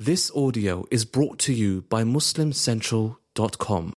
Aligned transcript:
This 0.00 0.30
audio 0.30 0.84
is 0.92 1.04
brought 1.04 1.40
to 1.40 1.52
you 1.52 1.82
by 1.88 2.04
MuslimCentral.com. 2.04 3.92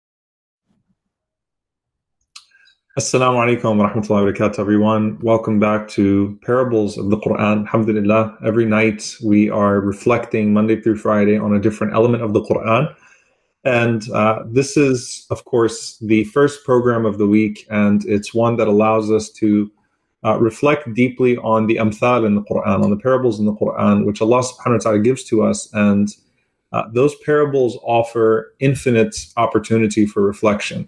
Assalamu 2.97 3.59
alaikum 3.59 3.75
wa 3.75 3.89
rahmatullahi 3.89 4.09
wa 4.09 4.31
barakatuh, 4.31 4.59
everyone. 4.59 5.19
Welcome 5.19 5.59
back 5.59 5.89
to 5.89 6.39
Parables 6.41 6.97
of 6.97 7.09
the 7.09 7.17
Quran. 7.17 7.65
Alhamdulillah. 7.65 8.37
Every 8.45 8.63
night 8.63 9.13
we 9.21 9.49
are 9.49 9.81
reflecting 9.81 10.53
Monday 10.53 10.79
through 10.79 10.95
Friday 10.95 11.37
on 11.37 11.53
a 11.53 11.59
different 11.59 11.93
element 11.93 12.23
of 12.23 12.31
the 12.31 12.43
Quran. 12.43 12.95
And 13.65 14.09
uh, 14.11 14.43
this 14.45 14.77
is, 14.77 15.27
of 15.29 15.43
course, 15.43 15.97
the 15.97 16.23
first 16.23 16.63
program 16.63 17.05
of 17.05 17.17
the 17.17 17.27
week, 17.27 17.67
and 17.69 18.05
it's 18.05 18.33
one 18.33 18.55
that 18.55 18.69
allows 18.69 19.11
us 19.11 19.29
to 19.31 19.69
uh, 20.25 20.37
reflect 20.39 20.93
deeply 20.93 21.37
on 21.37 21.67
the 21.67 21.77
amthal 21.77 22.25
in 22.25 22.35
the 22.35 22.41
Quran, 22.41 22.83
on 22.83 22.89
the 22.89 22.97
parables 22.97 23.39
in 23.39 23.45
the 23.45 23.53
Quran, 23.53 24.05
which 24.05 24.21
Allah 24.21 24.41
subhanahu 24.41 24.73
wa 24.73 24.77
ta'ala 24.77 24.99
gives 24.99 25.23
to 25.25 25.43
us. 25.43 25.69
And 25.73 26.09
uh, 26.71 26.83
those 26.93 27.15
parables 27.25 27.77
offer 27.83 28.53
infinite 28.59 29.15
opportunity 29.37 30.05
for 30.05 30.21
reflection. 30.21 30.87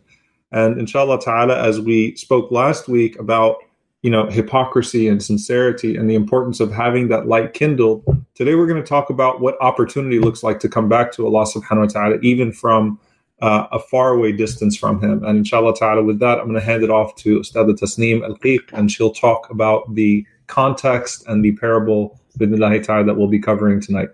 And 0.52 0.80
inshallah 0.80 1.22
ta'ala, 1.22 1.58
as 1.58 1.80
we 1.80 2.16
spoke 2.16 2.52
last 2.52 2.88
week 2.88 3.18
about 3.20 3.58
you 4.02 4.10
know 4.10 4.26
hypocrisy 4.26 5.08
and 5.08 5.22
sincerity 5.22 5.96
and 5.96 6.10
the 6.10 6.16
importance 6.16 6.60
of 6.60 6.72
having 6.72 7.08
that 7.08 7.28
light 7.28 7.54
kindled, 7.54 8.04
today 8.36 8.56
we're 8.56 8.68
going 8.68 8.82
to 8.82 8.88
talk 8.88 9.10
about 9.10 9.40
what 9.40 9.56
opportunity 9.62 10.20
looks 10.20 10.44
like 10.44 10.60
to 10.60 10.70
come 10.70 10.90
back 10.90 11.12
to 11.14 11.26
Allah 11.26 11.46
subhanahu 11.46 11.80
wa 11.80 11.88
ta'ala, 11.88 12.18
even 12.22 12.52
from 12.52 13.00
uh, 13.42 13.68
a 13.72 13.80
faraway 13.80 14.32
distance 14.32 14.78
from 14.78 15.02
him. 15.02 15.24
And 15.24 15.38
inshallah 15.38 15.76
ta'ala, 15.76 16.04
with 16.04 16.20
that, 16.20 16.40
I'm 16.40 16.46
going 16.46 16.60
to 16.60 16.66
hand 16.66 16.84
it 16.84 16.90
off 16.90 17.16
to 17.18 17.40
Ustad 17.40 17.68
Tasneem 17.68 18.22
Alkiek, 18.22 18.72
and 18.74 18.92
she'll 18.92 19.14
talk 19.14 19.50
about 19.50 19.94
the 19.96 20.26
context 20.48 21.24
and 21.28 21.44
the 21.44 21.54
parable, 21.54 22.20
ta'ala, 22.40 23.06
that 23.06 23.16
we'll 23.18 23.28
be 23.28 23.40
covering 23.40 23.82
tonight. 23.82 24.10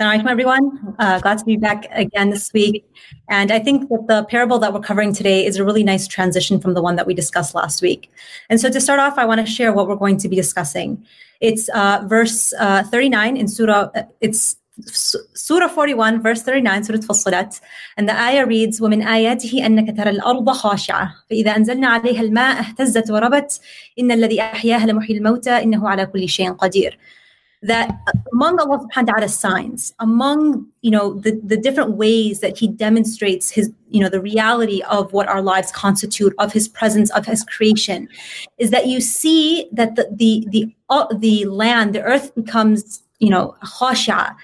Assalamu 0.00 0.22
alaikum, 0.22 0.30
everyone. 0.30 0.96
Uh, 0.98 1.18
glad 1.18 1.36
to 1.38 1.44
be 1.44 1.58
back 1.58 1.86
again 1.90 2.30
this 2.30 2.50
week. 2.54 2.90
And 3.28 3.52
I 3.52 3.58
think 3.58 3.90
that 3.90 4.06
the 4.08 4.24
parable 4.24 4.58
that 4.60 4.72
we're 4.72 4.80
covering 4.80 5.12
today 5.12 5.44
is 5.44 5.56
a 5.56 5.64
really 5.64 5.84
nice 5.84 6.08
transition 6.08 6.58
from 6.58 6.72
the 6.72 6.80
one 6.80 6.96
that 6.96 7.06
we 7.06 7.12
discussed 7.12 7.54
last 7.54 7.82
week. 7.82 8.10
And 8.48 8.58
so 8.58 8.70
to 8.70 8.80
start 8.80 8.98
off, 8.98 9.18
I 9.18 9.26
want 9.26 9.44
to 9.44 9.46
share 9.46 9.74
what 9.74 9.88
we're 9.88 9.96
going 9.96 10.16
to 10.18 10.28
be 10.28 10.36
discussing. 10.36 11.04
It's 11.40 11.68
uh, 11.70 12.02
verse 12.06 12.54
uh, 12.58 12.84
39 12.84 13.36
in 13.36 13.46
Surah, 13.46 13.90
uh, 13.94 14.02
it's 14.22 14.56
Surah 15.33 15.69
41 15.69 16.21
verse 16.21 16.41
39 16.41 16.83
سورة 16.83 16.97
فصلت 16.97 17.61
and 17.97 18.09
the 18.09 18.13
ayah 18.13 18.45
reads 18.45 18.81
ومن 18.81 19.01
آياته 19.01 19.65
أنك 19.65 19.97
ترى 19.97 20.09
الأرض 20.09 20.49
خاشعة 20.49 21.15
فإذا 21.29 21.55
أنزلنا 21.55 21.87
عليها 21.87 22.21
الماء 22.21 22.59
اهتزت 22.59 23.11
وربت 23.11 23.59
إن 23.99 24.11
الذي 24.11 24.41
أحياها 24.41 24.85
لمحيي 24.85 25.17
الموتى 25.17 25.63
إنه 25.63 25.89
على 25.89 26.05
كل 26.05 26.29
شيء 26.29 26.51
قدير 26.51 26.99
that 27.65 27.89
among 28.31 28.59
Allah 28.59 28.79
subhanahu 28.85 29.07
wa 29.07 29.13
ta'ala's 29.13 29.37
signs, 29.37 29.93
among 29.99 30.67
you 30.81 30.91
know 30.91 31.13
the, 31.13 31.39
the 31.43 31.57
different 31.57 31.91
ways 31.93 32.39
that 32.39 32.57
He 32.57 32.67
demonstrates 32.67 33.49
His 33.49 33.71
you 33.89 34.01
know 34.01 34.09
the 34.09 34.21
reality 34.21 34.81
of 34.83 35.13
what 35.13 35.27
our 35.27 35.41
lives 35.41 35.71
constitute, 35.71 36.33
of 36.37 36.53
His 36.53 36.67
presence, 36.67 37.09
of 37.11 37.25
His 37.25 37.43
creation, 37.43 38.07
is 38.59 38.69
that 38.71 38.87
you 38.87 39.01
see 39.01 39.67
that 39.71 39.95
the 39.95 40.07
the 40.11 40.45
the, 40.49 40.75
uh, 40.89 41.07
the 41.13 41.45
land, 41.45 41.95
the 41.95 42.03
earth 42.03 42.35
becomes 42.35 43.01
you 43.19 43.29
know 43.29 43.55
khasha, 43.63 44.35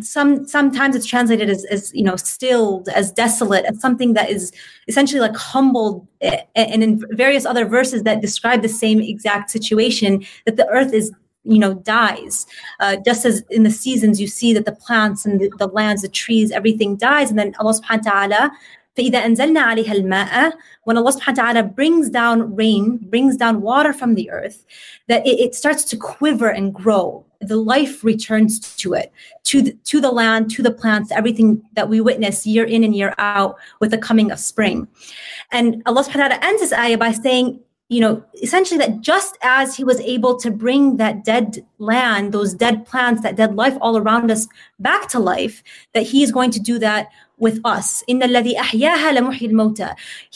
some 0.00 0.46
sometimes 0.46 0.94
it's 0.94 1.06
translated 1.06 1.48
as, 1.48 1.64
as 1.66 1.92
you 1.94 2.02
know 2.02 2.16
stilled 2.16 2.88
as 2.90 3.10
desolate 3.10 3.64
as 3.64 3.80
something 3.80 4.12
that 4.14 4.28
is 4.28 4.52
essentially 4.86 5.20
like 5.20 5.34
humbled 5.36 6.06
and 6.20 6.82
in 6.82 7.02
various 7.12 7.46
other 7.46 7.64
verses 7.64 8.02
that 8.02 8.20
describe 8.20 8.62
the 8.62 8.68
same 8.68 9.00
exact 9.00 9.50
situation 9.50 10.24
that 10.44 10.56
the 10.56 10.68
earth 10.68 10.92
is 10.92 11.12
you 11.44 11.58
know 11.58 11.74
dies 11.74 12.46
uh, 12.80 12.96
just 13.04 13.24
as 13.24 13.42
in 13.50 13.62
the 13.62 13.70
seasons 13.70 14.20
you 14.20 14.26
see 14.26 14.52
that 14.52 14.66
the 14.66 14.72
plants 14.72 15.24
and 15.24 15.40
the, 15.40 15.50
the 15.58 15.68
lands 15.68 16.02
the 16.02 16.08
trees 16.08 16.50
everything 16.50 16.96
dies 16.96 17.30
and 17.30 17.38
then 17.38 17.54
allah 17.58 17.72
subhanahu 17.72 18.04
wa 18.04 18.10
ta'ala 18.10 18.52
فإذا 18.98 19.24
أنزلنا 19.24 19.60
عليها 19.60 19.92
الماء 19.92 20.52
when 20.84 20.96
Allah 20.96 21.12
subhanahu 21.12 21.36
wa 21.36 21.42
ta'ala 21.52 21.62
brings 21.62 22.10
down 22.10 22.56
rain, 22.56 22.96
brings 22.96 23.36
down 23.36 23.60
water 23.60 23.92
from 23.92 24.14
the 24.14 24.30
earth, 24.30 24.64
that 25.06 25.24
it, 25.26 25.38
it, 25.38 25.54
starts 25.54 25.84
to 25.84 25.96
quiver 25.96 26.48
and 26.48 26.74
grow. 26.74 27.24
The 27.47 27.57
life 27.57 28.03
returns 28.03 28.59
to 28.77 28.93
it, 28.93 29.11
to 29.45 29.61
the, 29.61 29.73
to 29.85 30.01
the 30.01 30.11
land, 30.11 30.51
to 30.51 30.63
the 30.63 30.71
plants, 30.71 31.11
everything 31.11 31.61
that 31.73 31.89
we 31.89 32.01
witness 32.01 32.45
year 32.45 32.63
in 32.63 32.83
and 32.83 32.95
year 32.95 33.13
out 33.17 33.57
with 33.79 33.91
the 33.91 33.97
coming 33.97 34.31
of 34.31 34.39
spring. 34.39 34.87
And 35.51 35.81
Allah 35.85 36.03
subhanahu 36.03 36.15
wa 36.15 36.27
ta'ala 36.27 36.39
ends 36.43 36.61
this 36.61 36.73
ayah 36.73 36.97
by 36.97 37.11
saying, 37.11 37.59
you 37.89 37.99
know, 37.99 38.23
essentially 38.41 38.77
that 38.79 39.01
just 39.01 39.37
as 39.43 39.75
he 39.75 39.83
was 39.83 39.99
able 39.99 40.35
to 40.37 40.49
bring 40.49 40.97
that 40.97 41.23
dead 41.23 41.63
land, 41.77 42.31
those 42.31 42.53
dead 42.53 42.85
plants, 42.85 43.21
that 43.21 43.35
dead 43.35 43.55
life 43.55 43.77
all 43.81 43.97
around 43.97 44.31
us 44.31 44.47
back 44.79 45.07
to 45.09 45.19
life, 45.19 45.61
that 45.93 46.03
he 46.03 46.23
is 46.23 46.31
going 46.31 46.49
to 46.51 46.59
do 46.59 46.79
that 46.79 47.09
with 47.37 47.59
us. 47.65 48.03
In 48.07 48.19
the 48.19 48.27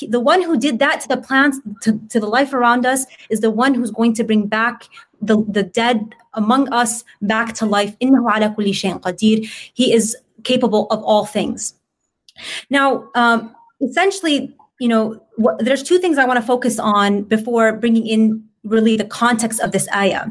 The 0.09 0.19
one 0.19 0.41
who 0.44 0.59
did 0.59 0.79
that 0.79 1.01
to 1.01 1.07
the 1.07 1.17
plants, 1.17 1.59
to, 1.81 2.00
to 2.09 2.19
the 2.19 2.28
life 2.28 2.53
around 2.53 2.85
us, 2.85 3.06
is 3.29 3.40
the 3.40 3.50
one 3.50 3.73
who's 3.73 3.91
going 3.91 4.13
to 4.16 4.23
bring 4.23 4.47
back 4.47 4.88
the, 5.22 5.44
the 5.47 5.63
dead 5.63 6.16
among 6.33 6.72
us 6.72 7.03
back 7.22 7.53
to 7.55 7.66
life. 7.66 7.95
He 8.00 9.94
is 9.94 10.17
capable 10.44 10.88
of 10.88 11.03
all 11.03 11.25
things. 11.25 11.73
Now, 12.69 13.09
um, 13.16 13.55
essentially, 13.81 14.55
you 14.79 14.88
know, 14.88 15.22
what, 15.35 15.63
there's 15.63 15.83
two 15.83 16.00
things 16.00 16.17
I 16.17 16.25
want 16.25 16.39
to 16.39 16.45
focus 16.45 16.79
on 16.79 17.23
before 17.23 17.73
bringing 17.73 18.05
in 18.07 18.44
really 18.63 18.97
the 18.97 19.05
context 19.05 19.59
of 19.61 19.72
this 19.72 19.88
ayah 19.94 20.25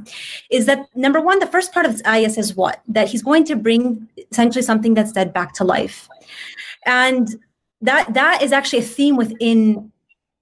is 0.50 0.66
that 0.66 0.86
number 0.94 1.20
one 1.20 1.38
the 1.38 1.46
first 1.46 1.72
part 1.72 1.86
of 1.86 1.92
this 1.92 2.02
ayah 2.06 2.28
says 2.28 2.54
what 2.54 2.82
that 2.86 3.08
he's 3.08 3.22
going 3.22 3.44
to 3.44 3.56
bring 3.56 4.06
essentially 4.30 4.62
something 4.62 4.92
that's 4.92 5.12
dead 5.12 5.32
back 5.32 5.54
to 5.54 5.64
life 5.64 6.06
and 6.84 7.36
that 7.80 8.12
that 8.12 8.42
is 8.42 8.52
actually 8.52 8.80
a 8.80 8.82
theme 8.82 9.16
within 9.16 9.90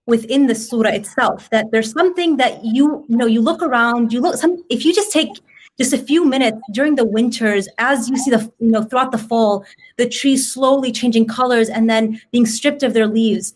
within 0.07 0.47
the 0.47 0.55
surah 0.55 0.91
itself 0.91 1.49
that 1.51 1.71
there's 1.71 1.93
something 1.93 2.37
that 2.37 2.65
you, 2.65 3.05
you 3.09 3.17
know 3.17 3.27
you 3.27 3.41
look 3.41 3.63
around 3.63 4.13
you 4.13 4.21
look 4.21 4.37
some 4.37 4.63
if 4.69 4.85
you 4.85 4.93
just 4.93 5.13
take 5.13 5.29
just 5.79 5.93
a 5.93 5.99
few 5.99 6.25
minutes 6.25 6.59
during 6.73 6.95
the 6.95 7.05
winters 7.05 7.69
as 7.79 8.09
you 8.09 8.17
see 8.17 8.31
the 8.31 8.51
you 8.61 8.71
know 8.71 8.83
throughout 8.83 9.13
the 9.13 9.19
fall 9.19 9.65
the 9.97 10.09
trees 10.09 10.51
slowly 10.51 10.93
changing 10.93 11.27
colors 11.27 11.69
and 11.69 11.89
then 11.89 12.21
being 12.33 12.47
stripped 12.47 12.83
of 12.83 12.95
their 12.95 13.07
leaves. 13.07 13.55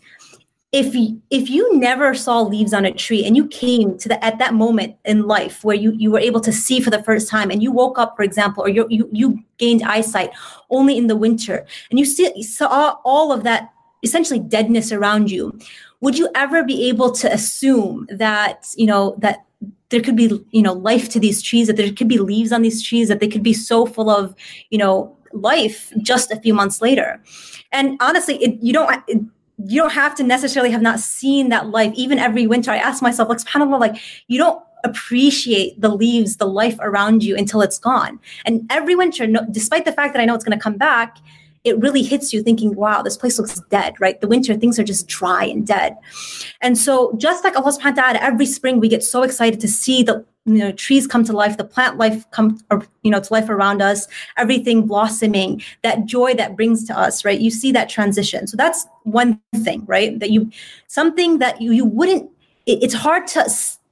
If 0.70 0.94
you, 0.94 1.22
if 1.30 1.48
you 1.48 1.78
never 1.78 2.12
saw 2.12 2.42
leaves 2.42 2.74
on 2.74 2.84
a 2.84 2.92
tree 2.92 3.24
and 3.24 3.34
you 3.34 3.46
came 3.46 3.96
to 3.96 4.08
the 4.08 4.22
at 4.22 4.38
that 4.38 4.52
moment 4.52 4.96
in 5.06 5.26
life 5.26 5.64
where 5.64 5.74
you, 5.74 5.92
you 5.92 6.10
were 6.10 6.18
able 6.18 6.40
to 6.42 6.52
see 6.52 6.78
for 6.80 6.90
the 6.90 7.02
first 7.02 7.30
time 7.30 7.50
and 7.50 7.62
you 7.62 7.72
woke 7.72 7.98
up 7.98 8.14
for 8.16 8.22
example 8.22 8.62
or 8.62 8.68
you 8.68 8.86
you, 8.90 9.08
you 9.10 9.38
gained 9.56 9.82
eyesight 9.82 10.30
only 10.68 10.98
in 10.98 11.06
the 11.06 11.16
winter 11.16 11.64
and 11.90 11.98
you 11.98 12.04
see, 12.04 12.42
saw 12.42 12.96
all 13.02 13.32
of 13.32 13.44
that 13.44 13.72
essentially 14.02 14.38
deadness 14.38 14.92
around 14.92 15.30
you 15.30 15.58
would 16.00 16.16
you 16.16 16.28
ever 16.34 16.62
be 16.64 16.88
able 16.88 17.10
to 17.12 17.32
assume 17.32 18.06
that 18.10 18.66
you 18.76 18.86
know 18.86 19.16
that 19.18 19.44
there 19.90 20.00
could 20.00 20.16
be 20.16 20.44
you 20.50 20.62
know 20.62 20.72
life 20.72 21.08
to 21.10 21.20
these 21.20 21.42
trees 21.42 21.66
that 21.66 21.76
there 21.76 21.92
could 21.92 22.08
be 22.08 22.18
leaves 22.18 22.52
on 22.52 22.62
these 22.62 22.82
trees 22.82 23.08
that 23.08 23.20
they 23.20 23.28
could 23.28 23.42
be 23.42 23.54
so 23.54 23.86
full 23.86 24.10
of 24.10 24.34
you 24.70 24.78
know 24.78 25.14
life 25.32 25.92
just 26.00 26.30
a 26.30 26.40
few 26.40 26.54
months 26.54 26.80
later 26.80 27.22
and 27.72 27.98
honestly 28.00 28.36
it, 28.36 28.58
you 28.62 28.72
don't 28.72 29.02
it, 29.08 29.20
you 29.64 29.80
don't 29.80 29.92
have 29.92 30.14
to 30.14 30.22
necessarily 30.22 30.70
have 30.70 30.82
not 30.82 31.00
seen 31.00 31.48
that 31.48 31.68
life. 31.68 31.92
Even 31.94 32.18
every 32.18 32.46
winter, 32.46 32.70
I 32.70 32.76
ask 32.76 33.02
myself, 33.02 33.28
like, 33.28 33.38
subhanAllah, 33.38 33.80
like, 33.80 33.96
you 34.28 34.38
don't 34.38 34.62
appreciate 34.84 35.80
the 35.80 35.88
leaves, 35.88 36.36
the 36.36 36.46
life 36.46 36.76
around 36.80 37.24
you 37.24 37.36
until 37.36 37.60
it's 37.60 37.78
gone. 37.78 38.20
And 38.44 38.64
every 38.70 38.94
winter, 38.94 39.26
no, 39.26 39.44
despite 39.50 39.84
the 39.84 39.92
fact 39.92 40.14
that 40.14 40.20
I 40.20 40.24
know 40.24 40.34
it's 40.34 40.44
going 40.44 40.56
to 40.56 40.62
come 40.62 40.76
back, 40.76 41.18
it 41.68 41.78
really 41.78 42.02
hits 42.02 42.32
you 42.32 42.42
thinking, 42.42 42.74
wow, 42.74 43.02
this 43.02 43.16
place 43.16 43.38
looks 43.38 43.60
dead, 43.70 43.94
right? 44.00 44.20
The 44.20 44.28
winter, 44.28 44.54
things 44.54 44.78
are 44.78 44.84
just 44.84 45.06
dry 45.06 45.44
and 45.44 45.66
dead. 45.66 45.96
And 46.60 46.76
so, 46.76 47.14
just 47.16 47.44
like 47.44 47.56
Allah 47.56 47.72
subhanahu 47.72 47.96
wa 47.96 48.02
ta'ala, 48.02 48.18
every 48.20 48.46
spring 48.46 48.80
we 48.80 48.88
get 48.88 49.04
so 49.04 49.22
excited 49.22 49.60
to 49.60 49.68
see 49.68 50.02
the 50.02 50.24
you 50.48 50.58
know 50.58 50.72
trees 50.72 51.06
come 51.06 51.24
to 51.24 51.32
life 51.32 51.58
the 51.58 51.64
plant 51.64 51.98
life 51.98 52.28
come 52.30 52.58
or, 52.70 52.86
you 53.02 53.10
know 53.10 53.20
to 53.20 53.32
life 53.32 53.50
around 53.50 53.82
us 53.82 54.08
everything 54.38 54.86
blossoming 54.86 55.62
that 55.82 56.06
joy 56.06 56.32
that 56.32 56.56
brings 56.56 56.84
to 56.84 56.98
us 56.98 57.22
right 57.22 57.40
you 57.40 57.50
see 57.50 57.70
that 57.70 57.88
transition 57.88 58.46
so 58.46 58.56
that's 58.56 58.86
one 59.02 59.38
thing 59.56 59.84
right 59.86 60.18
that 60.20 60.30
you 60.30 60.50
something 60.86 61.38
that 61.38 61.60
you 61.60 61.72
you 61.72 61.84
wouldn't 61.84 62.30
it, 62.64 62.82
it's 62.82 62.94
hard 62.94 63.26
to 63.26 63.44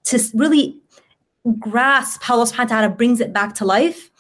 to 0.05 0.19
really 0.33 0.75
grasp 1.59 2.23
how 2.23 2.35
Allah 2.35 2.47
subhanahu 2.47 2.71
wa 2.71 2.77
ta'ala 2.77 2.89
brings 2.89 3.21
it 3.21 3.33
back 3.33 3.55
to 3.57 3.65
life 3.65 4.11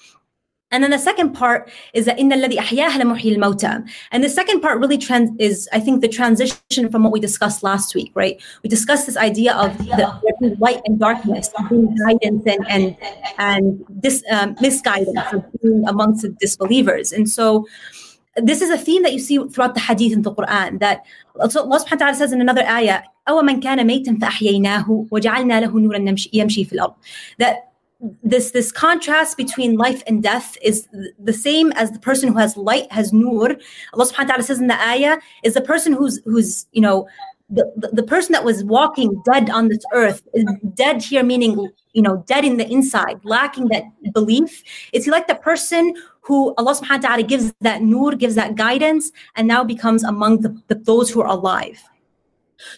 and 0.72 0.81
then 0.83 0.92
the 0.92 0.98
second 0.98 1.33
part 1.33 1.69
is 1.94 2.06
that 2.06 2.18
in 2.18 2.31
الذي 2.31 2.60
أحياها 2.60 2.98
لمحيي 2.98 3.36
الموتى. 3.36 3.83
And 4.12 4.24
the 4.24 4.30
second 4.30 4.62
part 4.62 4.80
really 4.80 4.98
trans- 4.98 5.31
is, 5.38 5.68
I 5.74 5.80
think, 5.81 6.01
the 6.01 6.07
transition 6.07 6.89
from 6.89 7.04
what 7.04 7.12
we 7.12 7.19
discussed 7.19 7.62
last 7.62 7.94
week, 7.94 8.12
right? 8.16 8.42
We 8.63 8.69
discussed 8.69 9.06
this 9.06 9.18
idea 9.18 9.54
of 9.54 9.78
the 9.78 10.56
light 10.60 10.81
and 10.86 10.98
darkness, 10.98 11.50
guidance 12.07 12.44
and 12.45 12.66
and 12.69 12.98
and 13.38 13.86
this 13.89 14.24
um, 14.31 14.56
misguidance 14.62 15.19
amongst 15.88 16.22
the 16.22 16.30
disbelievers. 16.30 17.12
And 17.12 17.30
so 17.30 17.68
this 18.38 18.62
is 18.62 18.69
a 18.69 18.78
theme 18.78 19.04
that 19.04 19.12
you 19.12 19.19
see 19.19 19.38
throughout 19.50 19.74
the 19.74 19.81
hadith 19.81 20.13
in 20.13 20.22
the 20.22 20.33
Quran 20.33 20.80
that 20.80 21.04
Allah 21.38 21.50
subhanahu 21.50 21.92
wa 21.92 21.98
ta'ala 21.98 22.16
says 22.16 22.31
in 22.31 22.39
another 22.39 22.63
ayah, 22.63 23.01
أو 23.28 23.42
من 23.42 23.62
كان 23.62 23.88
ميتا 23.88 24.18
فأحييناه 24.22 25.07
وجعلنا 25.12 25.60
له 25.62 25.80
نورا 25.80 26.16
يمشي 26.33 26.66
في 26.66 26.74
الأرض. 26.74 26.94
That 27.38 27.72
this 28.22 28.50
this 28.50 28.70
contrast 28.72 29.37
between 29.37 29.76
life 29.76 30.02
and 30.06 30.22
death 30.22 30.56
is 30.62 30.88
the 31.19 31.32
same 31.32 31.72
as 31.72 31.90
the 31.90 31.98
person 31.98 32.32
who 32.32 32.38
has 32.38 32.56
light 32.56 32.90
has 32.93 33.12
nur. 33.12 33.56
Allah 33.94 34.06
subhanahu 34.06 34.19
wa 34.19 34.25
ta'ala 34.25 34.43
says 34.43 34.60
in 34.60 34.66
the 34.66 34.81
ayah 34.81 35.19
is 35.43 35.54
the 35.54 35.62
person 35.62 35.93
who's 35.93 36.20
who's 36.25 36.66
you 36.72 36.82
know 36.82 37.08
the, 37.48 37.90
the, 37.93 38.02
person 38.02 38.32
that 38.32 38.43
was 38.43 38.64
walking 38.64 39.22
dead 39.25 39.48
on 39.50 39.69
this 39.69 39.84
earth 39.93 40.20
is 40.34 40.44
dead 40.75 41.00
here 41.00 41.22
meaning 41.22 41.70
you 41.93 42.02
know 42.02 42.25
dead 42.26 42.44
in 42.44 42.56
the 42.58 42.69
inside 42.69 43.19
lacking 43.25 43.69
that 43.69 43.84
belief. 44.12 44.62
Is 44.93 45.06
he 45.06 45.10
like 45.10 45.26
the 45.26 45.37
person 45.37 45.94
who 46.20 46.54
allah 46.58 46.75
subhanahu 46.75 47.02
wa 47.02 47.08
ta'ala 47.08 47.22
gives 47.22 47.54
that 47.60 47.82
nur 47.82 48.12
gives 48.12 48.34
that 48.34 48.56
guidance 48.56 49.10
and 49.37 49.48
now 49.48 49.64
becomes 49.64 50.04
among 50.04 50.43
the, 50.43 50.60
the, 50.69 50.75
those 50.75 51.08
who 51.08 51.22
are 51.22 51.28
alive. 51.28 51.82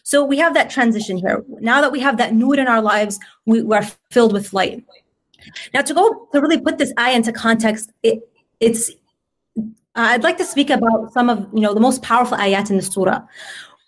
So 0.02 0.24
we 0.24 0.38
have 0.38 0.54
that 0.54 0.70
transition 0.70 1.16
here. 1.16 1.44
Now 1.60 1.80
that 1.80 1.92
we 1.92 2.00
have 2.00 2.18
that 2.18 2.34
nur 2.34 2.56
in 2.56 2.68
our 2.68 2.82
lives 2.82 3.18
we, 3.46 3.62
we 3.62 3.74
are 3.74 3.86
filled 4.10 4.32
with 4.32 4.52
light 4.52 4.84
now, 5.74 5.82
to 5.82 5.94
go 5.94 6.28
to 6.32 6.40
really 6.40 6.60
put 6.60 6.78
this 6.78 6.92
ayah 6.98 7.16
into 7.16 7.32
context, 7.32 7.90
it, 8.02 8.20
it's 8.60 8.90
I'd 9.94 10.22
like 10.22 10.38
to 10.38 10.44
speak 10.44 10.70
about 10.70 11.12
some 11.12 11.28
of 11.28 11.46
you 11.52 11.60
know 11.60 11.74
the 11.74 11.80
most 11.80 12.02
powerful 12.02 12.38
ayat 12.38 12.70
in 12.70 12.76
the 12.76 12.82
surah, 12.82 13.20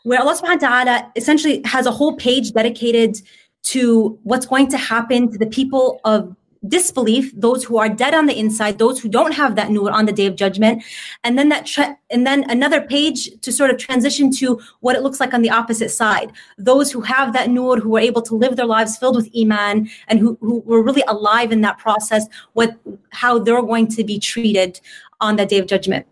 where 0.03 0.21
Allah 0.21 0.35
Subhanahu 0.35 0.63
wa 0.63 0.69
Taala 0.69 1.13
essentially 1.17 1.63
has 1.65 1.87
a 1.87 1.93
whole 1.93 2.17
page 2.17 2.53
dedicated 2.53 3.21
to 3.63 4.19
what's 4.23 4.47
going 4.47 4.69
to 4.69 4.79
happen 4.79 5.31
to 5.31 5.39
the 5.39 5.47
people 5.47 6.01
of 6.05 6.35
disbelief, 6.67 7.33
those 7.35 7.65
who 7.65 7.79
are 7.79 7.89
dead 7.89 8.15
on 8.15 8.27
the 8.27 8.39
inside, 8.39 8.79
those 8.79 9.01
who 9.01 9.09
don't 9.09 9.33
have 9.33 9.57
that 9.57 9.71
nur 9.71 9.91
on 9.91 10.07
the 10.07 10.13
day 10.13 10.27
of 10.27 10.37
judgment, 10.37 10.83
and 11.25 11.39
then 11.39 11.49
that 11.49 11.67
tra- 11.67 11.97
and 12.11 12.27
then 12.27 12.49
another 12.51 12.83
page 12.83 13.31
to 13.41 13.51
sort 13.51 13.71
of 13.71 13.79
transition 13.79 14.31
to 14.31 14.61
what 14.81 14.95
it 14.95 15.03
looks 15.03 15.21
like 15.21 15.33
on 15.33 15.43
the 15.43 15.51
opposite 15.51 15.91
side. 15.91 16.33
Those 16.59 16.93
who 16.93 17.01
have 17.01 17.33
that 17.33 17.49
nur, 17.51 17.79
who 17.79 17.97
are 17.97 18.01
able 18.01 18.23
to 18.23 18.35
live 18.35 18.57
their 18.57 18.67
lives 18.67 18.99
filled 18.99 19.17
with 19.17 19.31
iman, 19.37 19.89
and 20.09 20.19
who, 20.19 20.37
who 20.41 20.61
were 20.61 20.83
really 20.83 21.05
alive 21.09 21.51
in 21.51 21.63
that 21.63 21.79
process, 21.79 22.27
what 22.53 22.79
how 23.11 23.39
they're 23.39 23.63
going 23.63 23.89
to 23.89 24.05
be 24.05 24.19
treated 24.19 24.81
on 25.21 25.37
that 25.37 25.49
day 25.49 25.59
of 25.59 25.67
judgment 25.67 26.07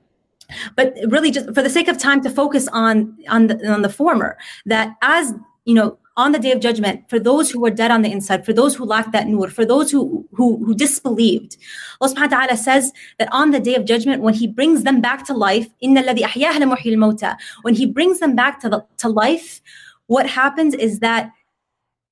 but 0.77 0.95
really 1.09 1.31
just 1.31 1.47
for 1.55 1.63
the 1.63 1.71
sake 1.71 1.89
of 1.89 1.99
time 1.99 2.23
to 2.23 2.31
focus 2.31 2.69
on 2.69 3.17
on 3.29 3.49
the 3.49 3.71
on 3.71 3.83
the 3.83 3.89
former 3.89 4.37
that 4.67 4.97
as 5.03 5.35
you 5.65 5.75
know 5.75 5.99
on 6.19 6.33
the 6.33 6.39
day 6.39 6.51
of 6.51 6.59
judgment 6.59 7.09
for 7.09 7.21
those 7.21 7.49
who 7.49 7.61
were 7.61 7.71
dead 7.71 7.93
on 7.93 8.03
the 8.03 8.11
inside, 8.11 8.45
for 8.45 8.53
those 8.53 8.75
who 8.75 8.85
lacked 8.85 9.13
that 9.13 9.29
nur, 9.29 9.49
for 9.49 9.65
those 9.65 9.91
who, 9.91 10.29
who, 10.33 10.63
who 10.65 10.75
disbelieved. 10.75 11.57
Allah 12.01 12.13
subhanahu 12.13 12.33
wa 12.33 12.39
ta'ala 12.39 12.57
says 12.57 12.93
that 13.21 13.29
on 13.31 13.53
the 13.53 13.61
day 13.61 13.77
of 13.77 13.85
judgment, 13.85 14.21
when 14.21 14.35
He 14.35 14.49
brings 14.49 14.83
them 14.83 15.01
back 15.01 15.25
to 15.27 15.33
life, 15.33 15.69
when 15.81 17.75
He 17.75 17.87
brings 17.87 18.19
them 18.19 18.35
back 18.35 18.61
to, 18.61 18.69
the, 18.69 18.85
to 18.99 19.09
life, 19.09 19.61
what 20.09 20.29
happens 20.29 20.75
is 20.75 20.99
that 20.99 21.31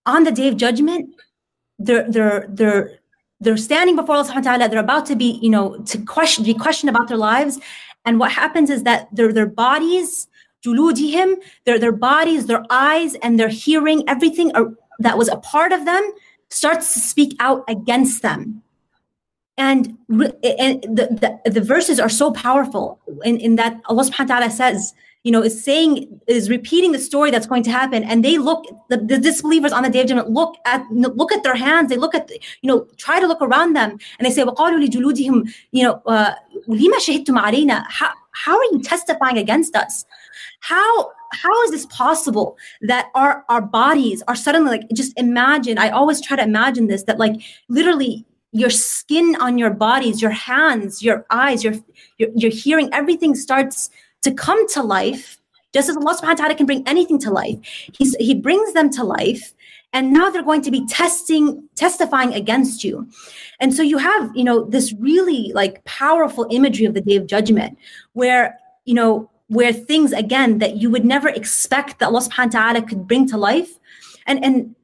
on 0.06 0.22
the 0.22 0.30
day 0.30 0.46
of 0.46 0.56
judgment, 0.56 1.10
they're, 1.80 2.08
they're, 2.08 2.46
they're, 2.48 2.98
they're 3.40 3.56
standing 3.56 3.96
before 3.96 4.14
Allah 4.14 4.28
subhanahu 4.28 4.44
wa 4.44 4.52
ta'ala, 4.52 4.68
they're 4.68 4.78
about 4.78 5.06
to 5.06 5.16
be, 5.16 5.40
you 5.42 5.50
know, 5.50 5.78
to 5.78 5.98
question, 5.98 6.44
be 6.44 6.54
questioned 6.54 6.90
about 6.90 7.08
their 7.08 7.18
lives. 7.18 7.58
And 8.04 8.20
what 8.20 8.30
happens 8.30 8.70
is 8.70 8.84
that 8.84 9.08
their, 9.12 9.32
their 9.32 9.46
bodies, 9.46 10.28
juludihim, 10.65 11.35
their, 11.65 11.79
their 11.79 11.91
bodies, 11.91 12.45
their 12.45 12.63
eyes, 12.69 13.15
and 13.15 13.39
their 13.39 13.49
hearing, 13.49 14.03
everything 14.07 14.55
are, 14.55 14.73
that 14.99 15.17
was 15.17 15.27
a 15.27 15.37
part 15.37 15.71
of 15.71 15.85
them 15.85 16.11
starts 16.49 16.93
to 16.93 16.99
speak 16.99 17.35
out 17.39 17.63
against 17.67 18.21
them. 18.21 18.61
And, 19.57 19.97
and 20.09 20.81
the, 20.83 21.39
the, 21.43 21.51
the 21.51 21.61
verses 21.61 21.99
are 21.99 22.09
so 22.09 22.31
powerful 22.31 22.99
in, 23.23 23.37
in 23.37 23.55
that 23.57 23.79
Allah 23.85 24.03
subhanahu 24.03 24.29
wa 24.29 24.39
ta'ala 24.39 24.49
says, 24.49 24.93
you 25.23 25.31
know, 25.31 25.43
is 25.43 25.63
saying, 25.63 26.19
is 26.25 26.49
repeating 26.49 26.93
the 26.93 26.99
story 26.99 27.29
that's 27.29 27.45
going 27.45 27.61
to 27.63 27.71
happen. 27.71 28.03
And 28.03 28.25
they 28.25 28.39
look, 28.39 28.65
the, 28.89 28.97
the 28.97 29.19
disbelievers 29.19 29.71
on 29.71 29.83
the 29.83 29.89
day 29.89 30.01
of 30.01 30.07
judgment 30.07 30.31
look 30.31 30.55
at, 30.65 30.83
look 30.91 31.31
at 31.31 31.43
their 31.43 31.53
hands. 31.53 31.89
They 31.89 31.97
look 31.97 32.15
at, 32.15 32.31
you 32.31 32.67
know, 32.67 32.87
try 32.97 33.19
to 33.19 33.27
look 33.27 33.41
around 33.41 33.75
them 33.75 33.99
and 34.17 34.25
they 34.25 34.31
say, 34.31 34.43
وَقَالُوا 34.43 34.83
لِجُلُودِهِمْ 34.87 35.53
you 35.71 35.83
know, 35.83 36.01
uh, 36.07 36.33
لِمَا 36.67 36.97
شَهِدْتُمْ 36.97 37.39
عَلَيْنَا 37.39 37.85
how, 37.87 38.09
how 38.31 38.57
are 38.57 38.63
you 38.71 38.79
testifying 38.81 39.37
against 39.37 39.75
us? 39.75 40.05
How 40.60 41.10
how 41.32 41.62
is 41.64 41.70
this 41.70 41.86
possible 41.86 42.56
that 42.82 43.10
our 43.14 43.44
our 43.48 43.60
bodies 43.62 44.22
are 44.28 44.36
suddenly 44.36 44.70
like 44.70 44.88
just 44.94 45.12
imagine 45.18 45.78
i 45.78 45.90
always 45.90 46.20
try 46.20 46.36
to 46.36 46.42
imagine 46.42 46.86
this 46.86 47.04
that 47.04 47.18
like 47.18 47.40
literally 47.68 48.24
your 48.52 48.70
skin 48.70 49.36
on 49.40 49.58
your 49.58 49.70
bodies 49.70 50.22
your 50.22 50.30
hands 50.30 51.02
your 51.02 51.26
eyes 51.30 51.64
your 51.64 51.74
your, 52.18 52.28
your 52.34 52.50
hearing 52.50 52.88
everything 52.92 53.34
starts 53.34 53.90
to 54.22 54.32
come 54.32 54.68
to 54.68 54.82
life 54.82 55.38
just 55.76 55.90
as 55.90 55.96
allah 55.96 56.14
subhanahu 56.16 56.40
wa 56.40 56.42
ta'ala 56.46 56.54
can 56.54 56.64
bring 56.64 56.82
anything 56.86 57.18
to 57.18 57.30
life. 57.30 57.58
He's 57.92 58.16
he 58.16 58.34
brings 58.34 58.72
them 58.72 58.88
to 58.96 59.04
life 59.04 59.52
and 59.92 60.12
now 60.12 60.30
they're 60.30 60.42
going 60.42 60.62
to 60.62 60.70
be 60.70 60.86
testing 60.86 61.68
testifying 61.74 62.32
against 62.34 62.82
you. 62.82 63.06
And 63.60 63.74
so 63.74 63.82
you 63.82 63.98
have 63.98 64.30
you 64.34 64.44
know 64.44 64.64
this 64.64 64.94
really 64.94 65.52
like 65.54 65.84
powerful 65.84 66.46
imagery 66.50 66.86
of 66.86 66.94
the 66.94 67.00
day 67.00 67.16
of 67.16 67.26
judgment 67.26 67.78
where 68.14 68.58
you 68.84 68.94
know 68.94 69.30
where 69.47 69.73
things 69.73 70.13
again 70.13 70.59
that 70.59 70.77
you 70.77 70.89
would 70.89 71.05
never 71.05 71.29
expect 71.29 71.99
that 71.99 72.07
Allah 72.07 72.21
subhanahu 72.21 72.53
wa 72.53 72.59
ta'ala 72.59 72.81
could 72.83 73.07
bring 73.07 73.27
to 73.27 73.37
life. 73.37 73.79
And 74.25 74.43
and 74.45 74.75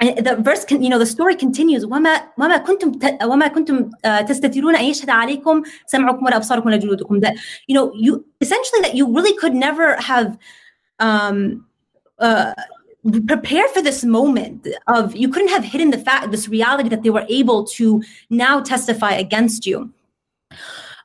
the 0.00 0.36
verse 0.40 0.64
can, 0.64 0.82
you 0.82 0.88
know, 0.88 0.98
the 0.98 1.06
story 1.06 1.36
continues. 1.36 1.84
وما 1.84 2.32
وما 2.38 2.56
كنتم 2.56 2.98
وما 3.22 3.48
كنتم 3.48 3.90
تستترون 4.28 4.76
أن 4.76 4.84
يشهد 4.84 5.10
عليكم 5.10 5.62
سمعكم 5.86 6.24
ولا 6.24 6.36
أبصاركم 6.36 6.66
ولا 6.66 6.76
جلودكم. 6.76 7.20
That 7.20 7.34
you 7.66 7.74
know, 7.74 7.92
you 7.94 8.24
essentially 8.40 8.80
that 8.80 8.94
you 8.94 9.06
really 9.14 9.36
could 9.36 9.54
never 9.54 9.96
have 9.96 10.38
um, 10.98 11.66
uh, 12.18 12.54
prepared 13.26 13.70
for 13.70 13.82
this 13.82 14.04
moment 14.04 14.66
of 14.88 15.14
you 15.14 15.28
couldn't 15.28 15.48
have 15.48 15.64
hidden 15.64 15.90
the 15.90 15.98
fact, 15.98 16.30
this 16.30 16.48
reality 16.48 16.88
that 16.88 17.02
they 17.02 17.10
were 17.10 17.26
able 17.28 17.64
to 17.64 18.02
now 18.28 18.60
testify 18.60 19.12
against 19.12 19.66
you. 19.66 19.92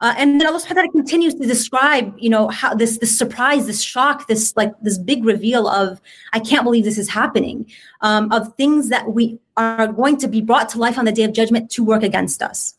Uh, 0.01 0.15
and 0.17 0.41
then 0.41 0.47
Allah 0.47 0.59
subhanahu 0.59 0.77
wa 0.77 0.83
ta'ala 0.83 0.93
continues 0.93 1.35
to 1.35 1.47
describe, 1.47 2.15
you 2.19 2.31
know, 2.31 2.49
how 2.49 2.75
this 2.75 2.99
this 2.99 3.17
surprise, 3.17 3.67
this 3.67 3.83
shock, 3.83 4.29
this 4.29 4.57
like 4.57 4.73
this 4.81 4.97
big 4.97 5.25
reveal 5.25 5.69
of, 5.69 6.01
I 6.33 6.41
can't 6.41 6.65
believe 6.65 6.85
this 6.85 6.97
is 6.97 7.11
happening, 7.11 7.71
um, 8.01 8.33
of 8.33 8.55
things 8.57 8.89
that 8.89 9.13
we 9.13 9.39
are 9.59 9.89
going 9.89 10.17
to 10.19 10.29
be 10.29 10.41
brought 10.41 10.71
to 10.71 10.79
life 10.79 10.97
on 10.99 11.05
the 11.05 11.13
day 11.13 11.25
of 11.25 11.35
judgment 11.35 11.71
to 11.73 11.85
work 11.85 12.03
against 12.03 12.43
us. 12.43 12.77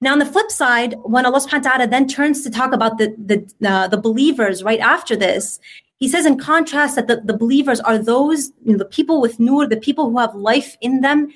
Now, 0.00 0.12
on 0.12 0.20
the 0.20 0.26
flip 0.26 0.50
side, 0.50 0.94
when 1.02 1.26
Allah 1.26 1.40
subhanahu 1.40 1.64
wa 1.64 1.70
ta'ala 1.70 1.86
then 1.88 2.06
turns 2.06 2.44
to 2.44 2.50
talk 2.50 2.72
about 2.72 2.98
the 2.98 3.14
the, 3.18 3.68
uh, 3.68 3.88
the 3.88 3.98
believers 3.98 4.62
right 4.62 4.80
after 4.80 5.16
this, 5.16 5.58
he 5.98 6.08
says 6.08 6.26
in 6.26 6.38
contrast 6.38 6.94
that 6.94 7.08
the, 7.08 7.22
the 7.24 7.36
believers 7.36 7.80
are 7.80 7.98
those, 7.98 8.52
you 8.64 8.72
know, 8.72 8.78
the 8.78 8.84
people 8.84 9.20
with 9.20 9.40
nur, 9.40 9.66
the 9.66 9.76
people 9.76 10.10
who 10.10 10.18
have 10.18 10.34
life 10.34 10.76
in 10.80 11.00
them 11.00 11.32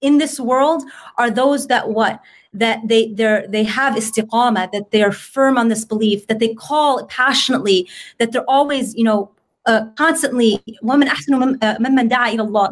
in 0.00 0.18
this 0.18 0.38
world 0.38 0.82
are 1.18 1.30
those 1.30 1.66
that 1.68 1.90
what? 1.90 2.20
That 2.58 2.80
they 2.88 3.12
they 3.12 3.44
they 3.48 3.64
have 3.64 3.94
istiqama, 3.94 4.70
that 4.72 4.90
they 4.90 5.02
are 5.02 5.12
firm 5.12 5.58
on 5.58 5.68
this 5.68 5.84
belief, 5.84 6.26
that 6.26 6.38
they 6.38 6.54
call 6.54 7.06
passionately, 7.06 7.88
that 8.18 8.32
they're 8.32 8.48
always, 8.48 8.94
you 8.94 9.04
know, 9.04 9.30
uh, 9.66 9.86
constantly 9.96 10.62
women 10.82 11.08
uh, 11.08 11.76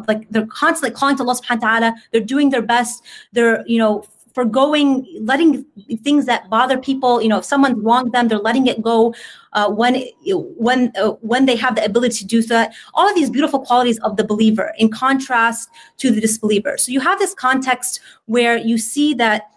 like 0.07 0.29
they're 0.29 0.47
constantly 0.47 0.91
calling 0.91 1.17
to 1.17 1.23
Allah 1.23 1.35
subhanahu 1.35 1.61
wa 1.61 1.69
ta'ala. 1.69 1.95
They're 2.11 2.21
doing 2.21 2.49
their 2.49 2.61
best. 2.61 3.03
They're 3.33 3.63
you 3.67 3.77
know 3.77 4.05
forgoing 4.33 5.05
letting 5.21 5.65
things 6.03 6.25
that 6.25 6.49
bother 6.49 6.77
people. 6.77 7.21
You 7.21 7.29
know 7.29 7.39
if 7.39 7.45
someone 7.45 7.83
wronged 7.83 8.13
them 8.13 8.29
they're 8.29 8.39
letting 8.39 8.67
it 8.67 8.81
go 8.81 9.13
uh, 9.53 9.69
when 9.69 10.03
when 10.23 10.91
uh, 10.95 11.11
when 11.21 11.45
they 11.45 11.57
have 11.57 11.75
the 11.75 11.83
ability 11.83 12.19
to 12.19 12.25
do 12.25 12.41
that 12.43 12.73
all 12.93 13.09
of 13.09 13.15
these 13.15 13.29
beautiful 13.29 13.59
qualities 13.59 13.99
of 13.99 14.15
the 14.15 14.23
believer 14.23 14.73
in 14.77 14.89
contrast 14.89 15.69
to 15.97 16.11
the 16.11 16.21
disbeliever. 16.21 16.77
So 16.77 16.91
you 16.91 17.01
have 17.01 17.19
this 17.19 17.33
context 17.33 17.99
where 18.25 18.57
you 18.57 18.77
see 18.77 19.13
that 19.15 19.49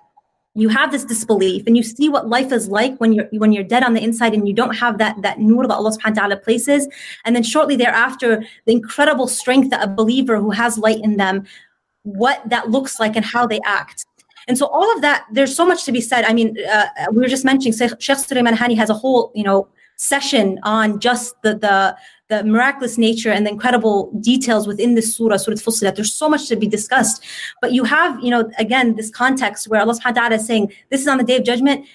you 0.60 0.68
have 0.68 0.90
this 0.90 1.04
disbelief 1.04 1.64
and 1.66 1.76
you 1.76 1.82
see 1.82 2.08
what 2.08 2.28
life 2.28 2.52
is 2.52 2.68
like 2.68 2.96
when 2.98 3.12
you're 3.12 3.28
when 3.32 3.52
you're 3.52 3.64
dead 3.64 3.84
on 3.84 3.94
the 3.94 4.02
inside 4.02 4.34
and 4.34 4.48
you 4.48 4.54
don't 4.54 4.74
have 4.76 4.98
that 4.98 5.20
that 5.22 5.38
nur 5.38 5.66
that 5.66 5.74
Allah 5.74 5.92
subhanahu 5.92 6.16
wa 6.16 6.22
ta'ala 6.22 6.36
places. 6.36 6.88
And 7.24 7.36
then 7.36 7.42
shortly 7.42 7.76
thereafter 7.76 8.44
the 8.66 8.72
incredible 8.72 9.28
strength 9.28 9.70
that 9.70 9.82
a 9.82 9.88
believer 9.88 10.38
who 10.38 10.50
has 10.50 10.78
light 10.78 11.00
in 11.02 11.16
them 11.16 11.46
what 12.02 12.42
that 12.48 12.70
looks 12.70 12.98
like 12.98 13.16
and 13.16 13.24
how 13.24 13.46
they 13.46 13.60
act. 13.64 14.04
And 14.48 14.56
so 14.56 14.66
all 14.66 14.90
of 14.94 15.02
that 15.02 15.26
there's 15.32 15.54
so 15.54 15.66
much 15.66 15.84
to 15.84 15.92
be 15.92 16.00
said. 16.00 16.24
I 16.24 16.32
mean 16.32 16.56
uh, 16.66 16.86
we 17.12 17.20
were 17.22 17.28
just 17.28 17.44
mentioning 17.44 17.76
Sheikh 17.98 18.18
Suleiman 18.18 18.56
Hani 18.56 18.76
has 18.76 18.90
a 18.90 18.94
whole 18.94 19.30
you 19.34 19.44
know 19.44 19.68
session 19.96 20.58
on 20.62 21.00
just 21.00 21.40
the 21.42 21.54
the 21.54 21.96
the 22.28 22.44
miraculous 22.44 22.98
nature 22.98 23.30
and 23.30 23.46
the 23.46 23.50
incredible 23.50 24.12
details 24.20 24.66
within 24.66 24.94
this 24.94 25.14
surah, 25.14 25.38
Surah 25.38 25.56
Fussilat. 25.56 25.96
There's 25.96 26.12
so 26.12 26.28
much 26.28 26.46
to 26.48 26.56
be 26.56 26.66
discussed. 26.66 27.24
But 27.60 27.72
you 27.72 27.84
have, 27.84 28.22
you 28.22 28.30
know, 28.30 28.50
again, 28.58 28.96
this 28.96 29.10
context 29.10 29.68
where 29.68 29.80
Allah 29.80 29.94
subhanahu 29.94 30.16
wa 30.16 30.22
ta'ala 30.22 30.34
is 30.36 30.46
saying, 30.46 30.72
this 30.90 31.00
is 31.00 31.08
on 31.08 31.18
the 31.18 31.24
day 31.24 31.36
of 31.36 31.44
judgment. 31.44 31.86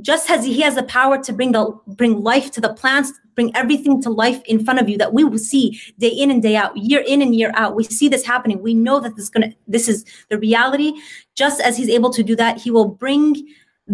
Just 0.00 0.30
as 0.30 0.44
He 0.44 0.60
has 0.60 0.74
the 0.74 0.84
power 0.84 1.20
to 1.22 1.32
bring 1.32 1.52
the 1.52 1.72
bring 1.88 2.22
life 2.22 2.52
to 2.52 2.60
the 2.60 2.72
plants, 2.72 3.12
bring 3.34 3.54
everything 3.56 4.00
to 4.02 4.10
life 4.10 4.40
in 4.44 4.64
front 4.64 4.78
of 4.78 4.88
you 4.88 4.96
that 4.98 5.12
we 5.12 5.24
will 5.24 5.38
see 5.38 5.80
day 5.98 6.08
in 6.08 6.30
and 6.30 6.40
day 6.40 6.54
out, 6.54 6.76
year 6.76 7.02
in 7.04 7.20
and 7.20 7.34
year 7.34 7.50
out. 7.54 7.74
We 7.74 7.82
see 7.82 8.08
this 8.08 8.24
happening. 8.24 8.62
We 8.62 8.74
know 8.74 9.00
that 9.00 9.16
this 9.16 9.24
is 9.24 9.30
gonna 9.30 9.54
this 9.66 9.88
is 9.88 10.04
the 10.28 10.38
reality. 10.38 10.92
Just 11.34 11.60
as 11.60 11.76
He's 11.76 11.88
able 11.88 12.10
to 12.10 12.22
do 12.22 12.36
that, 12.36 12.58
He 12.58 12.70
will 12.70 12.86
bring 12.86 13.34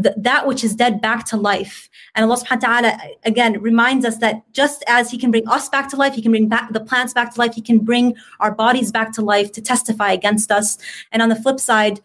th- 0.02 0.14
that 0.18 0.46
which 0.46 0.64
is 0.64 0.74
dead 0.74 1.00
back 1.00 1.24
to 1.26 1.36
life. 1.36 1.88
And 2.14 2.24
Allah 2.24 2.36
subhanahu 2.40 2.62
wa 2.62 2.80
ta'ala 2.80 2.98
again 3.24 3.60
reminds 3.60 4.04
us 4.04 4.18
that 4.18 4.42
just 4.52 4.84
as 4.86 5.10
He 5.10 5.18
can 5.18 5.30
bring 5.30 5.46
us 5.48 5.68
back 5.68 5.88
to 5.90 5.96
life, 5.96 6.14
He 6.14 6.22
can 6.22 6.32
bring 6.32 6.48
back 6.48 6.72
the 6.72 6.80
plants 6.80 7.12
back 7.12 7.34
to 7.34 7.40
life, 7.40 7.54
He 7.54 7.62
can 7.62 7.78
bring 7.78 8.14
our 8.40 8.52
bodies 8.52 8.92
back 8.92 9.12
to 9.14 9.22
life 9.22 9.52
to 9.52 9.62
testify 9.62 10.12
against 10.12 10.50
us. 10.50 10.78
And 11.12 11.22
on 11.22 11.28
the 11.28 11.36
flip 11.36 11.60
side, 11.60 12.00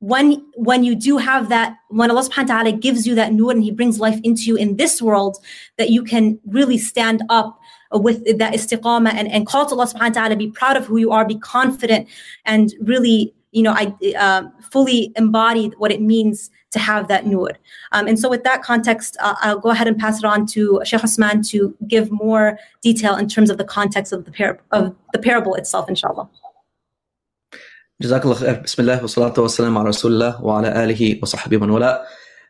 when 0.00 0.44
when 0.54 0.84
you 0.84 0.94
do 0.94 1.16
have 1.16 1.48
that 1.48 1.76
when 1.88 2.10
allah 2.10 2.22
subhanahu 2.22 2.48
wa 2.48 2.62
ta'ala 2.62 2.72
gives 2.72 3.06
you 3.06 3.14
that 3.14 3.32
nur 3.32 3.50
and 3.50 3.64
he 3.64 3.70
brings 3.70 3.98
life 3.98 4.20
into 4.22 4.42
you 4.42 4.56
in 4.56 4.76
this 4.76 5.00
world 5.00 5.38
that 5.78 5.88
you 5.88 6.04
can 6.04 6.38
really 6.46 6.76
stand 6.76 7.22
up 7.30 7.58
with 7.92 8.22
that 8.38 8.52
istiqamah 8.52 9.14
and, 9.14 9.26
and 9.28 9.46
call 9.46 9.64
to 9.64 9.72
allah 9.74 9.86
subhanahu 9.86 10.14
wa 10.14 10.20
ta'ala 10.20 10.36
be 10.36 10.50
proud 10.50 10.76
of 10.76 10.84
who 10.84 10.98
you 10.98 11.12
are 11.12 11.24
be 11.24 11.38
confident 11.38 12.06
and 12.44 12.74
really 12.80 13.32
you 13.55 13.63
know 13.63 13.73
i 13.73 13.93
uh, 14.25 14.43
fully 14.71 15.11
embody 15.15 15.67
what 15.77 15.91
it 15.91 16.01
means 16.01 16.49
to 16.71 16.79
have 16.79 17.07
that 17.07 17.25
nur 17.25 17.51
um, 17.91 18.07
and 18.07 18.17
so 18.19 18.29
with 18.29 18.43
that 18.43 18.61
context 18.63 19.17
uh, 19.19 19.35
i'll 19.41 19.59
go 19.59 19.69
ahead 19.69 19.87
and 19.87 19.97
pass 19.97 20.19
it 20.19 20.25
on 20.25 20.45
to 20.45 20.81
sheikh 20.85 21.03
Osman 21.03 21.41
to 21.43 21.75
give 21.87 22.11
more 22.11 22.57
detail 22.81 23.15
in 23.15 23.27
terms 23.27 23.49
of 23.49 23.57
the 23.57 23.65
context 23.65 24.13
of 24.13 24.25
the 24.25 24.31
par- 24.31 24.59
of 24.71 24.95
the 25.13 25.19
parable 25.19 25.55
itself 25.55 25.89
inshallah 25.89 26.29
جزاك 28.01 28.23
الله 28.25 28.35
خير 28.35 28.61
بسم 28.63 28.81
الله 28.81 29.01
والصلاة 29.01 29.33
والسلام 29.39 29.77
على 29.77 29.89
رسول 29.89 30.11
الله 30.11 30.43
وعلى 30.43 30.83
آله 30.83 31.19
وصحبه 31.21 31.57
ومن 31.57 31.69
والاه 31.69 32.05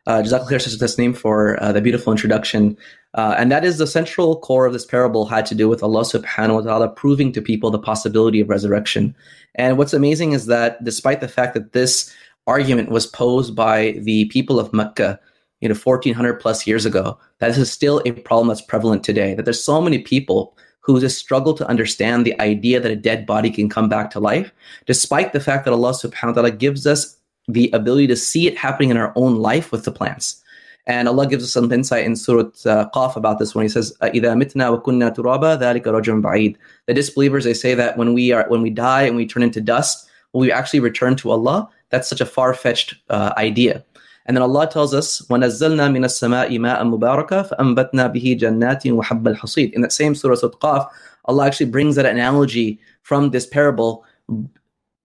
uh, 0.08 0.22
Jazakallah 0.22 0.50
khair, 0.50 0.62
Sister 0.62 0.84
Tasneem, 0.84 1.16
for 1.16 1.62
uh, 1.62 1.72
the 1.72 1.82
beautiful 1.82 2.12
introduction. 2.12 2.78
Uh, 3.17 3.35
and 3.39 3.51
that 3.51 3.65
is 3.65 3.79
the 3.79 3.87
central 3.87 4.39
core 4.41 4.67
of 4.67 4.75
this 4.75 4.85
parable 4.85 5.25
had 5.25 5.47
to 5.47 5.55
do 5.55 5.69
with 5.69 5.83
Allah 5.83 6.03
subhanahu 6.03 6.55
wa 6.55 6.61
ta'ala 6.61 6.89
proving 6.89 7.33
to 7.33 7.41
people 7.41 7.71
the 7.71 7.79
possibility 7.79 8.41
of 8.41 8.51
resurrection. 8.51 9.17
And 9.55 9.79
what's 9.79 9.95
amazing 9.95 10.33
is 10.33 10.47
that 10.47 10.85
despite 10.85 11.21
the 11.23 11.29
fact 11.29 11.55
that 11.55 11.73
this 11.73 12.15
argument 12.47 12.91
was 12.91 13.07
posed 13.07 13.57
by 13.57 13.93
the 14.03 14.27
people 14.27 14.61
of 14.61 14.73
Mecca, 14.75 15.19
you 15.61 15.69
know, 15.69 15.75
1400 15.75 16.35
plus 16.35 16.67
years 16.67 16.85
ago, 16.85 17.19
that 17.39 17.57
is 17.57 17.73
still 17.73 18.03
a 18.05 18.13
problem 18.13 18.49
that's 18.49 18.61
prevalent 18.61 19.03
today. 19.03 19.35
That 19.35 19.47
there's 19.47 19.65
so 19.65 19.81
many 19.81 19.99
people 19.99 20.55
who 20.81 21.01
just 21.01 21.19
struggle 21.19 21.55
to 21.55 21.67
understand 21.69 22.25
the 22.25 22.39
idea 22.41 22.79
that 22.81 22.93
a 22.93 22.97
dead 22.97 23.27
body 23.27 23.51
can 23.51 23.69
come 23.69 23.89
back 23.89 24.11
to 24.11 24.21
life, 24.21 24.53
despite 24.85 25.33
the 25.33 25.41
fact 25.41 25.65
that 25.65 25.73
Allah 25.73 25.93
subhanahu 25.93 26.27
wa 26.27 26.33
ta'ala 26.33 26.51
gives 26.51 26.87
us 26.87 27.17
the 27.49 27.71
ability 27.73 28.07
to 28.09 28.17
see 28.17 28.47
it 28.47 28.57
happening 28.59 28.91
in 28.91 28.97
our 28.97 29.13
own 29.17 29.37
life 29.37 29.73
with 29.73 29.85
the 29.85 29.91
plants. 29.91 30.43
And 30.88 31.08
Allah 31.08 31.28
gives 31.28 31.44
us 31.44 31.52
some 31.52 31.72
insight 31.72 32.06
in 32.06 32.16
Surah 32.16 32.50
uh, 32.66 32.90
Qaf 32.90 33.16
about 33.16 33.40
this 33.40 33.54
when 33.54 33.64
He 33.64 33.70
says, 33.70 33.96
"إِذَا 34.02 34.36
مِتْنَا 34.36 34.82
وَكُنَّا 34.82 35.16
تُرَابًا 35.16 35.60
ذَلِكَ 35.60 35.84
رَجْعٌ 35.84 36.22
بَعِيدٌ." 36.22 36.56
The 36.88 36.94
disbelievers 36.94 37.44
they 37.44 37.54
say 37.54 37.76
that 37.76 37.98
when 37.98 38.14
we 38.14 38.32
are 38.32 38.46
when 38.50 38.62
we 38.62 38.72
die 38.72 39.04
and 39.04 39.16
we 39.16 39.28
turn 39.28 39.44
into 39.44 39.62
dust, 39.62 40.10
will 40.34 40.42
we 40.42 40.52
actually 40.52 40.80
return 40.80 41.16
to 41.18 41.32
Allah? 41.32 41.70
That's 41.90 42.08
such 42.08 42.22
a 42.22 42.26
far-fetched 42.26 42.96
uh, 43.10 43.34
idea. 43.38 43.84
And 44.26 44.38
then 44.38 44.44
Allah 44.44 44.70
tells 44.70 44.94
us, 44.94 45.22
وَنَزَّلْنَا 45.24 45.92
مِنَ 45.92 46.06
السَّمَاءِ 46.06 46.50
مَاءً 46.60 46.82
مُبَارَكًا 46.84 47.50
فَأَنبَتْنَا 47.50 48.14
بِهِ 48.14 48.40
جَنَّاتٍ 48.40 48.84
وَحَبَّ 48.84 49.36
الْحَصِيدِ 49.36 49.74
In 49.74 49.82
that 49.82 49.92
same 49.92 50.16
Surah 50.16 50.36
Qaf, 50.36 50.90
Allah 51.26 51.48
actually 51.48 51.70
brings 51.70 51.96
that 51.96 52.06
analogy 52.06 52.80
from 53.02 53.32
this 53.32 53.46
parable. 53.46 54.06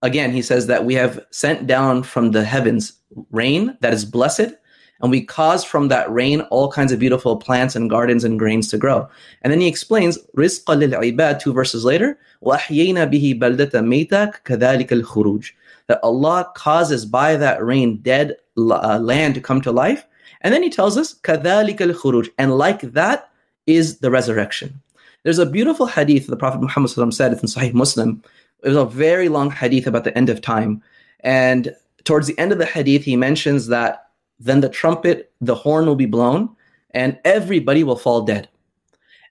Again, 0.02 0.32
He 0.32 0.42
says 0.42 0.66
that 0.66 0.84
we 0.84 0.94
have 0.94 1.24
sent 1.30 1.66
down 1.66 2.02
from 2.02 2.32
the 2.32 2.44
heavens 2.44 2.92
rain 3.30 3.76
that 3.80 3.94
is 3.94 4.04
blessed, 4.04 4.54
and 5.00 5.10
we 5.10 5.22
cause 5.22 5.64
from 5.64 5.88
that 5.88 6.10
rain 6.10 6.40
all 6.42 6.70
kinds 6.70 6.92
of 6.92 6.98
beautiful 6.98 7.36
plants 7.36 7.76
and 7.76 7.90
gardens 7.90 8.24
and 8.24 8.38
grains 8.38 8.68
to 8.68 8.78
grow. 8.78 9.08
And 9.42 9.52
then 9.52 9.60
He 9.60 9.68
explains, 9.68 10.18
رِزْقًا 10.36 10.64
لِلْعِبَادِ 10.66 11.38
Two 11.38 11.52
verses 11.52 11.84
later, 11.84 12.18
وَأَحْيَيْنَا 12.42 13.12
بِهِ 13.12 13.38
بَلْدَةً 13.38 13.72
مَيْتًا 13.72 14.42
كَذَلِكَ 14.44 14.88
الْخُرُوجِ 14.88 15.50
That 15.88 16.00
Allah 16.02 16.50
causes 16.54 17.04
by 17.04 17.36
that 17.36 17.62
rain 17.64 17.98
dead 17.98 18.36
uh, 18.56 18.98
land 18.98 19.34
to 19.34 19.40
come 19.40 19.60
to 19.62 19.72
life. 19.72 20.06
And 20.40 20.52
then 20.54 20.62
he 20.62 20.70
tells 20.70 20.96
us, 20.96 21.14
كَذَلِكَ 21.14 21.78
الْخُرُوجِ 21.78 22.30
And 22.38 22.56
like 22.56 22.80
that 22.80 23.28
is 23.66 23.98
the 23.98 24.10
resurrection. 24.10 24.80
There's 25.24 25.38
a 25.38 25.46
beautiful 25.46 25.86
hadith 25.86 26.28
the 26.28 26.36
Prophet 26.36 26.60
Muhammad 26.60 26.90
said, 26.90 27.32
it's 27.32 27.42
in 27.42 27.48
Sahih 27.48 27.74
Muslim. 27.74 28.22
It 28.62 28.68
was 28.68 28.76
a 28.76 28.86
very 28.86 29.28
long 29.28 29.50
hadith 29.50 29.86
about 29.86 30.04
the 30.04 30.16
end 30.16 30.30
of 30.30 30.40
time. 30.40 30.82
And 31.20 31.74
towards 32.04 32.28
the 32.28 32.38
end 32.38 32.52
of 32.52 32.58
the 32.58 32.66
hadith, 32.66 33.02
he 33.02 33.16
mentions 33.16 33.66
that 33.66 34.06
then 34.41 34.61
the 34.61 34.69
trumpet, 34.69 35.31
the 35.39 35.55
horn 35.55 35.85
will 35.85 35.95
be 35.95 36.07
blown, 36.07 36.55
and 36.91 37.19
everybody 37.23 37.83
will 37.83 37.95
fall 37.95 38.21
dead. 38.23 38.49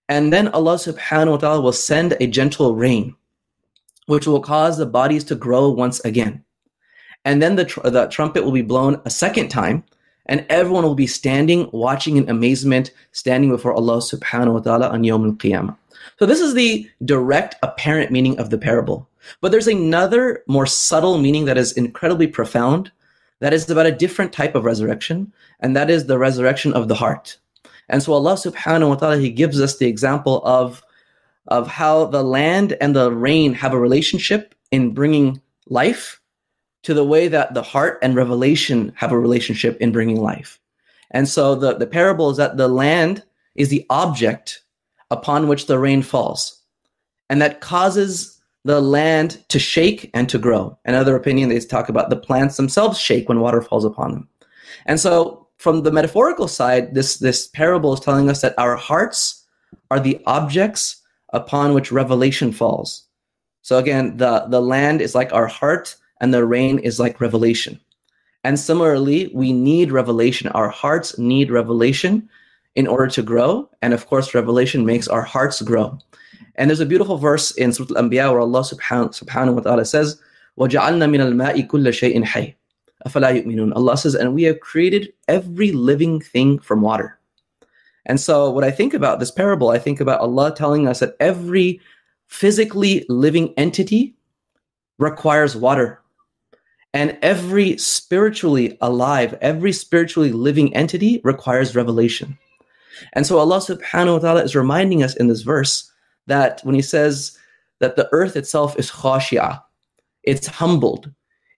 And 0.08 0.32
then 0.32 0.48
Allah 0.48 0.74
subhanahu 0.74 1.32
wa 1.32 1.36
ta'ala 1.36 1.60
will 1.60 1.72
send 1.72 2.16
a 2.20 2.26
gentle 2.26 2.74
rain, 2.74 3.16
which 4.06 4.26
will 4.26 4.40
cause 4.40 4.78
the 4.78 4.86
bodies 4.86 5.24
to 5.24 5.34
grow 5.34 5.68
once 5.68 6.00
again. 6.00 6.44
And 7.24 7.42
then 7.42 7.56
the, 7.56 7.64
tr- 7.64 7.88
the 7.88 8.06
trumpet 8.06 8.44
will 8.44 8.52
be 8.52 8.62
blown 8.62 9.00
a 9.04 9.10
second 9.10 9.48
time, 9.48 9.84
and 10.26 10.46
everyone 10.48 10.84
will 10.84 10.94
be 10.94 11.06
standing, 11.06 11.68
watching 11.72 12.16
in 12.16 12.28
amazement, 12.28 12.92
standing 13.12 13.50
before 13.50 13.74
Allah 13.74 13.98
subhanahu 13.98 14.54
wa 14.54 14.60
ta'ala 14.60 14.88
on 14.90 15.02
Yawm 15.02 15.26
al 15.26 15.32
Qiyamah. 15.32 15.76
So, 16.18 16.26
this 16.26 16.40
is 16.40 16.54
the 16.54 16.88
direct, 17.04 17.56
apparent 17.62 18.10
meaning 18.10 18.38
of 18.38 18.50
the 18.50 18.58
parable. 18.58 19.08
But 19.40 19.52
there's 19.52 19.66
another 19.66 20.44
more 20.46 20.66
subtle 20.66 21.18
meaning 21.18 21.44
that 21.46 21.58
is 21.58 21.72
incredibly 21.72 22.26
profound, 22.26 22.90
that 23.40 23.52
is 23.52 23.68
about 23.68 23.86
a 23.86 23.92
different 23.92 24.32
type 24.32 24.54
of 24.54 24.64
resurrection, 24.64 25.32
and 25.60 25.74
that 25.74 25.90
is 25.90 26.06
the 26.06 26.18
resurrection 26.18 26.72
of 26.72 26.88
the 26.88 26.94
heart. 26.94 27.38
And 27.88 28.02
so, 28.02 28.12
Allah 28.12 28.34
subhanahu 28.34 28.88
wa 28.88 28.94
ta'ala, 28.94 29.18
He 29.18 29.30
gives 29.30 29.60
us 29.60 29.78
the 29.78 29.88
example 29.88 30.42
of, 30.44 30.82
of 31.48 31.66
how 31.66 32.06
the 32.06 32.22
land 32.22 32.76
and 32.80 32.94
the 32.94 33.12
rain 33.12 33.52
have 33.54 33.72
a 33.72 33.78
relationship 33.78 34.54
in 34.70 34.94
bringing 34.94 35.40
life 35.66 36.20
to 36.82 36.94
the 36.94 37.04
way 37.04 37.28
that 37.28 37.54
the 37.54 37.62
heart 37.62 37.98
and 38.02 38.14
revelation 38.14 38.92
have 38.96 39.12
a 39.12 39.18
relationship 39.18 39.76
in 39.80 39.92
bringing 39.92 40.20
life. 40.20 40.60
And 41.10 41.28
so 41.28 41.54
the, 41.54 41.76
the 41.76 41.86
parable 41.86 42.30
is 42.30 42.36
that 42.36 42.56
the 42.56 42.68
land 42.68 43.24
is 43.54 43.68
the 43.68 43.84
object 43.90 44.62
upon 45.10 45.48
which 45.48 45.66
the 45.66 45.78
rain 45.78 46.02
falls, 46.02 46.62
and 47.28 47.42
that 47.42 47.60
causes 47.60 48.39
the 48.64 48.80
land 48.80 49.42
to 49.48 49.58
shake 49.58 50.10
and 50.12 50.28
to 50.28 50.38
grow. 50.38 50.78
Another 50.84 51.16
opinion, 51.16 51.48
they 51.48 51.60
talk 51.60 51.88
about 51.88 52.10
the 52.10 52.16
plants 52.16 52.56
themselves 52.56 52.98
shake 52.98 53.28
when 53.28 53.40
water 53.40 53.62
falls 53.62 53.84
upon 53.84 54.12
them. 54.12 54.28
And 54.86 55.00
so, 55.00 55.48
from 55.58 55.82
the 55.82 55.92
metaphorical 55.92 56.48
side, 56.48 56.94
this, 56.94 57.18
this 57.18 57.46
parable 57.48 57.92
is 57.92 58.00
telling 58.00 58.30
us 58.30 58.40
that 58.40 58.58
our 58.58 58.76
hearts 58.76 59.44
are 59.90 60.00
the 60.00 60.20
objects 60.26 61.02
upon 61.32 61.74
which 61.74 61.92
revelation 61.92 62.52
falls. 62.52 63.06
So, 63.62 63.78
again, 63.78 64.16
the, 64.16 64.46
the 64.48 64.62
land 64.62 65.00
is 65.00 65.14
like 65.14 65.32
our 65.32 65.46
heart, 65.46 65.96
and 66.20 66.32
the 66.32 66.46
rain 66.46 66.78
is 66.78 67.00
like 67.00 67.20
revelation. 67.20 67.80
And 68.44 68.58
similarly, 68.58 69.30
we 69.34 69.52
need 69.52 69.92
revelation. 69.92 70.48
Our 70.48 70.68
hearts 70.68 71.18
need 71.18 71.50
revelation 71.50 72.28
in 72.74 72.86
order 72.86 73.08
to 73.08 73.22
grow. 73.22 73.68
And 73.82 73.92
of 73.92 74.06
course, 74.06 74.34
revelation 74.34 74.86
makes 74.86 75.08
our 75.08 75.22
hearts 75.22 75.60
grow. 75.60 75.98
And 76.59 76.69
there's 76.69 76.79
a 76.79 76.85
beautiful 76.85 77.17
verse 77.17 77.51
in 77.51 77.73
Surah 77.73 77.97
Al-Anbiya 77.97 78.31
where 78.31 78.39
Allah 78.39 78.61
subhanahu, 78.61 79.23
subhanahu 79.23 79.55
wa 79.55 79.61
ta'ala 79.61 79.85
says, 79.85 80.21
وَجَعَلْنَا 80.57 81.09
مِنَ 81.09 81.19
الْمَاءِ 81.19 81.67
كُلَّ 81.67 81.87
شَيْءٍ 81.87 82.23
حَيٍّ 82.23 82.55
أَفَلَا 83.05 83.43
يُؤْمِنُونَ 83.43 83.75
Allah 83.75 83.97
says, 83.97 84.15
and 84.15 84.33
we 84.33 84.43
have 84.43 84.59
created 84.61 85.13
every 85.27 85.71
living 85.71 86.19
thing 86.19 86.59
from 86.59 86.81
water. 86.81 87.19
And 88.05 88.19
so 88.19 88.51
when 88.51 88.63
I 88.63 88.71
think 88.71 88.93
about 88.93 89.19
this 89.19 89.31
parable, 89.31 89.69
I 89.69 89.79
think 89.79 89.99
about 89.99 90.21
Allah 90.21 90.53
telling 90.55 90.87
us 90.87 90.99
that 90.99 91.15
every 91.19 91.81
physically 92.27 93.05
living 93.09 93.53
entity 93.57 94.15
requires 94.97 95.55
water. 95.55 96.01
And 96.93 97.17
every 97.21 97.77
spiritually 97.77 98.77
alive, 98.79 99.37
every 99.41 99.73
spiritually 99.73 100.31
living 100.31 100.73
entity 100.73 101.19
requires 101.23 101.75
revelation. 101.75 102.37
And 103.13 103.27
so 103.27 103.37
Allah 103.37 103.57
subhanahu 103.57 104.13
wa 104.13 104.19
ta'ala 104.19 104.43
is 104.43 104.55
reminding 104.55 105.03
us 105.03 105.15
in 105.15 105.27
this 105.27 105.41
verse 105.41 105.88
that 106.30 106.60
when 106.62 106.74
He 106.74 106.82
says 106.82 107.38
that 107.80 107.96
the 107.96 108.08
earth 108.12 108.36
itself 108.36 108.78
is 108.78 108.90
khashia, 108.90 109.62
it's 110.22 110.46
humbled. 110.46 111.10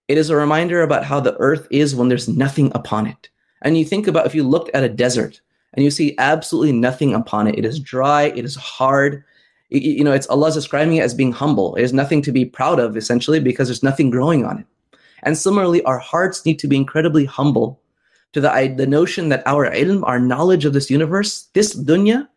It 0.09 0.19
is 0.19 0.31
a 0.31 0.37
reminder 0.37 0.83
about 0.83 1.05
how 1.05 1.21
the 1.21 1.37
earth 1.39 1.67
is 1.71 1.95
when 1.95 2.09
there's 2.09 2.29
nothing 2.29 2.73
upon 2.75 3.07
it. 3.07 3.31
And 3.63 3.79
you 3.79 3.85
think 3.85 4.07
about 4.07 4.27
if 4.27 4.35
you 4.35 4.43
looked 4.43 4.71
at 4.75 4.85
a 4.85 4.89
desert 4.89 5.41
and 5.75 5.85
you 5.85 5.91
see 5.91 6.15
absolutely 6.19 6.73
nothing 6.73 7.15
upon 7.15 7.47
it, 7.47 7.59
it 7.59 7.65
is 7.65 7.79
dry, 7.79 8.25
it 8.25 8.45
is 8.45 8.57
hard. 8.57 9.25
You 9.71 10.05
know, 10.05 10.13
it's 10.13 10.27
Allah's 10.29 10.55
describing 10.55 10.97
it 10.97 11.03
as 11.03 11.15
being 11.15 11.33
humble. 11.33 11.75
It 11.77 11.83
is 11.83 11.93
nothing 11.93 12.21
to 12.23 12.33
be 12.33 12.45
proud 12.45 12.79
of, 12.79 12.97
essentially, 12.97 13.41
because 13.41 13.69
there's 13.69 13.83
nothing 13.83 14.11
growing 14.11 14.45
on 14.45 14.59
it. 14.59 14.67
And 15.23 15.39
similarly, 15.39 15.83
our 15.85 15.99
hearts 15.99 16.45
need 16.45 16.59
to 16.59 16.69
be 16.69 16.77
incredibly 16.77 17.25
humble 17.25 17.81
to 18.33 18.41
the, 18.41 18.75
the 18.77 18.87
notion 18.87 19.29
that 19.29 19.47
our 19.47 19.71
ilm, 19.71 20.03
our 20.05 20.19
knowledge 20.19 20.65
of 20.65 20.73
this 20.73 20.91
universe, 20.91 21.49
this 21.55 21.75
dunya, 21.75 22.29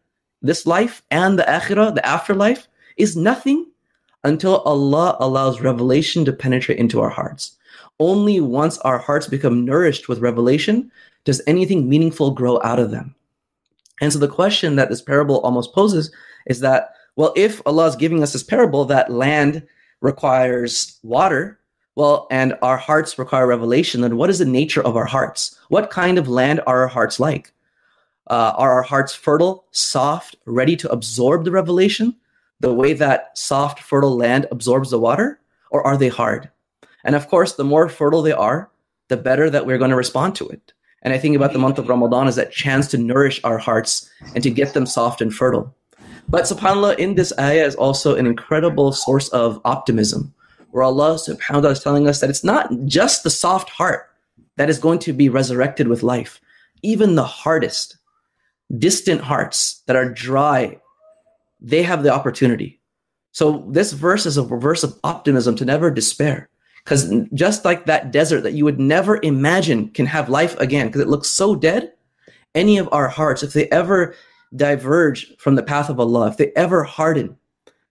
this 0.45 0.65
life, 0.65 1.01
and 1.11 1.37
the 1.37 1.43
akhirah, 1.43 1.95
the 1.95 2.05
afterlife, 2.05 2.67
is 2.97 3.15
nothing 3.15 3.67
until 4.23 4.57
Allah 4.59 5.17
allows 5.19 5.61
revelation 5.61 6.25
to 6.25 6.33
penetrate 6.33 6.79
into 6.79 6.99
our 7.01 7.09
hearts. 7.09 7.55
Only 7.99 8.39
once 8.41 8.77
our 8.79 8.97
hearts 8.97 9.27
become 9.27 9.65
nourished 9.65 10.09
with 10.09 10.19
revelation 10.19 10.91
does 11.23 11.41
anything 11.47 11.87
meaningful 11.87 12.31
grow 12.31 12.59
out 12.63 12.79
of 12.79 12.91
them. 12.91 13.15
And 14.01 14.11
so 14.11 14.19
the 14.19 14.27
question 14.27 14.75
that 14.75 14.89
this 14.89 15.01
parable 15.01 15.39
almost 15.41 15.73
poses 15.73 16.11
is 16.47 16.59
that, 16.59 16.95
well, 17.15 17.33
if 17.35 17.61
Allah 17.65 17.87
is 17.87 17.95
giving 17.95 18.21
us 18.23 18.33
this 18.33 18.43
parable 18.43 18.83
that 18.85 19.11
land 19.11 19.65
requires 20.01 20.99
water, 21.03 21.59
well, 21.95 22.27
and 22.29 22.57
our 22.61 22.77
hearts 22.77 23.17
require 23.17 23.47
revelation, 23.47 24.01
then 24.01 24.17
what 24.17 24.29
is 24.29 24.39
the 24.39 24.45
nature 24.45 24.83
of 24.83 24.97
our 24.97 25.05
hearts? 25.05 25.57
What 25.69 25.89
kind 25.89 26.17
of 26.17 26.27
land 26.27 26.59
are 26.67 26.81
our 26.81 26.87
hearts 26.87 27.19
like? 27.19 27.53
Uh, 28.27 28.53
are 28.57 28.71
our 28.71 28.81
hearts 28.81 29.13
fertile, 29.13 29.65
soft, 29.71 30.35
ready 30.45 30.75
to 30.75 30.91
absorb 30.91 31.45
the 31.45 31.51
revelation 31.51 32.15
the 32.59 32.73
way 32.73 32.93
that 32.93 33.37
soft, 33.37 33.79
fertile 33.79 34.15
land 34.15 34.47
absorbs 34.51 34.89
the 34.89 34.99
water? 34.99 35.39
Or 35.71 35.85
are 35.85 35.97
they 35.97 36.07
hard? 36.07 36.49
And 37.03 37.15
of 37.15 37.27
course, 37.27 37.53
the 37.53 37.63
more 37.63 37.89
fertile 37.89 38.21
they 38.21 38.31
are, 38.31 38.69
the 39.09 39.17
better 39.17 39.49
that 39.49 39.65
we're 39.65 39.77
going 39.77 39.91
to 39.91 39.95
respond 39.95 40.35
to 40.35 40.47
it. 40.47 40.73
And 41.03 41.13
I 41.13 41.19
think 41.19 41.35
about 41.35 41.53
the 41.53 41.59
month 41.59 41.77
of 41.77 41.87
Ramadan 41.87 42.27
as 42.27 42.35
that 42.37 42.51
chance 42.51 42.87
to 42.87 42.97
nourish 42.97 43.39
our 43.43 43.59
hearts 43.59 44.09
and 44.33 44.43
to 44.43 44.49
get 44.49 44.73
them 44.73 44.87
soft 44.87 45.21
and 45.21 45.33
fertile. 45.33 45.75
But 46.27 46.45
subhanAllah, 46.45 46.97
in 46.97 47.13
this 47.13 47.31
ayah 47.39 47.65
is 47.65 47.75
also 47.75 48.15
an 48.15 48.25
incredible 48.25 48.91
source 48.91 49.29
of 49.29 49.61
optimism, 49.65 50.33
where 50.71 50.83
Allah 50.83 51.15
subhanahu 51.15 51.53
wa 51.53 51.61
ta'ala 51.61 51.71
is 51.71 51.83
telling 51.83 52.07
us 52.07 52.19
that 52.21 52.31
it's 52.31 52.43
not 52.43 52.71
just 52.85 53.21
the 53.21 53.29
soft 53.29 53.69
heart 53.69 54.09
that 54.55 54.69
is 54.69 54.79
going 54.79 54.97
to 54.99 55.13
be 55.13 55.29
resurrected 55.29 55.87
with 55.87 56.01
life. 56.01 56.41
Even 56.81 57.13
the 57.13 57.23
hardest, 57.23 57.97
distant 58.77 59.21
hearts 59.21 59.81
that 59.87 59.95
are 59.95 60.09
dry, 60.09 60.79
they 61.61 61.83
have 61.83 62.03
the 62.03 62.13
opportunity. 62.13 62.79
So 63.31 63.65
this 63.69 63.91
verse 63.91 64.25
is 64.25 64.37
a 64.37 64.43
verse 64.43 64.83
of 64.83 64.97
optimism 65.03 65.55
to 65.57 65.65
never 65.65 65.91
despair. 65.91 66.49
Because 66.83 67.11
just 67.33 67.65
like 67.65 67.85
that 67.85 68.11
desert 68.11 68.41
that 68.41 68.53
you 68.53 68.63
would 68.63 68.79
never 68.79 69.19
imagine 69.23 69.89
can 69.89 70.05
have 70.05 70.29
life 70.29 70.57
again, 70.59 70.87
because 70.87 71.01
it 71.01 71.07
looks 71.07 71.27
so 71.27 71.55
dead, 71.55 71.93
any 72.53 72.77
of 72.77 72.87
our 72.91 73.07
hearts, 73.07 73.41
if 73.41 73.53
they 73.53 73.67
ever 73.69 74.13
diverge 74.55 75.35
from 75.37 75.55
the 75.55 75.63
path 75.63 75.89
of 75.89 75.99
Allah, 75.99 76.27
if 76.27 76.37
they 76.37 76.51
ever 76.55 76.83
harden, 76.83 77.35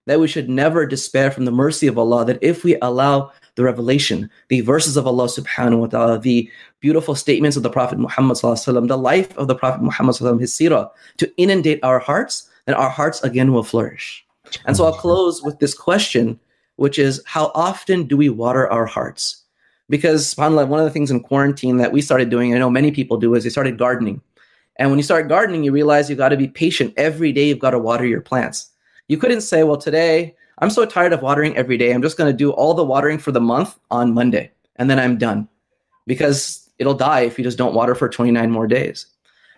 that 0.05 0.19
we 0.19 0.27
should 0.27 0.49
never 0.49 0.85
despair 0.85 1.29
from 1.29 1.45
the 1.45 1.51
mercy 1.51 1.87
of 1.87 1.97
Allah, 1.97 2.25
that 2.25 2.39
if 2.41 2.63
we 2.63 2.77
allow 2.81 3.31
the 3.55 3.63
revelation, 3.63 4.29
the 4.49 4.61
verses 4.61 4.97
of 4.97 5.07
Allah 5.07 5.25
subhanahu 5.25 5.79
wa 5.79 5.87
ta'ala, 5.87 6.19
the 6.19 6.49
beautiful 6.79 7.15
statements 7.15 7.57
of 7.57 7.63
the 7.63 7.69
Prophet 7.69 7.97
Muhammad 7.97 8.37
sallam, 8.37 8.87
the 8.87 8.97
life 8.97 9.35
of 9.37 9.47
the 9.47 9.55
Prophet 9.55 9.81
Muhammad 9.81 10.15
sallam, 10.15 10.39
his 10.39 10.53
seerah, 10.53 10.89
to 11.17 11.31
inundate 11.37 11.79
our 11.83 11.99
hearts, 11.99 12.49
then 12.65 12.75
our 12.75 12.89
hearts 12.89 13.23
again 13.23 13.53
will 13.53 13.63
flourish. 13.63 14.25
And 14.65 14.75
so 14.75 14.85
I'll 14.85 14.93
close 14.93 15.41
with 15.41 15.59
this 15.59 15.73
question 15.73 16.39
which 16.77 16.99
is 16.99 17.21
how 17.25 17.51
often 17.55 18.05
do 18.05 18.17
we 18.17 18.29
water 18.29 18.69
our 18.71 18.85
hearts? 18.85 19.43
Because 19.89 20.33
subhanAllah, 20.33 20.67
one 20.67 20.79
of 20.79 20.85
the 20.85 20.91
things 20.91 21.11
in 21.11 21.21
quarantine 21.21 21.77
that 21.77 21.91
we 21.91 22.01
started 22.01 22.29
doing, 22.29 22.53
I 22.53 22.57
know 22.57 22.69
many 22.69 22.91
people 22.91 23.17
do, 23.17 23.33
is 23.35 23.43
they 23.43 23.49
started 23.49 23.77
gardening. 23.77 24.21
And 24.77 24.89
when 24.89 24.99
you 24.99 25.03
start 25.03 25.29
gardening, 25.29 25.63
you 25.63 25.71
realize 25.71 26.09
you've 26.09 26.17
got 26.17 26.29
to 26.29 26.37
be 26.37 26.47
patient. 26.47 26.93
Every 26.97 27.31
day 27.31 27.47
you've 27.47 27.59
got 27.59 27.71
to 27.71 27.79
water 27.79 28.05
your 28.05 28.21
plants. 28.21 28.71
You 29.07 29.17
couldn't 29.17 29.41
say, 29.41 29.63
well, 29.63 29.77
today 29.77 30.35
I'm 30.59 30.69
so 30.69 30.85
tired 30.85 31.13
of 31.13 31.21
watering 31.21 31.55
every 31.57 31.77
day. 31.77 31.91
I'm 31.91 32.01
just 32.01 32.17
going 32.17 32.31
to 32.31 32.37
do 32.37 32.51
all 32.51 32.73
the 32.73 32.83
watering 32.83 33.17
for 33.17 33.31
the 33.31 33.41
month 33.41 33.77
on 33.91 34.13
Monday 34.13 34.51
and 34.77 34.89
then 34.89 34.99
I'm 34.99 35.17
done 35.17 35.47
because 36.07 36.69
it'll 36.79 36.93
die 36.93 37.21
if 37.21 37.37
you 37.37 37.43
just 37.43 37.57
don't 37.57 37.75
water 37.75 37.95
for 37.95 38.09
29 38.09 38.51
more 38.51 38.67
days. 38.67 39.07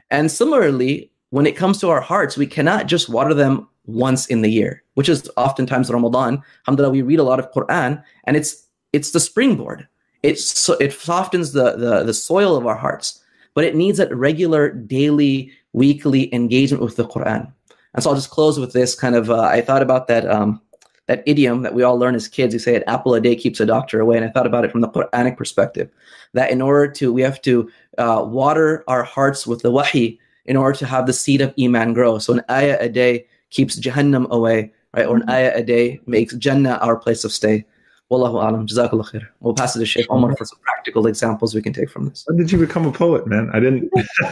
And 0.10 0.32
similarly, 0.32 1.12
when 1.30 1.46
it 1.46 1.56
comes 1.56 1.80
to 1.80 1.90
our 1.90 2.02
hearts, 2.02 2.38
we 2.38 2.48
cannot 2.48 2.88
just 2.88 3.10
water 3.10 3.34
them 3.34 3.68
once 3.86 4.28
in 4.28 4.42
the 4.42 4.52
year, 4.52 4.84
which 4.94 5.10
is 5.10 5.30
oftentimes 5.38 5.90
Ramadan. 5.90 6.42
Alhamdulillah, 6.66 6.92
we 6.92 7.02
read 7.02 7.20
a 7.20 7.24
lot 7.24 7.40
of 7.40 7.52
Quran, 7.52 8.02
and 8.26 8.38
it's 8.38 8.66
it's 8.94 9.12
the 9.12 9.20
springboard. 9.20 9.88
It 10.24 10.40
so 10.40 10.74
it 10.76 10.94
softens 10.94 11.52
the, 11.52 11.76
the 11.76 12.04
the 12.04 12.14
soil 12.14 12.56
of 12.56 12.66
our 12.66 12.76
hearts, 12.76 13.22
but 13.54 13.66
it 13.66 13.76
needs 13.76 13.98
that 13.98 14.16
regular, 14.16 14.70
daily, 14.70 15.52
weekly 15.74 16.34
engagement 16.34 16.84
with 16.84 16.96
the 16.96 17.08
Quran. 17.08 17.52
And 17.94 18.04
so 18.04 18.10
I'll 18.10 18.16
just 18.16 18.30
close 18.30 18.60
with 18.60 18.74
this 18.74 18.96
kind 18.96 19.16
of. 19.16 19.30
Uh, 19.30 19.42
I 19.42 19.62
thought 19.62 19.82
about 19.82 20.08
that 20.08 20.30
um, 20.30 20.62
that 21.08 21.24
idiom 21.26 21.64
that 21.64 21.74
we 21.74 21.84
all 21.84 21.98
learn 21.98 22.16
as 22.16 22.28
kids. 22.28 22.54
You 22.54 22.60
say 22.60 22.76
an 22.76 22.84
apple 22.88 23.14
a 23.16 23.22
day 23.22 23.36
keeps 23.36 23.60
a 23.60 23.66
doctor 23.66 24.00
away, 24.00 24.18
and 24.18 24.26
I 24.26 24.30
thought 24.30 24.46
about 24.46 24.64
it 24.64 24.72
from 24.72 24.82
the 24.82 24.90
Quranic 24.90 25.38
perspective. 25.38 25.90
That 26.34 26.52
in 26.52 26.62
order 26.62 26.92
to, 26.94 27.12
we 27.12 27.22
have 27.22 27.42
to 27.44 27.70
uh, 27.98 28.24
water 28.28 28.84
our 28.88 29.04
hearts 29.04 29.48
with 29.48 29.62
the 29.62 29.72
wahi 29.72 30.20
in 30.46 30.56
order 30.56 30.78
to 30.80 30.86
have 30.86 31.08
the 31.08 31.14
seed 31.14 31.42
of 31.42 31.54
iman 31.60 31.94
grow. 31.94 32.20
So 32.20 32.34
an 32.34 32.42
ayah 32.50 32.78
a 32.80 32.90
day 32.90 33.26
keeps 33.50 33.80
Jahannam 33.80 34.30
away, 34.30 34.72
right? 34.94 35.06
Or 35.06 35.16
an 35.16 35.22
mm-hmm. 35.24 35.32
ayah 35.32 35.52
a 35.56 35.64
day 35.64 36.00
makes 36.06 36.34
Jannah 36.36 36.80
our 36.82 36.96
place 36.96 37.24
of 37.24 37.32
stay. 37.32 37.66
Wallahu 38.10 38.36
alam. 38.36 38.66
Jazakallah 38.66 39.12
khair. 39.12 39.28
We'll 39.42 39.54
pass 39.54 39.76
it 39.76 39.80
to 39.80 39.86
Sheikh 39.86 40.08
Omar 40.10 40.34
for 40.38 40.46
some 40.46 40.60
practical 40.62 41.08
examples 41.08 41.54
we 41.54 41.62
can 41.62 41.74
take 41.74 41.90
from 41.90 42.08
this. 42.08 42.24
When 42.26 42.38
did 42.38 42.52
you 42.54 42.58
become 42.58 42.86
a 42.86 42.92
poet, 42.92 43.28
man? 43.28 43.50
I 43.54 43.60
didn't. 43.60 43.92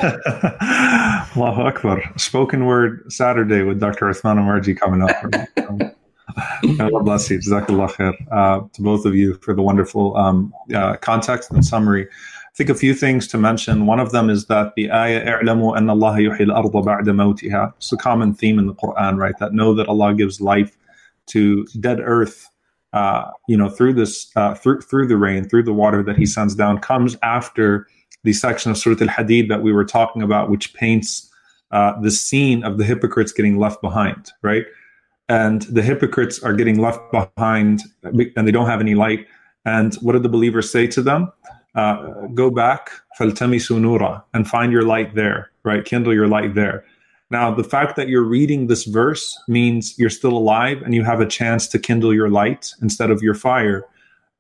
Allahu 1.35 1.61
Akbar. 1.61 2.01
Spoken 2.17 2.65
word 2.65 3.11
Saturday 3.11 3.63
with 3.63 3.81
Dr. 3.81 4.05
Uthman 4.05 4.37
Umarji 4.37 4.77
coming 4.77 5.01
up. 5.01 5.91
Allah 6.79 7.03
bless 7.03 7.29
you. 7.29 7.39
Jazakallah 7.39 7.91
khair. 7.91 8.13
Uh, 8.31 8.67
to 8.73 8.81
both 8.81 9.05
of 9.05 9.15
you 9.15 9.35
for 9.35 9.53
the 9.53 9.61
wonderful 9.61 10.15
um, 10.17 10.53
uh, 10.73 10.97
context 10.97 11.51
and 11.51 11.65
summary. 11.65 12.07
I 12.07 12.55
think 12.55 12.69
a 12.69 12.75
few 12.75 12.93
things 12.93 13.27
to 13.29 13.37
mention. 13.37 13.85
One 13.85 13.99
of 13.99 14.11
them 14.11 14.29
is 14.29 14.45
that 14.45 14.73
the 14.75 14.91
ayah 14.91 15.39
"I'lamu 15.41 15.75
anna 15.75 15.91
Allah 15.93 16.13
yuhyi 16.17 16.49
al-arda 16.49 16.81
ba'da 16.83 17.03
mawtiha." 17.07 17.73
It's 17.77 17.91
a 17.91 17.97
common 17.97 18.33
theme 18.33 18.59
in 18.59 18.67
the 18.67 18.73
Quran, 18.75 19.17
right? 19.17 19.37
That 19.39 19.53
know 19.53 19.73
that 19.73 19.87
Allah 19.87 20.13
gives 20.13 20.39
life 20.39 20.77
to 21.27 21.65
dead 21.79 21.99
earth. 22.01 22.49
Uh, 22.93 23.29
you 23.49 23.57
know, 23.57 23.67
through 23.67 23.93
this, 23.93 24.31
uh, 24.37 24.55
through 24.55 24.81
through 24.81 25.07
the 25.07 25.17
rain, 25.17 25.49
through 25.49 25.63
the 25.63 25.73
water 25.73 26.01
that 26.03 26.15
He 26.17 26.25
sends 26.25 26.55
down, 26.55 26.79
comes 26.79 27.17
after 27.23 27.87
the 28.23 28.33
section 28.33 28.71
of 28.71 28.77
Surah 28.77 28.97
Al-Hadid 29.01 29.49
that 29.49 29.61
we 29.61 29.71
were 29.71 29.85
talking 29.85 30.21
about, 30.21 30.49
which 30.49 30.73
paints 30.73 31.29
uh, 31.71 31.99
the 32.01 32.11
scene 32.11 32.63
of 32.63 32.77
the 32.77 32.85
hypocrites 32.85 33.31
getting 33.31 33.57
left 33.57 33.81
behind, 33.81 34.31
right? 34.41 34.65
And 35.28 35.62
the 35.62 35.82
hypocrites 35.82 36.42
are 36.42 36.52
getting 36.52 36.80
left 36.80 37.00
behind, 37.12 37.82
and 38.02 38.46
they 38.46 38.50
don't 38.50 38.66
have 38.66 38.80
any 38.80 38.94
light. 38.94 39.26
And 39.64 39.94
what 39.96 40.12
did 40.12 40.22
the 40.22 40.28
believers 40.28 40.70
say 40.70 40.86
to 40.88 41.02
them? 41.02 41.32
uh, 41.74 42.26
go 42.34 42.50
back 42.50 42.90
فَالْتَمِسُوا 43.18 43.80
نُورًا 43.80 44.22
and 44.34 44.48
find 44.48 44.72
your 44.72 44.82
light 44.82 45.14
there, 45.14 45.50
right? 45.64 45.84
Kindle 45.84 46.14
your 46.14 46.28
light 46.28 46.54
there. 46.54 46.84
Now, 47.30 47.54
the 47.54 47.64
fact 47.64 47.94
that 47.96 48.08
you're 48.08 48.24
reading 48.24 48.66
this 48.66 48.84
verse 48.84 49.38
means 49.46 49.96
you're 49.98 50.10
still 50.10 50.36
alive 50.36 50.82
and 50.82 50.94
you 50.94 51.04
have 51.04 51.20
a 51.20 51.26
chance 51.26 51.68
to 51.68 51.78
kindle 51.78 52.12
your 52.12 52.28
light 52.28 52.72
instead 52.82 53.10
of 53.10 53.22
your 53.22 53.34
fire. 53.34 53.84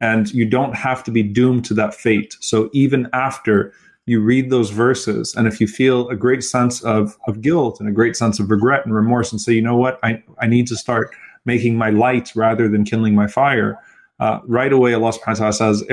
And 0.00 0.32
you 0.32 0.44
don't 0.44 0.74
have 0.74 1.04
to 1.04 1.10
be 1.12 1.22
doomed 1.22 1.64
to 1.66 1.74
that 1.74 1.94
fate. 1.94 2.36
So 2.40 2.68
even 2.72 3.08
after 3.12 3.72
you 4.05 4.21
read 4.21 4.49
those 4.49 4.69
verses 4.69 5.33
and 5.35 5.47
if 5.47 5.59
you 5.59 5.67
feel 5.67 6.07
a 6.09 6.15
great 6.15 6.43
sense 6.43 6.81
of, 6.83 7.17
of 7.27 7.41
guilt 7.41 7.79
and 7.79 7.89
a 7.89 7.91
great 7.91 8.15
sense 8.15 8.39
of 8.39 8.51
regret 8.51 8.85
and 8.85 8.93
remorse 8.93 9.31
and 9.31 9.41
say 9.41 9.53
you 9.53 9.61
know 9.61 9.77
what? 9.77 9.99
I, 10.03 10.21
I 10.39 10.47
need 10.47 10.67
to 10.67 10.75
start 10.75 11.11
making 11.45 11.75
my 11.75 11.89
light 11.89 12.31
rather 12.35 12.67
than 12.69 12.83
kindling 12.85 13.15
my 13.15 13.27
fire 13.27 13.79
uh, 14.19 14.39
right 14.45 14.71
away 14.71 14.93
allah 14.93 15.11
subhanahu 15.11 15.41
wa 15.41 15.51
ta'ala 15.51 15.53
says 15.53 15.83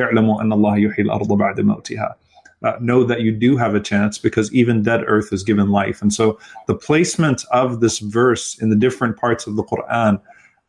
uh, 2.64 2.76
know 2.80 3.04
that 3.04 3.22
you 3.22 3.32
do 3.32 3.56
have 3.56 3.74
a 3.74 3.80
chance 3.80 4.18
because 4.18 4.52
even 4.52 4.82
dead 4.82 5.02
earth 5.06 5.32
is 5.32 5.42
given 5.42 5.70
life. 5.70 6.00
And 6.00 6.12
so 6.12 6.38
the 6.66 6.74
placement 6.74 7.44
of 7.50 7.80
this 7.80 7.98
verse 7.98 8.58
in 8.60 8.70
the 8.70 8.76
different 8.76 9.16
parts 9.16 9.46
of 9.46 9.56
the 9.56 9.64
quran 9.64 10.20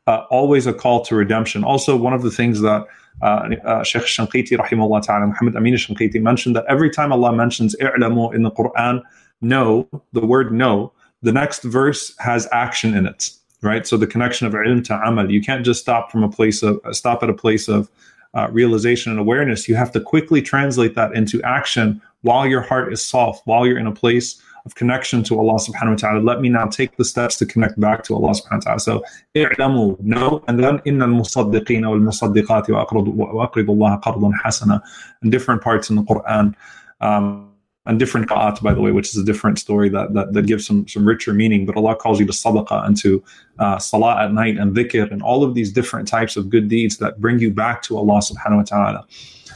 uh, 0.08 0.26
always 0.30 0.68
a 0.68 0.74
call 0.74 1.06
to 1.06 1.16
redemption. 1.16 1.64
Also 1.64 1.96
one 1.96 2.14
of 2.14 2.24
the 2.24 2.32
things 2.32 2.62
that 2.62 2.86
uh, 3.22 3.50
uh, 3.66 3.84
Sheikh 3.84 4.04
Shanqiti, 4.04 4.58
rahimahullah 4.58 5.04
ta'ala, 5.04 5.28
Muhammad 5.28 5.56
Amin 5.56 5.76
Shanqiti 5.76 6.22
mentioned 6.22 6.56
that 6.56 6.66
every 6.68 6.90
time 6.90 7.14
Allah 7.14 7.34
mentions 7.34 7.76
i'lamu 7.78 8.34
in 8.34 8.44
the 8.44 8.52
Quran, 8.52 9.02
know, 9.42 9.88
the 10.14 10.26
word 10.26 10.52
know, 10.52 10.92
the 11.22 11.32
next 11.32 11.64
verse 11.64 12.14
has 12.20 12.48
action 12.52 12.96
in 12.96 13.06
it 13.06 13.32
right? 13.64 13.88
So 13.88 13.98
the 13.98 14.06
connection 14.06 14.46
of 14.46 14.54
ilm 14.54 14.84
to 14.86 15.02
amal. 15.02 15.32
You 15.32 15.42
can't 15.42 15.66
just 15.66 15.80
stop 15.80 16.12
from 16.12 16.24
a 16.24 16.30
place 16.30 16.62
of 16.62 16.80
stop 16.92 17.24
at 17.24 17.30
a 17.30 17.34
place 17.34 17.68
of 17.68 17.90
uh, 18.36 18.50
realization 18.52 19.12
and 19.12 19.20
awareness. 19.20 19.68
You 19.68 19.76
have 19.76 19.92
to 19.94 20.02
quickly 20.02 20.42
translate 20.42 20.96
that 20.96 21.16
into 21.16 21.42
action 21.44 22.02
while 22.22 22.46
your 22.46 22.62
heart 22.62 22.92
is 22.92 23.02
soft, 23.02 23.46
while 23.48 23.66
you're 23.66 23.78
in 23.78 23.88
a 23.88 23.92
place 23.92 24.42
of 24.66 24.76
connection 24.76 25.24
to 25.24 25.38
Allah 25.38 25.56
subhanahu 25.56 25.92
wa 25.92 25.96
ta'ala. 25.96 26.20
Let 26.22 26.40
me 26.40 26.50
now 26.50 26.68
take 26.68 26.96
the 26.96 27.04
steps 27.04 27.36
to 27.38 27.46
connect 27.46 27.80
back 27.80 28.04
to 28.06 28.16
Allah 28.16 28.32
subhanahu 28.32 28.52
wa 28.52 28.60
ta'ala. 28.60 28.80
So 28.80 29.04
i'lamu, 29.36 30.44
and 30.48 30.60
then 30.60 30.82
inna 30.86 31.06
al-musaddiqina 31.06 31.90
wal-musaddiqati 31.90 32.70
wa 32.70 32.86
Allah 32.86 34.02
qardan 34.02 34.34
hasana 34.42 34.82
in 35.22 35.30
different 35.30 35.62
parts 35.62 35.90
in 35.90 35.98
the 35.98 36.04
Quran. 36.04 36.56
Um, 37.02 37.50
and 37.86 38.00
different 38.00 38.30
qa'at, 38.30 38.64
by 38.64 38.74
the 38.74 38.80
way, 38.80 38.92
which 38.92 39.10
is 39.10 39.18
a 39.18 39.26
different 39.26 39.60
story 39.60 39.90
that, 39.90 40.14
that, 40.14 40.32
that 40.32 40.48
gives 40.48 40.66
some, 40.66 40.88
some 40.88 41.06
richer 41.06 41.34
meaning. 41.34 41.66
But 41.66 41.76
Allah 41.76 41.98
calls 41.98 42.18
you 42.18 42.26
to 42.26 42.32
sadaqah 42.32 42.88
and 42.88 42.96
to 42.98 43.22
uh, 43.60 43.78
salah 43.78 44.24
at 44.24 44.32
night 44.32 44.58
and 44.58 44.74
dhikr 44.74 45.12
and 45.12 45.22
all 45.22 45.44
of 45.44 45.54
these 45.54 45.72
different 45.72 46.08
types 46.08 46.38
of 46.38 46.50
good 46.50 46.70
deeds 46.70 46.98
that 47.00 47.20
bring 47.20 47.40
you 47.40 47.52
back 47.52 47.82
to 47.84 47.98
Allah 47.98 48.22
subhanahu 48.22 48.58
wa 48.58 48.64
ta'ala. 48.64 49.08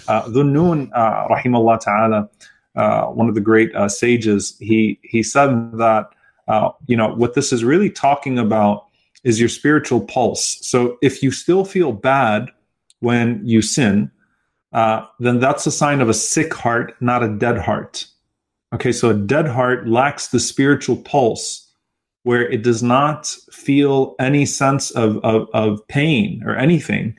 Uh, 0.10 0.24
Dhunnun, 0.24 0.90
uh, 0.94 1.28
rahimahullah 1.30 1.80
ta'ala, 1.80 2.30
uh, 2.78 3.08
one 3.08 3.28
of 3.28 3.36
the 3.36 3.42
great 3.42 3.76
uh, 3.76 3.90
sages, 3.90 4.56
he, 4.60 5.00
he 5.02 5.24
said 5.24 5.50
that, 5.74 6.10
uh, 6.48 6.70
you 6.86 6.96
know, 6.96 7.14
what 7.16 7.34
this 7.34 7.52
is 7.52 7.64
really 7.64 7.90
talking 7.90 8.40
about 8.40 8.86
is 9.24 9.40
your 9.40 9.50
spiritual 9.50 10.00
pulse. 10.00 10.60
So 10.62 10.98
if 11.02 11.22
you 11.22 11.32
still 11.32 11.66
feel 11.66 11.92
bad 11.92 12.50
when 13.00 13.42
you 13.44 13.62
sin, 13.62 14.12
uh, 14.74 15.06
then 15.20 15.40
that's 15.40 15.66
a 15.66 15.72
sign 15.72 16.02
of 16.02 16.10
a 16.10 16.14
sick 16.14 16.54
heart, 16.54 16.96
not 17.02 17.24
a 17.24 17.36
dead 17.36 17.58
heart. 17.58 18.06
Okay, 18.74 18.92
so 18.92 19.10
a 19.10 19.14
dead 19.14 19.48
heart 19.48 19.88
lacks 19.88 20.28
the 20.28 20.40
spiritual 20.40 20.98
pulse 20.98 21.72
where 22.24 22.48
it 22.50 22.62
does 22.62 22.84
not 22.84 23.28
feel 23.52 24.16
any 24.20 24.46
sense 24.46 24.92
of, 24.92 25.18
of, 25.24 25.48
of 25.54 25.86
pain 25.88 26.44
or 26.46 26.56
anything 26.56 27.16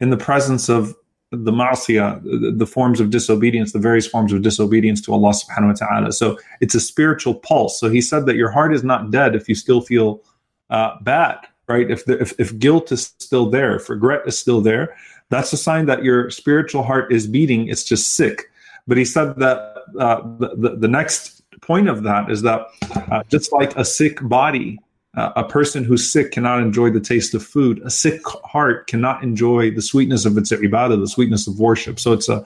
in 0.00 0.10
the 0.10 0.16
presence 0.16 0.68
of 0.68 0.94
the 1.32 1.50
ma'asiyah, 1.50 2.58
the, 2.58 2.66
forms 2.66 3.00
of 3.00 3.08
disobedience, 3.08 3.72
the 3.72 3.78
various 3.78 4.06
forms 4.06 4.32
of 4.32 4.42
disobedience 4.42 5.00
to 5.00 5.12
Allah 5.12 5.30
subhanahu 5.30 5.68
wa 5.68 5.86
ta'ala. 5.86 6.12
So 6.12 6.38
it's 6.60 6.74
a 6.74 6.80
spiritual 6.80 7.34
pulse. 7.34 7.80
So 7.80 7.88
he 7.88 8.02
said 8.02 8.26
that 8.26 8.36
your 8.36 8.50
heart 8.50 8.74
is 8.74 8.84
not 8.84 9.10
dead 9.10 9.34
if 9.34 9.48
you 9.48 9.54
still 9.54 9.80
feel 9.80 10.22
uh, 10.68 10.96
bad, 11.00 11.38
right? 11.68 11.90
If, 11.90 12.04
the, 12.04 12.20
if, 12.20 12.38
if 12.38 12.58
guilt 12.58 12.92
is 12.92 13.14
still 13.18 13.48
there, 13.48 13.76
if 13.76 13.88
regret 13.88 14.22
is 14.26 14.38
still 14.38 14.60
there, 14.60 14.94
that's 15.30 15.52
a 15.54 15.56
sign 15.56 15.86
that 15.86 16.04
your 16.04 16.30
spiritual 16.30 16.82
heart 16.82 17.10
is 17.10 17.26
beating. 17.26 17.68
It's 17.68 17.84
just 17.84 18.14
sick. 18.14 18.50
But 18.86 18.98
he 18.98 19.04
said 19.06 19.36
that 19.36 19.84
uh, 19.98 20.20
the, 20.38 20.54
the, 20.56 20.76
the 20.76 20.88
next 20.88 21.42
point 21.62 21.88
of 21.88 22.02
that 22.02 22.30
is 22.30 22.42
that 22.42 22.66
uh, 23.10 23.22
just 23.28 23.52
like 23.52 23.74
a 23.76 23.84
sick 23.84 24.18
body, 24.28 24.78
uh, 25.16 25.30
a 25.36 25.44
person 25.44 25.84
who's 25.84 26.10
sick 26.10 26.32
cannot 26.32 26.60
enjoy 26.60 26.90
the 26.90 27.00
taste 27.00 27.34
of 27.34 27.44
food. 27.44 27.80
A 27.84 27.90
sick 27.90 28.22
heart 28.26 28.86
cannot 28.86 29.22
enjoy 29.22 29.70
the 29.70 29.82
sweetness 29.82 30.24
of 30.24 30.38
its 30.38 30.50
ibadah, 30.50 30.98
the 30.98 31.08
sweetness 31.08 31.46
of 31.46 31.58
worship. 31.58 32.00
So 32.00 32.12
it's 32.12 32.28
a 32.28 32.44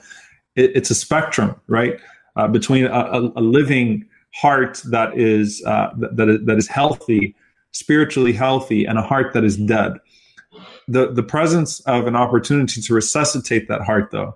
it, 0.55 0.71
it's 0.75 0.89
a 0.89 0.95
spectrum, 0.95 1.55
right, 1.67 1.99
uh, 2.35 2.47
between 2.47 2.85
a, 2.85 2.91
a, 2.91 3.21
a, 3.35 3.41
living 3.41 4.05
heart 4.33 4.81
that 4.85 5.17
is 5.17 5.63
uh, 5.65 5.91
that 5.95 6.27
is, 6.27 6.45
that 6.45 6.57
is 6.57 6.67
healthy, 6.67 7.35
spiritually 7.71 8.33
healthy, 8.33 8.83
and 8.85 8.97
a 8.97 9.01
heart 9.01 9.33
that 9.33 9.45
is 9.45 9.55
dead. 9.55 9.93
The 10.89 11.11
the 11.13 11.23
presence 11.23 11.79
of 11.81 12.05
an 12.05 12.15
opportunity 12.15 12.81
to 12.81 12.93
resuscitate 12.93 13.69
that 13.69 13.81
heart, 13.81 14.11
though, 14.11 14.35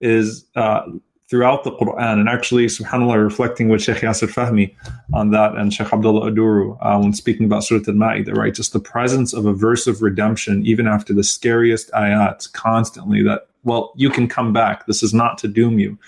is 0.00 0.46
uh, 0.54 0.82
throughout 1.28 1.64
the 1.64 1.72
Quran. 1.72 2.20
And 2.20 2.28
actually, 2.28 2.66
subhanAllah, 2.66 3.22
reflecting 3.22 3.68
with 3.68 3.82
Sheikh 3.82 3.98
Yasir 3.98 4.28
Fahmy 4.28 4.74
on 5.12 5.30
that 5.30 5.56
and 5.56 5.72
Sheikh 5.72 5.92
Abdullah 5.92 6.30
Oduro 6.30 6.76
uh, 6.80 6.98
when 7.00 7.12
speaking 7.12 7.46
about 7.46 7.64
Surah 7.64 7.82
Al 7.88 7.94
Ma'idah, 7.94 8.36
right? 8.36 8.54
Just 8.54 8.72
the 8.72 8.80
presence 8.80 9.32
of 9.32 9.46
a 9.46 9.52
verse 9.52 9.86
of 9.86 10.02
redemption, 10.02 10.64
even 10.64 10.86
after 10.86 11.12
the 11.12 11.24
scariest 11.24 11.90
ayat, 11.92 12.52
constantly 12.52 13.22
that, 13.22 13.48
well, 13.64 13.92
you 13.96 14.10
can 14.10 14.28
come 14.28 14.52
back. 14.52 14.86
This 14.86 15.02
is 15.02 15.12
not 15.12 15.38
to 15.38 15.48
doom 15.48 15.78
you. 15.78 15.98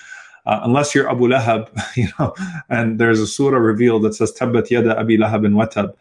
Uh, 0.46 0.60
unless 0.62 0.94
you're 0.94 1.10
Abu 1.10 1.26
Lahab, 1.26 1.68
you 1.96 2.08
know, 2.18 2.34
and 2.70 2.98
there's 2.98 3.20
a 3.20 3.26
surah 3.26 3.58
revealed 3.58 4.02
that 4.02 4.14
says, 4.14 4.32
Tabbat 4.32 4.70
yada 4.70 4.98
Abi 4.98 5.18
Lahab 5.18 5.44
and 5.44 5.56
Watab. 5.56 5.94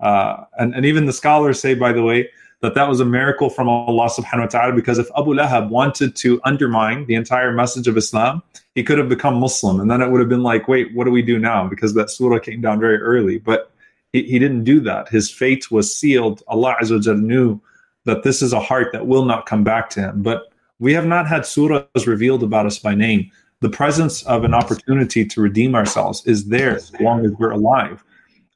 Uh, 0.00 0.44
and, 0.58 0.74
and 0.74 0.84
even 0.86 1.06
the 1.06 1.12
scholars 1.12 1.58
say, 1.58 1.74
by 1.74 1.92
the 1.92 2.02
way, 2.02 2.28
that 2.60 2.74
that 2.74 2.88
was 2.88 3.00
a 3.00 3.04
miracle 3.04 3.48
from 3.50 3.68
Allah 3.68 4.08
subhanahu 4.10 4.40
wa 4.40 4.46
ta'ala 4.46 4.72
because 4.74 4.98
if 4.98 5.08
Abu 5.16 5.34
Lahab 5.34 5.68
wanted 5.68 6.16
to 6.16 6.40
undermine 6.44 7.06
the 7.06 7.14
entire 7.14 7.52
message 7.52 7.86
of 7.86 7.96
Islam, 7.96 8.42
he 8.74 8.82
could 8.82 8.98
have 8.98 9.08
become 9.08 9.36
Muslim. 9.36 9.80
And 9.80 9.90
then 9.90 10.02
it 10.02 10.10
would 10.10 10.20
have 10.20 10.28
been 10.28 10.42
like, 10.42 10.66
wait, 10.66 10.94
what 10.94 11.04
do 11.04 11.10
we 11.10 11.22
do 11.22 11.38
now? 11.38 11.68
Because 11.68 11.94
that 11.94 12.10
surah 12.10 12.40
came 12.40 12.60
down 12.60 12.80
very 12.80 12.98
early. 12.98 13.38
But 13.38 13.70
he, 14.12 14.24
he 14.24 14.38
didn't 14.38 14.64
do 14.64 14.80
that. 14.80 15.08
His 15.08 15.30
fate 15.30 15.70
was 15.70 15.94
sealed. 15.94 16.42
Allah 16.48 16.74
Azza 16.82 17.20
knew 17.20 17.60
that 18.04 18.24
this 18.24 18.42
is 18.42 18.52
a 18.52 18.60
heart 18.60 18.88
that 18.92 19.06
will 19.06 19.24
not 19.24 19.46
come 19.46 19.62
back 19.62 19.90
to 19.90 20.00
him. 20.00 20.22
But 20.22 20.52
we 20.80 20.92
have 20.94 21.06
not 21.06 21.28
had 21.28 21.42
surahs 21.42 22.06
revealed 22.06 22.42
about 22.42 22.66
us 22.66 22.78
by 22.78 22.94
name. 22.94 23.30
The 23.60 23.70
presence 23.70 24.22
of 24.24 24.44
an 24.44 24.54
opportunity 24.54 25.24
to 25.24 25.40
redeem 25.40 25.74
ourselves 25.74 26.24
is 26.26 26.46
there 26.46 26.76
as 26.76 26.92
long 27.00 27.24
as 27.24 27.32
we're 27.32 27.50
alive 27.50 28.02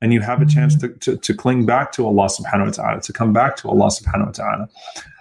and 0.03 0.13
you 0.13 0.21
have 0.21 0.43
a 0.43 0.47
chance 0.47 0.77
to, 0.77 0.89
to, 0.89 1.17
to, 1.17 1.33
cling 1.33 1.65
back 1.65 1.93
to 1.93 2.05
Allah 2.05 2.27
subhanahu 2.27 2.67
wa 2.67 2.73
ta'ala, 2.73 3.01
to 3.03 3.13
come 3.13 3.33
back 3.33 3.57
to 3.59 3.69
Allah 3.69 3.87
subhanahu 3.87 4.27
wa 4.27 4.33
ta'ala. 4.33 4.69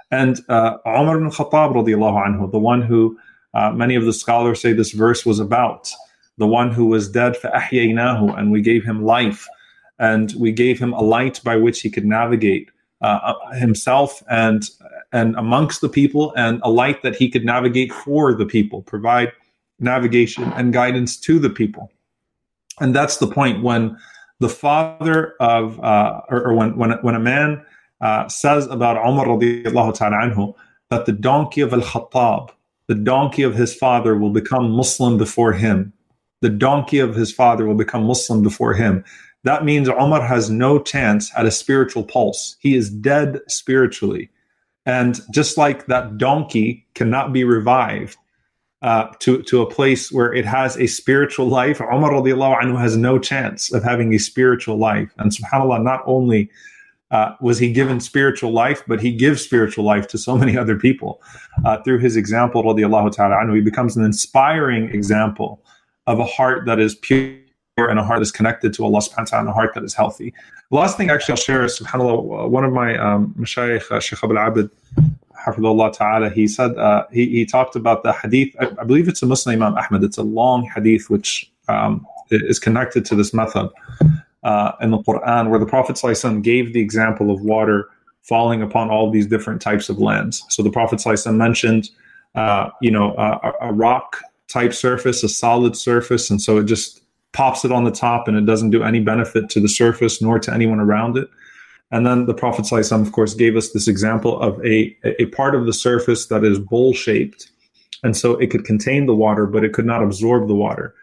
And 0.10 0.40
uh, 0.50 0.78
Umar 0.88 1.18
ibn 1.18 1.30
Khattab 1.30 1.76
radiallahu 1.76 2.26
anhu, 2.26 2.52
the 2.52 2.60
one 2.60 2.82
who 2.82 3.18
uh, 3.54 3.72
many 3.72 3.96
of 3.96 4.06
the 4.06 4.12
scholars 4.12 4.60
say 4.60 4.74
this 4.74 4.92
verse 4.92 5.24
was 5.24 5.40
about, 5.40 5.94
the 6.40 6.48
one 6.48 6.72
who 6.72 6.88
was 6.88 7.08
dead 7.08 7.36
ahyaynahu, 7.44 8.38
and 8.38 8.52
we 8.52 8.60
gave 8.60 8.84
him 8.84 9.06
life, 9.06 9.48
and 10.00 10.34
we 10.40 10.52
gave 10.52 10.80
him 10.80 10.94
a 10.94 11.02
light 11.02 11.40
by 11.44 11.56
which 11.56 11.82
he 11.82 11.90
could 11.90 12.06
navigate 12.06 12.72
uh, 13.02 13.34
uh 13.34 13.54
himself 13.54 14.24
and 14.30 14.70
and 15.14 15.36
amongst 15.36 15.82
the 15.82 15.90
people, 15.90 16.34
and 16.36 16.60
a 16.64 16.72
light 16.72 17.04
that 17.04 17.16
he 17.16 17.30
could 17.30 17.46
navigate 17.46 17.94
for 17.94 18.34
the 18.34 18.46
people, 18.46 18.82
provide 18.82 19.32
navigation 19.80 20.46
and 20.54 20.74
guidance 20.74 21.18
to 21.18 21.38
the 21.38 21.50
people. 21.50 21.92
And 22.80 22.96
that's 22.96 23.18
the 23.18 23.28
point 23.28 23.62
when 23.62 23.98
the 24.42 24.50
father 24.50 25.36
of, 25.40 25.80
uh, 25.80 26.22
or, 26.30 26.48
or, 26.48 26.54
when, 26.56 26.76
when, 26.76 26.92
when 27.04 27.16
a 27.16 27.20
man 27.20 27.64
uh, 28.02 28.28
says 28.28 28.66
about 28.68 28.98
Umar 28.98 29.28
radiallahu 29.28 29.94
ta'ala 29.94 30.18
anhu 30.18 30.56
that 30.90 31.06
the 31.06 31.12
donkey 31.12 31.62
of 31.62 31.72
Al-Khattab, 31.72 32.50
the 32.88 32.96
donkey 32.96 33.44
of 33.44 33.54
his 33.54 33.76
father 33.76 34.18
will 34.18 34.32
become 34.32 34.72
Muslim 34.72 35.20
before 35.20 35.54
him. 35.54 35.94
The 36.42 36.50
donkey 36.50 36.98
of 36.98 37.14
his 37.14 37.32
father 37.32 37.68
will 37.68 37.76
become 37.76 38.04
Muslim 38.04 38.42
before 38.42 38.74
him. 38.74 39.06
That 39.44 39.64
means 39.64 39.88
Umar 39.88 40.24
has 40.24 40.50
no 40.50 40.80
chance 40.80 41.32
at 41.38 41.46
a 41.46 41.52
spiritual 41.52 42.04
pulse. 42.04 42.58
He 42.60 42.76
is 42.76 42.90
dead 42.90 43.40
spiritually. 43.48 44.32
And 44.88 45.20
just 45.32 45.56
like 45.56 45.86
that 45.86 46.18
donkey 46.18 46.88
cannot 46.96 47.32
be 47.32 47.44
revived, 47.44 48.18
uh, 48.82 49.08
to 49.20 49.42
to 49.44 49.62
a 49.62 49.70
place 49.70 50.12
where 50.12 50.34
it 50.34 50.46
has 50.46 50.78
a 50.78 50.88
spiritual 50.88 51.48
life. 51.48 51.80
Umar 51.80 52.12
anhu 52.12 52.80
has 52.80 52.98
no 52.98 53.20
chance 53.20 53.72
of 53.72 53.84
having 53.84 54.14
a 54.14 54.18
spiritual 54.18 54.78
life. 54.78 55.14
And 55.18 55.32
subhanAllah, 55.32 55.84
not 55.84 56.02
only 56.06 56.50
uh, 57.12 57.36
was 57.42 57.60
he 57.60 57.72
given 57.72 58.00
spiritual 58.00 58.52
life, 58.52 58.84
but 58.88 59.02
he 59.02 59.12
gives 59.12 59.42
spiritual 59.44 59.84
life 59.84 60.08
to 60.08 60.18
so 60.18 60.38
many 60.44 60.58
other 60.58 60.76
people. 60.76 61.22
Uh, 61.66 61.82
through 61.84 62.00
his 62.00 62.16
example, 62.16 62.64
radiallahu 62.64 63.12
ta'ala 63.12 63.36
anhu, 63.36 63.56
he 63.56 63.62
becomes 63.62 63.98
an 63.98 64.04
inspiring 64.04 64.90
example 64.90 65.62
of 66.08 66.20
a 66.20 66.26
heart 66.26 66.66
that 66.66 66.80
is 66.80 66.96
pure 66.96 67.38
and 67.78 68.00
a 68.00 68.04
heart 68.04 68.20
that's 68.20 68.32
connected 68.32 68.74
to 68.74 68.84
Allah 68.84 69.00
subhanahu 69.00 69.18
wa 69.18 69.26
ta'ala 69.26 69.42
and 69.42 69.50
a 69.50 69.54
heart 69.54 69.74
that 69.76 69.84
is 69.84 69.94
healthy. 69.94 70.34
The 70.72 70.78
last 70.78 70.98
thing 70.98 71.10
actually 71.10 71.34
I'll 71.34 71.38
share 71.38 71.64
is 71.64 71.78
subhanAllah, 71.80 72.50
one 72.50 72.64
of 72.64 72.74
my 72.74 72.98
um, 72.98 73.36
mashayikh, 73.38 73.92
uh, 73.92 74.00
Sheikh 74.00 74.24
Abul 74.24 74.38
Abid, 74.38 74.72
Hafidullah 75.46 75.94
Ta'ala, 75.94 76.30
he 76.30 76.48
said, 76.48 76.78
uh, 76.78 77.06
he, 77.12 77.28
he 77.28 77.46
talked 77.46 77.76
about 77.76 78.04
the 78.04 78.14
hadith. 78.14 78.56
I, 78.60 78.70
I, 78.80 78.84
believe 78.84 79.08
it's 79.08 79.22
a 79.22 79.26
Muslim 79.26 79.62
Imam 79.62 79.78
Ahmed. 79.78 80.04
It's 80.04 80.18
a 80.18 80.24
long 80.24 80.70
hadith 80.74 81.10
which 81.10 81.52
um, 81.68 82.06
is 82.30 82.60
connected 82.60 83.06
to 83.06 83.16
this 83.16 83.32
mathal 83.32 83.72
uh, 84.44 84.72
in 84.82 84.92
the 84.92 85.00
Quran, 85.00 85.50
where 85.50 85.60
the 85.60 85.66
Prophet 85.66 85.96
ﷺ 85.96 86.42
gave 86.42 86.74
the 86.74 86.82
example 86.82 87.32
of 87.32 87.42
water 87.42 87.90
falling 88.24 88.62
upon 88.62 88.90
all 88.90 89.12
these 89.12 89.28
different 89.28 89.62
types 89.62 89.90
of 89.90 90.00
lands. 90.00 90.44
So 90.50 90.64
the 90.64 90.70
Prophet 90.70 91.00
ﷺ 91.00 91.36
mentioned, 91.36 91.90
uh, 92.36 92.70
you 92.82 92.92
know, 92.92 93.16
a, 93.18 93.70
a 93.70 93.74
rock 93.74 94.22
type 94.48 94.74
surface, 94.74 95.24
a 95.24 95.30
solid 95.30 95.76
surface, 95.76 96.30
and 96.30 96.42
so 96.42 96.58
it 96.58 96.66
just 96.66 97.02
pops 97.34 97.64
it 97.64 97.72
on 97.72 97.84
the 97.84 97.92
top 97.92 98.28
and 98.28 98.38
it 98.38 98.46
doesn't 98.46 98.72
do 98.72 98.84
any 98.84 99.00
benefit 99.00 99.50
to 99.50 99.60
the 99.60 99.70
surface 99.70 100.22
nor 100.22 100.40
to 100.40 100.54
anyone 100.54 100.80
around 100.80 101.18
it. 101.18 101.30
And 101.92 102.06
then 102.06 102.26
the 102.26 102.34
Prophet 102.34 102.66
ﷺ, 102.66 103.02
of 103.02 103.12
course, 103.12 103.34
gave 103.34 103.58
us 103.58 103.72
this 103.72 103.88
example 103.88 104.40
of 104.40 104.64
a, 104.66 104.96
a 105.20 105.26
part 105.28 105.56
of 105.56 105.66
the 105.66 105.74
surface 105.74 106.28
that 106.28 106.44
is 106.44 106.58
bowl 106.58 106.94
shaped. 106.94 107.52
And 108.04 108.16
so 108.16 108.38
it 108.40 108.50
could 108.50 108.66
contain 108.66 109.06
the 109.06 109.16
water, 109.16 109.46
but 109.46 109.64
it 109.64 109.74
could 109.74 109.86
not 109.86 110.02
absorb 110.02 110.48
the 110.48 110.56
water. 110.56 110.96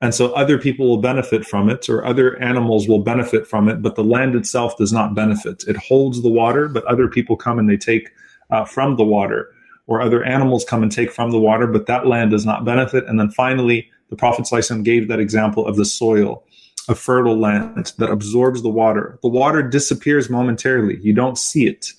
And 0.00 0.12
so 0.12 0.32
other 0.32 0.58
people 0.58 0.88
will 0.88 1.00
benefit 1.00 1.44
from 1.44 1.70
it, 1.70 1.88
or 1.88 2.04
other 2.04 2.36
animals 2.42 2.88
will 2.88 2.98
benefit 2.98 3.46
from 3.46 3.68
it, 3.68 3.82
but 3.82 3.94
the 3.94 4.02
land 4.02 4.34
itself 4.34 4.76
does 4.76 4.92
not 4.92 5.14
benefit. 5.14 5.62
It 5.68 5.76
holds 5.76 6.22
the 6.22 6.28
water, 6.28 6.66
but 6.66 6.84
other 6.86 7.06
people 7.06 7.36
come 7.36 7.58
and 7.60 7.70
they 7.70 7.76
take 7.76 8.10
uh, 8.50 8.64
from 8.64 8.96
the 8.96 9.04
water, 9.04 9.52
or 9.86 10.00
other 10.00 10.24
animals 10.24 10.64
come 10.64 10.82
and 10.82 10.90
take 10.90 11.12
from 11.12 11.30
the 11.30 11.38
water, 11.38 11.68
but 11.68 11.86
that 11.86 12.06
land 12.06 12.32
does 12.32 12.44
not 12.44 12.64
benefit. 12.64 13.04
And 13.06 13.20
then 13.20 13.30
finally, 13.30 13.88
the 14.10 14.16
Prophet 14.16 14.44
ﷺ 14.44 14.82
gave 14.82 15.06
that 15.06 15.20
example 15.20 15.66
of 15.68 15.76
the 15.76 15.84
soil 15.84 16.44
a 16.88 16.94
fertile 16.94 17.38
land 17.38 17.92
that 17.98 18.10
absorbs 18.10 18.62
the 18.62 18.68
water. 18.68 19.18
The 19.22 19.28
water 19.28 19.62
disappears 19.62 20.28
momentarily, 20.28 20.98
you 21.00 21.12
don't 21.12 21.38
see 21.38 21.66
it. 21.66 21.92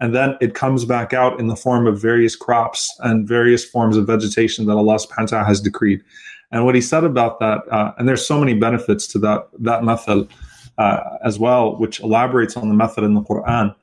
And 0.00 0.14
then 0.14 0.36
it 0.40 0.54
comes 0.54 0.84
back 0.84 1.12
out 1.12 1.38
in 1.38 1.46
the 1.46 1.54
form 1.54 1.86
of 1.86 2.00
various 2.00 2.34
crops 2.34 2.92
and 3.00 3.28
various 3.28 3.64
forms 3.64 3.96
of 3.96 4.06
vegetation 4.06 4.66
that 4.66 4.76
Allah 4.76 4.96
subhanahu 4.96 5.20
wa 5.20 5.26
ta'ala 5.26 5.44
has 5.44 5.60
decreed. 5.60 6.02
And 6.50 6.64
what 6.64 6.74
he 6.74 6.80
said 6.80 7.04
about 7.04 7.38
that, 7.40 7.60
uh, 7.70 7.92
and 7.96 8.08
there's 8.08 8.26
so 8.26 8.38
many 8.38 8.54
benefits 8.54 9.06
to 9.08 9.18
that, 9.20 9.48
that 9.60 9.82
mathal 9.82 10.28
uh, 10.76 11.18
as 11.24 11.38
well, 11.38 11.76
which 11.78 12.00
elaborates 12.00 12.56
on 12.56 12.68
the 12.68 12.74
mathal 12.74 13.04
in 13.04 13.14
the 13.14 13.22
Quran, 13.22 13.74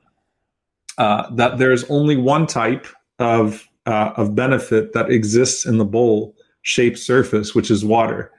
uh, 0.98 1.30
that 1.34 1.58
there's 1.58 1.84
only 1.84 2.16
one 2.16 2.46
type 2.46 2.86
of, 3.18 3.66
uh, 3.86 4.12
of 4.16 4.34
benefit 4.34 4.92
that 4.92 5.10
exists 5.10 5.64
in 5.64 5.78
the 5.78 5.84
bowl 5.84 6.34
shaped 6.62 6.98
surface, 6.98 7.54
which 7.54 7.70
is 7.70 7.82
water. 7.82 8.30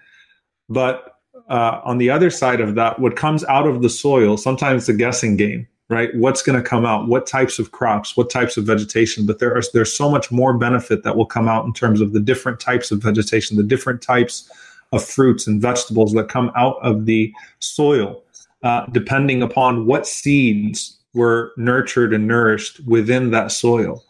But 0.69 1.10
uh, 1.51 1.81
on 1.83 1.97
the 1.97 2.09
other 2.09 2.29
side 2.29 2.61
of 2.61 2.75
that, 2.75 2.97
what 2.99 3.17
comes 3.17 3.43
out 3.43 3.67
of 3.67 3.81
the 3.81 3.89
soil, 3.89 4.37
sometimes 4.37 4.83
it's 4.83 4.89
a 4.89 4.93
guessing 4.93 5.35
game, 5.35 5.67
right? 5.89 6.09
What's 6.15 6.41
going 6.41 6.57
to 6.57 6.67
come 6.67 6.85
out? 6.85 7.09
What 7.09 7.27
types 7.27 7.59
of 7.59 7.73
crops? 7.73 8.15
What 8.15 8.29
types 8.29 8.55
of 8.55 8.63
vegetation? 8.63 9.25
But 9.25 9.39
there 9.39 9.53
are 9.53 9.61
there's 9.73 9.93
so 9.93 10.09
much 10.09 10.31
more 10.31 10.57
benefit 10.57 11.03
that 11.03 11.17
will 11.17 11.25
come 11.25 11.49
out 11.49 11.65
in 11.65 11.73
terms 11.73 11.99
of 11.99 12.13
the 12.13 12.21
different 12.21 12.61
types 12.61 12.89
of 12.89 13.03
vegetation, 13.03 13.57
the 13.57 13.63
different 13.63 14.01
types 14.01 14.49
of 14.93 15.03
fruits 15.03 15.45
and 15.45 15.61
vegetables 15.61 16.13
that 16.13 16.29
come 16.29 16.53
out 16.55 16.77
of 16.81 17.05
the 17.05 17.33
soil, 17.59 18.23
uh, 18.63 18.85
depending 18.93 19.43
upon 19.43 19.85
what 19.85 20.07
seeds 20.07 20.97
were 21.13 21.51
nurtured 21.57 22.13
and 22.13 22.29
nourished 22.29 22.79
within 22.85 23.31
that 23.31 23.51
soil. 23.51 24.05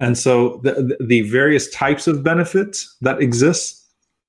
And 0.00 0.18
so 0.18 0.60
the, 0.62 0.98
the 1.00 1.22
various 1.22 1.70
types 1.70 2.06
of 2.06 2.22
benefits 2.22 2.94
that 3.00 3.22
exist 3.22 3.83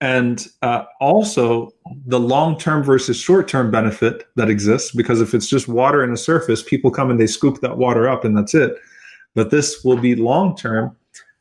and 0.06 0.50
uh, 0.62 0.84
also 1.02 1.74
the 2.06 2.20
long 2.20 2.60
term 2.60 2.84
versus 2.84 3.18
short 3.18 3.48
term 3.48 3.72
benefit 3.72 4.28
that 4.36 4.52
exists 4.52 4.92
because 4.92 5.20
if 5.20 5.34
it's 5.34 5.48
just 5.48 5.68
water 5.68 6.04
in 6.04 6.14
a 6.14 6.18
surface 6.18 6.62
people 6.62 6.92
come 6.92 7.10
and 7.10 7.20
they 7.20 7.26
scoop 7.26 7.60
that 7.62 7.80
water 7.80 8.08
up 8.08 8.24
and 8.24 8.38
that's 8.38 8.54
it. 8.54 8.78
But 9.34 9.50
this 9.50 9.84
will 9.84 9.98
be 9.98 10.16
long 10.16 10.56
term 10.56 10.96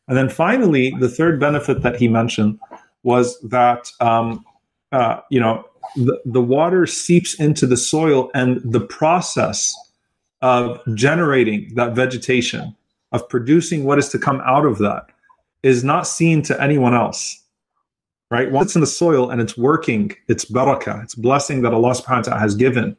and 0.08 0.16
then 0.16 0.30
finally 0.30 0.94
the 0.98 1.10
third 1.10 1.38
benefit 1.38 1.82
that 1.82 1.96
he 1.96 2.08
mentioned 2.08 2.58
was 3.02 3.38
that 3.40 3.92
um, 4.00 4.42
uh, 4.92 5.20
you 5.28 5.40
know 5.40 5.66
the, 5.96 6.18
the 6.24 6.40
water 6.40 6.86
seeps 6.86 7.34
into 7.34 7.66
the 7.66 7.76
soil 7.76 8.30
and 8.34 8.62
the 8.64 8.80
process 8.80 9.76
of 10.40 10.80
generating 10.94 11.70
that 11.74 11.94
vegetation 11.94 12.74
of 13.12 13.28
producing 13.28 13.84
what 13.84 13.98
is 13.98 14.08
to 14.08 14.18
come 14.18 14.40
out 14.46 14.64
of 14.64 14.78
that 14.78 15.04
is 15.62 15.84
not 15.84 16.06
seen 16.06 16.40
to 16.40 16.58
anyone 16.62 16.94
else 16.94 17.43
right? 18.34 18.50
Once 18.50 18.70
it's 18.70 18.74
in 18.74 18.80
the 18.80 18.86
soil 18.88 19.30
and 19.30 19.40
it's 19.40 19.56
working, 19.56 20.12
it's 20.26 20.44
barakah, 20.44 21.04
it's 21.04 21.14
blessing 21.14 21.62
that 21.62 21.72
Allah 21.72 21.92
subhanahu 21.92 22.16
wa 22.16 22.22
ta'ala 22.22 22.40
has 22.40 22.56
given 22.56 22.96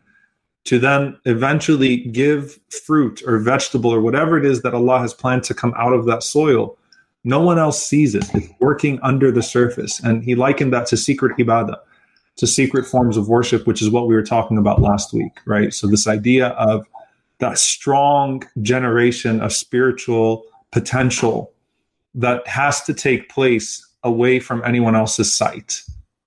to 0.64 0.80
then 0.80 1.20
eventually 1.26 1.98
give 1.98 2.58
fruit 2.86 3.22
or 3.28 3.38
vegetable 3.40 3.94
or 3.94 4.00
whatever 4.00 4.38
it 4.38 4.46
is 4.46 4.62
that 4.62 4.74
Allah 4.74 5.00
has 5.00 5.14
planned 5.14 5.44
to 5.44 5.54
come 5.54 5.74
out 5.76 5.92
of 5.92 6.06
that 6.06 6.24
soil. 6.24 6.78
No 7.26 7.42
one 7.42 7.60
else 7.60 7.86
sees 7.86 8.16
it. 8.16 8.24
It's 8.34 8.48
working 8.62 8.98
under 9.04 9.30
the 9.30 9.44
surface. 9.44 10.00
And 10.00 10.24
he 10.24 10.36
likened 10.36 10.72
that 10.72 10.88
to 10.88 10.96
secret 10.96 11.38
ibadah, 11.38 11.80
to 12.38 12.48
secret 12.48 12.86
forms 12.86 13.18
of 13.18 13.28
worship, 13.28 13.68
which 13.68 13.82
is 13.82 13.90
what 13.90 14.08
we 14.08 14.16
were 14.16 14.24
talking 14.24 14.58
about 14.58 14.82
last 14.82 15.12
week, 15.12 15.34
right? 15.46 15.74
So, 15.74 15.86
this 15.86 16.08
idea 16.08 16.48
of 16.72 16.88
that 17.40 17.58
strong 17.58 18.42
generation 18.62 19.42
of 19.42 19.52
spiritual 19.52 20.46
potential 20.72 21.52
that 22.14 22.48
has 22.48 22.82
to 22.84 22.94
take 22.94 23.28
place 23.28 23.86
away 24.06 24.40
from 24.40 24.64
anyone 24.64 24.96
else's 24.96 25.34
sight, 25.34 25.82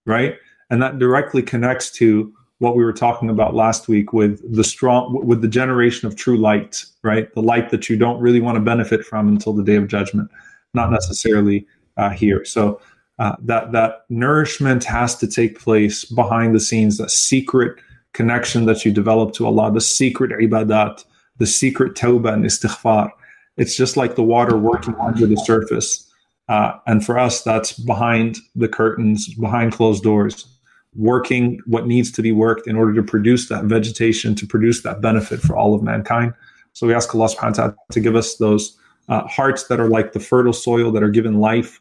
right? 0.05 0.37
And 0.69 0.83
that 0.83 0.99
directly 0.99 1.43
connects 1.43 1.91
to 1.93 2.33
what 2.59 2.77
we 2.77 2.85
were 2.85 2.93
talking 2.93 3.31
about 3.31 3.55
last 3.55 3.89
week 3.89 4.13
with 4.13 4.43
the 4.55 4.65
strong 4.65 5.25
with 5.25 5.41
the 5.41 5.49
generation 5.49 6.07
of 6.07 6.17
true 6.17 6.37
light, 6.37 6.85
right? 7.03 7.33
The 7.33 7.43
light 7.43 7.71
that 7.71 7.89
you 7.89 7.97
don't 7.97 8.21
really 8.21 8.41
want 8.41 8.57
to 8.57 8.61
benefit 8.61 9.05
from 9.05 9.29
until 9.29 9.53
the 9.53 9.63
day 9.63 9.77
of 9.77 9.89
judgment, 9.89 10.31
not 10.75 10.91
necessarily 10.91 11.67
uh, 11.97 12.11
here. 12.11 12.45
So 12.45 12.81
uh, 13.19 13.37
that 13.43 13.73
that 13.73 14.05
nourishment 14.09 14.85
has 14.85 15.17
to 15.17 15.27
take 15.29 15.59
place 15.59 16.05
behind 16.05 16.55
the 16.55 16.61
scenes. 16.61 16.99
That 16.99 17.11
secret 17.11 17.79
connection 18.13 18.67
that 18.67 18.85
you 18.85 18.93
develop 18.93 19.33
to 19.35 19.47
Allah, 19.47 19.73
the 19.73 19.81
secret 19.81 20.33
ibadat, 20.33 21.05
the 21.39 21.47
secret 21.47 21.95
tawbah 21.95 22.33
and 22.33 22.45
istighfar. 22.45 23.11
It's 23.57 23.77
just 23.77 23.97
like 23.97 24.17
the 24.17 24.23
water 24.23 24.57
working 24.57 24.95
under 24.97 25.27
the 25.27 25.37
surface. 25.37 26.08
Uh, 26.49 26.73
and 26.87 27.05
for 27.05 27.19
us, 27.19 27.43
that's 27.43 27.73
behind 27.73 28.39
the 28.55 28.69
curtains, 28.69 29.35
behind 29.35 29.73
closed 29.73 30.03
doors, 30.03 30.47
working 30.95 31.61
what 31.67 31.87
needs 31.87 32.11
to 32.13 32.23
be 32.23 32.33
worked 32.33 32.67
in 32.67 32.77
order 32.77 32.95
to 32.95 33.03
produce 33.03 33.49
that 33.49 33.65
vegetation, 33.65 34.35
to 34.35 34.47
produce 34.47 34.83
that 34.83 35.01
benefit 35.01 35.41
for 35.41 35.57
all 35.57 35.75
of 35.75 35.83
mankind. 35.83 36.33
So 36.73 36.87
we 36.87 36.95
ask 36.95 37.15
Allah 37.15 37.29
subhanahu 37.29 37.43
wa 37.43 37.51
ta'ala 37.51 37.77
to 37.93 38.01
give 38.01 38.17
us 38.17 38.37
those 38.37 38.79
uh, 39.09 39.27
hearts 39.27 39.65
that 39.65 39.81
are 39.81 39.89
like 39.89 40.13
the 40.13 40.21
fertile 40.21 40.53
soil 40.53 40.91
that 40.93 41.03
are 41.03 41.11
given 41.11 41.39
life 41.39 41.81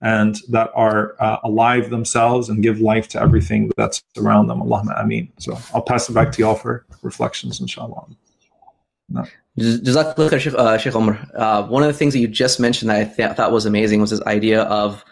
and 0.00 0.36
that 0.48 0.70
are 0.74 1.16
uh, 1.20 1.38
alive 1.44 1.90
themselves 1.90 2.48
and 2.48 2.62
give 2.62 2.80
life 2.80 3.08
to 3.08 3.20
everything 3.20 3.70
that's 3.76 4.02
around 4.16 4.46
them. 4.46 4.60
Allahumma 4.60 5.00
ameen. 5.02 5.32
So 5.38 5.58
I'll 5.74 5.82
pass 5.82 6.08
it 6.08 6.12
back 6.12 6.30
to 6.32 6.40
y'all 6.40 6.54
for 6.54 6.86
reflections, 7.02 7.60
inshallah. 7.60 8.06
No. 9.08 9.24
Jazakallah 9.58 10.40
Sheikh, 10.40 10.54
uh, 10.54 10.78
Sheikh 10.78 10.94
Omar. 10.94 11.18
Uh, 11.34 11.64
one 11.64 11.82
of 11.82 11.88
the 11.88 11.92
things 11.92 12.12
that 12.12 12.20
you 12.20 12.28
just 12.28 12.60
mentioned 12.60 12.90
that 12.90 13.00
I 13.00 13.04
th- 13.04 13.36
thought 13.36 13.52
was 13.52 13.66
amazing 13.66 14.00
was 14.00 14.10
this 14.10 14.22
idea 14.22 14.62
of 14.62 15.04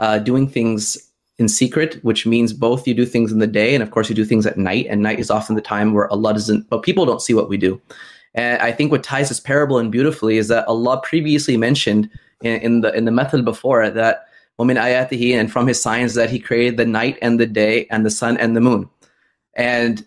uh, 0.00 0.18
doing 0.18 0.48
things 0.48 0.98
in 1.38 1.48
secret, 1.48 1.98
which 2.04 2.26
means 2.26 2.52
both 2.52 2.86
you 2.86 2.94
do 2.94 3.06
things 3.06 3.32
in 3.32 3.38
the 3.38 3.46
day 3.46 3.74
and, 3.74 3.82
of 3.82 3.90
course, 3.90 4.08
you 4.08 4.14
do 4.14 4.24
things 4.24 4.46
at 4.46 4.56
night. 4.56 4.86
And 4.88 5.02
night 5.02 5.18
is 5.18 5.30
often 5.30 5.56
the 5.56 5.62
time 5.62 5.92
where 5.92 6.10
Allah 6.12 6.34
doesn't, 6.34 6.68
but 6.68 6.82
people 6.82 7.06
don't 7.06 7.22
see 7.22 7.34
what 7.34 7.48
we 7.48 7.56
do. 7.56 7.80
And 8.34 8.60
I 8.60 8.72
think 8.72 8.90
what 8.90 9.02
ties 9.02 9.28
this 9.28 9.40
parable 9.40 9.78
in 9.78 9.90
beautifully 9.90 10.38
is 10.38 10.48
that 10.48 10.66
Allah 10.68 11.00
previously 11.02 11.56
mentioned 11.56 12.10
in, 12.42 12.60
in 12.60 12.80
the 12.80 12.92
in 12.94 13.04
the 13.04 13.12
mathal 13.12 13.44
before 13.44 13.88
that 13.88 14.26
woman 14.58 14.76
ayatihi 14.76 15.34
and 15.34 15.50
from 15.50 15.66
his 15.66 15.80
signs 15.80 16.14
that 16.14 16.30
he 16.30 16.38
created 16.38 16.76
the 16.76 16.84
night 16.84 17.18
and 17.22 17.38
the 17.38 17.46
day 17.46 17.86
and 17.90 18.04
the 18.04 18.10
sun 18.10 18.36
and 18.36 18.56
the 18.56 18.60
moon. 18.60 18.88
And 19.54 20.04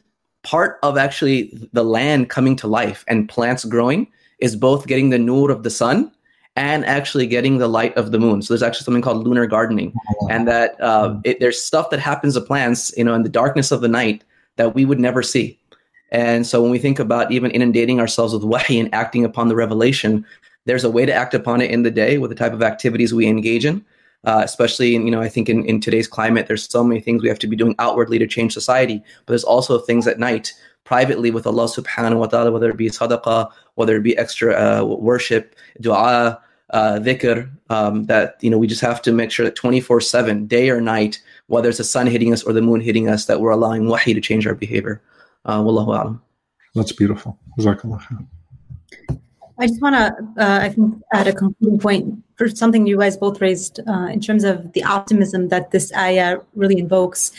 part 0.47 0.79
of 0.81 0.97
actually 0.97 1.51
the 1.73 1.83
land 1.83 2.29
coming 2.29 2.55
to 2.55 2.67
life 2.67 3.03
and 3.09 3.27
plants 3.27 3.65
growing 3.65 4.07
is 4.39 4.55
both 4.55 4.87
getting 4.87 5.09
the 5.09 5.19
nur 5.19 5.51
of 5.51 5.63
the 5.63 5.69
sun 5.69 6.09
and 6.55 6.85
actually 6.85 7.27
getting 7.27 7.57
the 7.57 7.67
light 7.67 7.95
of 7.97 8.11
the 8.13 8.17
moon. 8.17 8.41
So 8.41 8.53
there's 8.53 8.63
actually 8.63 8.85
something 8.85 9.01
called 9.01 9.27
lunar 9.27 9.45
gardening, 9.45 9.93
and 10.29 10.47
that 10.47 10.79
uh, 10.81 11.19
it, 11.25 11.41
there's 11.41 11.61
stuff 11.61 11.89
that 11.89 11.99
happens 11.99 12.35
to 12.35 12.41
plants, 12.41 12.93
you 12.95 13.03
know, 13.03 13.13
in 13.13 13.23
the 13.23 13.29
darkness 13.29 13.71
of 13.71 13.81
the 13.81 13.89
night 13.89 14.23
that 14.55 14.73
we 14.73 14.85
would 14.85 15.01
never 15.01 15.21
see. 15.21 15.59
And 16.11 16.47
so 16.47 16.61
when 16.61 16.71
we 16.71 16.79
think 16.79 16.97
about 16.97 17.31
even 17.31 17.51
inundating 17.51 17.99
ourselves 17.99 18.33
with 18.33 18.43
wahi 18.43 18.79
and 18.79 18.93
acting 18.95 19.25
upon 19.25 19.49
the 19.49 19.55
revelation, 19.55 20.25
there's 20.63 20.85
a 20.85 20.89
way 20.89 21.05
to 21.05 21.13
act 21.13 21.33
upon 21.33 21.59
it 21.59 21.71
in 21.71 21.83
the 21.83 21.91
day 21.91 22.17
with 22.17 22.29
the 22.31 22.35
type 22.35 22.53
of 22.53 22.63
activities 22.63 23.13
we 23.13 23.27
engage 23.27 23.65
in. 23.65 23.83
Uh, 24.25 24.41
especially 24.43 24.95
in, 24.95 25.05
you 25.05 25.11
know, 25.11 25.21
I 25.21 25.29
think 25.29 25.47
in, 25.47 25.63
in 25.65 25.79
today's 25.79 26.07
climate, 26.07 26.47
there's 26.47 26.69
so 26.69 26.83
many 26.83 26.99
things 26.99 27.21
we 27.21 27.29
have 27.29 27.39
to 27.39 27.47
be 27.47 27.55
doing 27.55 27.75
outwardly 27.79 28.19
to 28.19 28.27
change 28.27 28.51
society, 28.51 28.97
but 28.97 29.31
there's 29.31 29.43
also 29.43 29.77
things 29.77 30.07
at 30.07 30.19
night 30.19 30.53
privately 30.83 31.31
with 31.31 31.45
Allah 31.45 31.65
subhanahu 31.65 32.17
wa 32.17 32.27
ta'ala, 32.27 32.51
whether 32.51 32.69
it 32.69 32.77
be 32.77 32.89
sadaqah, 32.89 33.51
whether 33.75 33.97
it 33.97 34.03
be 34.03 34.17
extra 34.17 34.53
uh, 34.55 34.83
worship, 34.83 35.55
dua, 35.81 36.41
uh, 36.71 36.99
dhikr, 36.99 37.49
um, 37.69 38.05
that, 38.05 38.37
you 38.41 38.49
know, 38.49 38.57
we 38.57 38.67
just 38.67 38.81
have 38.81 39.01
to 39.01 39.11
make 39.11 39.31
sure 39.31 39.45
that 39.45 39.55
24 39.55 40.01
7, 40.01 40.47
day 40.47 40.69
or 40.69 40.81
night, 40.81 41.21
whether 41.47 41.69
it's 41.69 41.77
the 41.77 41.83
sun 41.83 42.07
hitting 42.07 42.33
us 42.33 42.43
or 42.43 42.53
the 42.53 42.61
moon 42.61 42.81
hitting 42.81 43.09
us, 43.09 43.25
that 43.25 43.39
we're 43.41 43.51
allowing 43.51 43.87
wahi 43.87 44.13
to 44.13 44.21
change 44.21 44.47
our 44.47 44.55
behavior. 44.55 45.01
Uh, 45.45 45.61
wallahu 45.61 45.87
alam. 45.87 46.21
That's 46.75 46.91
beautiful. 46.91 47.37
I 49.59 49.67
just 49.67 49.81
want 49.81 49.95
to, 49.95 50.43
uh, 50.43 50.59
I 50.61 50.69
think, 50.69 51.01
add 51.13 51.27
a 51.27 51.33
concluding 51.33 51.79
point 51.79 52.23
for 52.35 52.47
something 52.47 52.85
you 52.85 52.97
guys 52.97 53.17
both 53.17 53.41
raised 53.41 53.79
uh, 53.87 54.07
in 54.11 54.19
terms 54.19 54.43
of 54.43 54.73
the 54.73 54.83
optimism 54.83 55.47
that 55.49 55.71
this 55.71 55.91
ayah 55.95 56.39
really 56.55 56.77
invokes. 56.77 57.31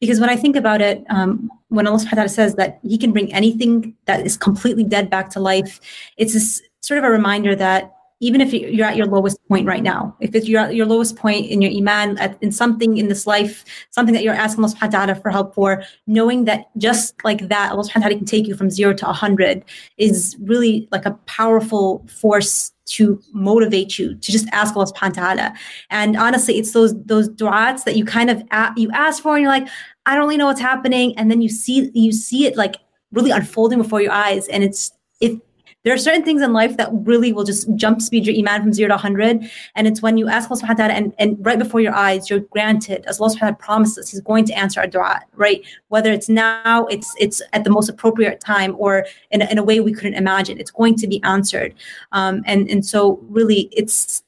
Because 0.00 0.20
when 0.20 0.30
I 0.30 0.36
think 0.36 0.54
about 0.54 0.80
it, 0.80 1.04
um, 1.10 1.50
when 1.68 1.86
Allah 1.86 1.98
subhanahu 1.98 2.12
wa 2.12 2.16
ta'ala 2.16 2.28
says 2.28 2.54
that 2.56 2.78
He 2.82 2.98
can 2.98 3.12
bring 3.12 3.32
anything 3.34 3.94
that 4.04 4.24
is 4.24 4.36
completely 4.36 4.84
dead 4.84 5.10
back 5.10 5.30
to 5.30 5.40
life, 5.40 5.80
it's 6.16 6.34
this 6.34 6.62
sort 6.80 6.98
of 6.98 7.04
a 7.04 7.10
reminder 7.10 7.56
that 7.56 7.93
even 8.24 8.40
if 8.40 8.54
you're 8.54 8.86
at 8.86 8.96
your 8.96 9.06
lowest 9.06 9.38
point 9.48 9.66
right 9.66 9.82
now, 9.82 10.16
if 10.18 10.34
it's 10.34 10.48
you're 10.48 10.62
at 10.62 10.74
your 10.74 10.86
lowest 10.86 11.14
point 11.14 11.44
in 11.44 11.60
your 11.60 11.70
iman, 11.70 12.16
in 12.40 12.50
something 12.50 12.96
in 12.96 13.08
this 13.08 13.26
life, 13.26 13.66
something 13.90 14.14
that 14.14 14.24
you're 14.24 14.32
asking 14.32 14.64
Allah 14.64 14.72
subhanahu 14.72 14.92
wa 14.92 15.04
ta'ala 15.04 15.14
for 15.16 15.30
help 15.30 15.54
for, 15.54 15.82
knowing 16.06 16.46
that 16.46 16.70
just 16.78 17.22
like 17.22 17.48
that, 17.48 17.70
Allah 17.70 17.82
subhanahu 17.82 17.96
wa 17.96 18.08
ta'ala 18.08 18.16
can 18.16 18.24
take 18.24 18.46
you 18.46 18.56
from 18.56 18.70
zero 18.70 18.94
to 18.94 19.06
a 19.06 19.12
hundred 19.12 19.62
is 19.98 20.38
really 20.40 20.88
like 20.90 21.04
a 21.04 21.10
powerful 21.26 22.02
force 22.08 22.72
to 22.86 23.20
motivate 23.34 23.98
you 23.98 24.14
to 24.14 24.32
just 24.32 24.48
ask 24.52 24.74
Allah 24.74 24.86
subhanahu 24.86 25.16
wa 25.18 25.22
ta'ala. 25.22 25.54
And 25.90 26.16
honestly, 26.16 26.58
it's 26.58 26.72
those 26.72 26.94
those 27.04 27.28
du'ats 27.28 27.84
that 27.84 27.94
you 27.94 28.06
kind 28.06 28.30
of 28.30 28.42
you 28.78 28.90
ask 28.92 29.22
for 29.22 29.36
and 29.36 29.42
you're 29.42 29.52
like, 29.52 29.68
I 30.06 30.14
don't 30.14 30.24
really 30.24 30.38
know 30.38 30.46
what's 30.46 30.60
happening. 30.60 31.12
And 31.18 31.30
then 31.30 31.42
you 31.42 31.50
see 31.50 31.90
you 31.92 32.12
see 32.12 32.46
it 32.46 32.56
like 32.56 32.76
really 33.12 33.32
unfolding 33.32 33.82
before 33.82 34.00
your 34.00 34.12
eyes. 34.12 34.48
And 34.48 34.64
it's 34.64 34.92
it 35.20 35.42
there 35.84 35.92
are 35.92 35.98
certain 35.98 36.24
things 36.24 36.42
in 36.42 36.52
life 36.52 36.76
that 36.78 36.88
really 36.92 37.32
will 37.32 37.44
just 37.44 37.72
jump 37.76 38.00
speed 38.00 38.26
your 38.26 38.36
iman 38.36 38.62
from 38.62 38.72
zero 38.72 38.88
to 38.88 38.94
100. 38.94 39.48
And 39.74 39.86
it's 39.86 40.00
when 40.00 40.16
you 40.16 40.28
ask 40.28 40.50
Allah 40.50 40.60
subhanahu 40.60 40.68
wa 40.68 40.74
ta'ala 40.74 40.94
and, 40.94 41.14
and 41.18 41.36
right 41.44 41.58
before 41.58 41.80
your 41.80 41.94
eyes, 41.94 42.30
you're 42.30 42.40
granted, 42.40 43.04
as 43.06 43.20
Allah 43.20 43.30
subhanahu 43.30 43.34
wa 43.34 43.46
ta'ala 43.48 43.56
promises, 43.56 44.10
He's 44.10 44.20
going 44.20 44.46
to 44.46 44.54
answer 44.54 44.80
our 44.80 44.86
dua, 44.86 45.20
right? 45.34 45.62
Whether 45.88 46.10
it's 46.12 46.28
now, 46.28 46.86
it's 46.86 47.14
it's 47.18 47.42
at 47.52 47.64
the 47.64 47.70
most 47.70 47.88
appropriate 47.88 48.40
time, 48.40 48.74
or 48.78 49.06
in, 49.30 49.42
in 49.42 49.58
a 49.58 49.62
way 49.62 49.80
we 49.80 49.92
couldn't 49.92 50.14
imagine, 50.14 50.58
it's 50.58 50.70
going 50.70 50.96
to 50.96 51.06
be 51.06 51.22
answered. 51.22 51.74
Um, 52.12 52.42
and, 52.46 52.68
and 52.70 52.84
so, 52.84 53.20
really, 53.28 53.68
it's 53.72 54.22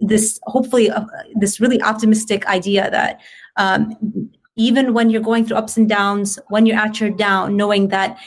this 0.00 0.38
hopefully 0.44 0.90
uh, 0.90 1.04
this 1.34 1.58
really 1.58 1.80
optimistic 1.82 2.46
idea 2.46 2.90
that 2.90 3.20
um, 3.56 4.30
even 4.56 4.92
when 4.92 5.08
you're 5.08 5.22
going 5.22 5.46
through 5.46 5.56
ups 5.56 5.76
and 5.76 5.88
downs, 5.88 6.38
when 6.48 6.66
you're 6.66 6.76
at 6.76 7.00
your 7.00 7.10
down, 7.10 7.56
knowing 7.56 7.88
that 7.88 8.18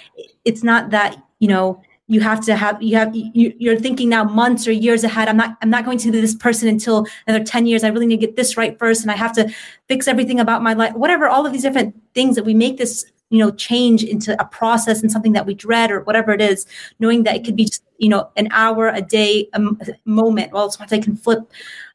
it's 0.45 0.63
not 0.63 0.89
that, 0.89 1.21
you 1.39 1.47
know, 1.47 1.81
you 2.11 2.19
have 2.19 2.41
to 2.41 2.57
have 2.57 2.81
you 2.83 2.97
have 2.97 3.15
you, 3.15 3.53
you're 3.57 3.79
thinking 3.79 4.09
now 4.09 4.25
months 4.25 4.67
or 4.67 4.73
years 4.73 5.05
ahead. 5.05 5.29
I'm 5.29 5.37
not 5.37 5.57
i'm 5.61 5.69
not 5.69 5.85
going 5.85 5.97
to 5.99 6.11
be 6.11 6.19
this 6.19 6.35
person 6.35 6.67
until 6.67 7.07
another 7.25 7.41
10 7.41 7.67
years. 7.67 7.85
I 7.85 7.87
really 7.87 8.05
need 8.05 8.19
to 8.19 8.27
get 8.27 8.35
this 8.35 8.57
right 8.57 8.77
first 8.77 9.01
and 9.01 9.09
i 9.09 9.15
have 9.15 9.31
to 9.35 9.49
fix 9.87 10.09
everything 10.09 10.37
about 10.37 10.61
my 10.61 10.73
life. 10.73 10.93
Whatever 10.93 11.29
all 11.29 11.45
of 11.45 11.53
these 11.53 11.61
different 11.61 11.95
things 12.13 12.35
that 12.35 12.43
we 12.43 12.53
make 12.53 12.77
this 12.77 13.05
you 13.29 13.39
know 13.39 13.49
change 13.51 14.03
into 14.03 14.35
a 14.41 14.45
process 14.45 15.01
and 15.01 15.09
something 15.09 15.31
that 15.31 15.45
we 15.45 15.53
dread 15.53 15.89
or 15.89 16.01
whatever 16.01 16.33
it 16.33 16.41
is 16.41 16.65
knowing 16.99 17.23
that 17.23 17.33
it 17.37 17.45
could 17.45 17.55
be 17.55 17.63
just 17.63 17.81
you 17.97 18.09
know 18.09 18.29
an 18.35 18.49
hour 18.51 18.89
a 18.89 19.01
day 19.01 19.47
a 19.53 19.61
moment. 20.03 20.51
Well 20.51 20.69
what 20.77 20.91
i 20.91 20.99
can 20.99 21.15
flip 21.15 21.49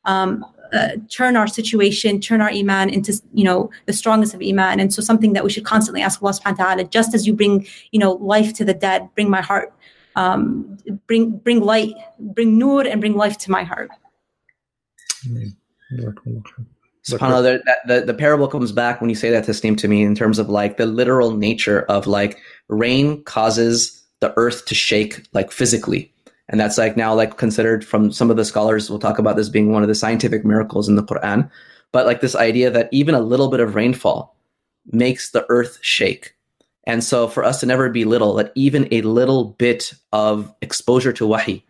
um, 0.07 0.47
uh, 0.73 0.97
turn 1.11 1.37
our 1.37 1.47
situation, 1.47 2.21
turn 2.21 2.41
our 2.41 2.51
iman 2.51 2.89
into 2.89 3.21
you 3.35 3.45
know 3.45 3.71
the 3.85 3.93
strongest 3.93 4.33
of 4.33 4.41
iman, 4.41 4.81
and 4.81 4.95
so 4.95 5.03
something 5.03 5.35
that 5.35 5.45
we 5.45 5.51
should 5.51 5.67
constantly 5.67 6.01
ask 6.01 6.23
Allah 6.23 6.33
Subhanahu 6.33 6.59
wa 6.59 6.65
Taala. 6.65 6.91
Just 6.91 7.15
as 7.15 7.27
you 7.27 7.35
bring 7.35 7.67
you 7.93 8.01
know 8.01 8.13
life 8.13 8.55
to 8.55 8.65
the 8.65 8.75
dead, 8.75 9.09
bring 9.15 9.29
my 9.29 9.43
heart 9.43 9.75
um, 10.17 10.79
bring 11.07 11.39
bring 11.39 11.61
light, 11.61 11.95
bring 12.19 12.59
nur, 12.59 12.83
and 12.87 13.01
bring 13.01 13.15
life 13.15 13.39
to 13.39 13.51
my 13.51 13.63
heart. 13.63 13.91
SubhanAllah, 17.09 17.61
that, 17.65 17.79
the, 17.87 18.01
the 18.01 18.15
parable 18.15 18.49
comes 18.49 18.73
back 18.73 19.01
when 19.01 19.09
you 19.09 19.15
say 19.15 19.31
that 19.31 19.45
tasneem 19.45 19.79
to 19.79 19.87
me 19.87 20.03
in 20.03 20.17
terms 20.17 20.41
of 20.41 20.49
like 20.49 20.77
the 20.77 20.87
literal 20.87 21.37
nature 21.37 21.83
of 21.83 22.09
like 22.09 22.39
rain 22.69 23.23
causes 23.23 24.03
the 24.21 24.33
earth 24.37 24.67
to 24.67 24.75
shake 24.75 25.25
like 25.33 25.53
physically. 25.53 26.13
And 26.49 26.59
that's 26.59 26.79
like 26.79 26.97
now 26.97 27.15
like 27.15 27.37
considered 27.37 27.85
from 27.85 28.11
some 28.11 28.31
of 28.31 28.37
the 28.37 28.45
scholars 28.45 28.91
will 28.91 28.99
talk 28.99 29.19
about 29.19 29.37
this 29.37 29.49
being 29.49 29.73
one 29.73 29.83
of 29.83 29.89
the 29.89 29.95
scientific 29.95 30.45
miracles 30.45 30.89
in 30.89 30.97
the 30.97 31.05
Quran. 31.05 31.49
But 31.93 32.07
like 32.07 32.21
this 32.21 32.35
idea 32.35 32.71
that 32.71 32.89
even 32.93 33.15
a 33.15 33.21
little 33.21 33.51
bit 33.51 33.61
of 33.61 33.77
rainfall 33.77 34.37
makes 34.91 35.31
the 35.31 35.47
earth 35.49 35.79
shake. 35.83 36.36
And 36.87 37.03
so 37.03 37.27
for 37.27 37.45
us 37.45 37.61
to 37.61 37.67
never 37.67 37.89
be 37.91 38.05
little, 38.05 38.35
that 38.35 38.53
even 38.55 38.89
a 38.93 39.03
little 39.03 39.45
bit 39.45 39.93
of 40.13 40.55
exposure 40.63 41.13
to 41.15 41.27
wahi 41.27 41.65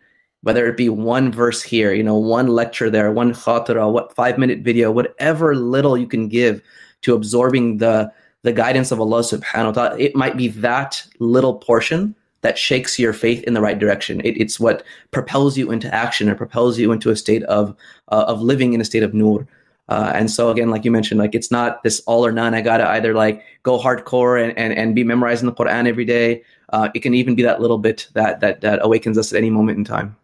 whether 0.46 0.68
it 0.68 0.76
be 0.76 0.88
one 0.88 1.32
verse 1.32 1.60
here, 1.60 1.92
you 1.92 2.04
know, 2.04 2.16
one 2.16 2.46
lecture 2.46 2.88
there, 2.88 3.10
one 3.10 3.32
khatira, 3.32 3.90
what 3.90 4.14
five 4.14 4.38
minute 4.38 4.60
video, 4.60 4.92
whatever 4.92 5.56
little 5.56 5.98
you 5.98 6.06
can 6.06 6.28
give 6.28 6.62
to 7.02 7.14
absorbing 7.14 7.78
the 7.78 8.12
the 8.42 8.52
guidance 8.52 8.92
of 8.92 9.00
Allah 9.00 9.22
subhanahu 9.22 9.66
wa 9.66 9.72
ta'ala, 9.72 9.98
it 9.98 10.14
might 10.14 10.36
be 10.36 10.46
that 10.46 11.04
little 11.18 11.54
portion 11.54 12.14
that 12.42 12.56
shakes 12.56 12.96
your 12.96 13.12
faith 13.12 13.42
in 13.42 13.54
the 13.54 13.60
right 13.60 13.76
direction. 13.76 14.20
It, 14.20 14.40
it's 14.40 14.60
what 14.60 14.84
propels 15.10 15.58
you 15.58 15.72
into 15.72 15.92
action 15.92 16.28
or 16.28 16.36
propels 16.36 16.78
you 16.78 16.92
into 16.92 17.10
a 17.10 17.16
state 17.16 17.42
of 17.44 17.74
uh, 18.12 18.26
of 18.28 18.40
living 18.40 18.72
in 18.72 18.80
a 18.80 18.84
state 18.84 19.02
of 19.02 19.14
nur. 19.14 19.48
Uh, 19.88 20.10
and 20.14 20.30
so 20.30 20.50
again, 20.50 20.68
like 20.70 20.84
you 20.84 20.90
mentioned, 20.90 21.20
like 21.20 21.34
it's 21.34 21.50
not 21.50 21.82
this 21.82 22.00
all 22.06 22.26
or 22.26 22.32
none. 22.32 22.54
I 22.54 22.60
gotta 22.60 22.88
either 22.90 23.14
like 23.14 23.42
go 23.62 23.78
hardcore 23.78 24.42
and, 24.42 24.56
and, 24.58 24.72
and 24.72 24.94
be 24.94 25.04
memorizing 25.04 25.46
the 25.46 25.54
Quran 25.54 25.86
every 25.86 26.04
day. 26.04 26.42
Uh, 26.70 26.88
it 26.94 27.00
can 27.00 27.14
even 27.14 27.34
be 27.34 27.42
that 27.42 27.60
little 27.60 27.78
bit 27.78 28.08
that 28.14 28.40
that 28.40 28.60
that 28.62 28.80
awakens 28.82 29.16
us 29.16 29.32
at 29.32 29.38
any 29.38 29.50
moment 29.50 29.78
in 29.78 29.84
time. 29.84 30.16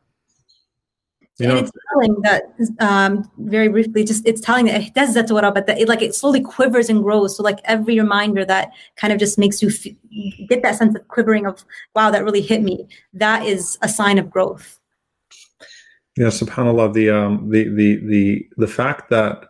You 1.38 1.48
know, 1.48 1.56
and 1.56 1.66
it's 1.66 1.72
telling 1.92 2.20
that 2.22 2.42
um, 2.80 3.30
very 3.38 3.68
briefly, 3.68 4.04
just 4.04 4.26
it's 4.26 4.40
telling 4.40 4.66
that 4.66 4.80
it 4.82 4.94
does 4.94 5.14
that 5.14 5.26
to 5.28 5.34
what 5.34 5.54
but 5.54 5.66
that 5.66 5.78
it 5.80 5.88
like 5.88 6.02
it 6.02 6.14
slowly 6.14 6.40
quivers 6.40 6.90
and 6.90 7.02
grows. 7.02 7.36
So 7.36 7.42
like 7.42 7.58
every 7.64 7.98
reminder 7.98 8.44
that 8.44 8.70
kind 8.96 9.12
of 9.12 9.18
just 9.18 9.38
makes 9.38 9.62
you 9.62 9.68
f- 9.68 10.48
get 10.48 10.62
that 10.62 10.76
sense 10.76 10.94
of 10.94 11.08
quivering 11.08 11.46
of 11.46 11.64
wow, 11.94 12.10
that 12.10 12.24
really 12.24 12.42
hit 12.42 12.62
me. 12.62 12.86
That 13.14 13.46
is 13.46 13.78
a 13.80 13.88
sign 13.88 14.18
of 14.18 14.28
growth. 14.28 14.78
Yeah, 16.16 16.26
subhanallah. 16.26 16.92
The 16.92 17.10
um 17.10 17.48
the 17.48 17.64
the 17.64 17.96
the 18.06 18.48
the 18.58 18.68
fact 18.68 19.08
that 19.10 19.48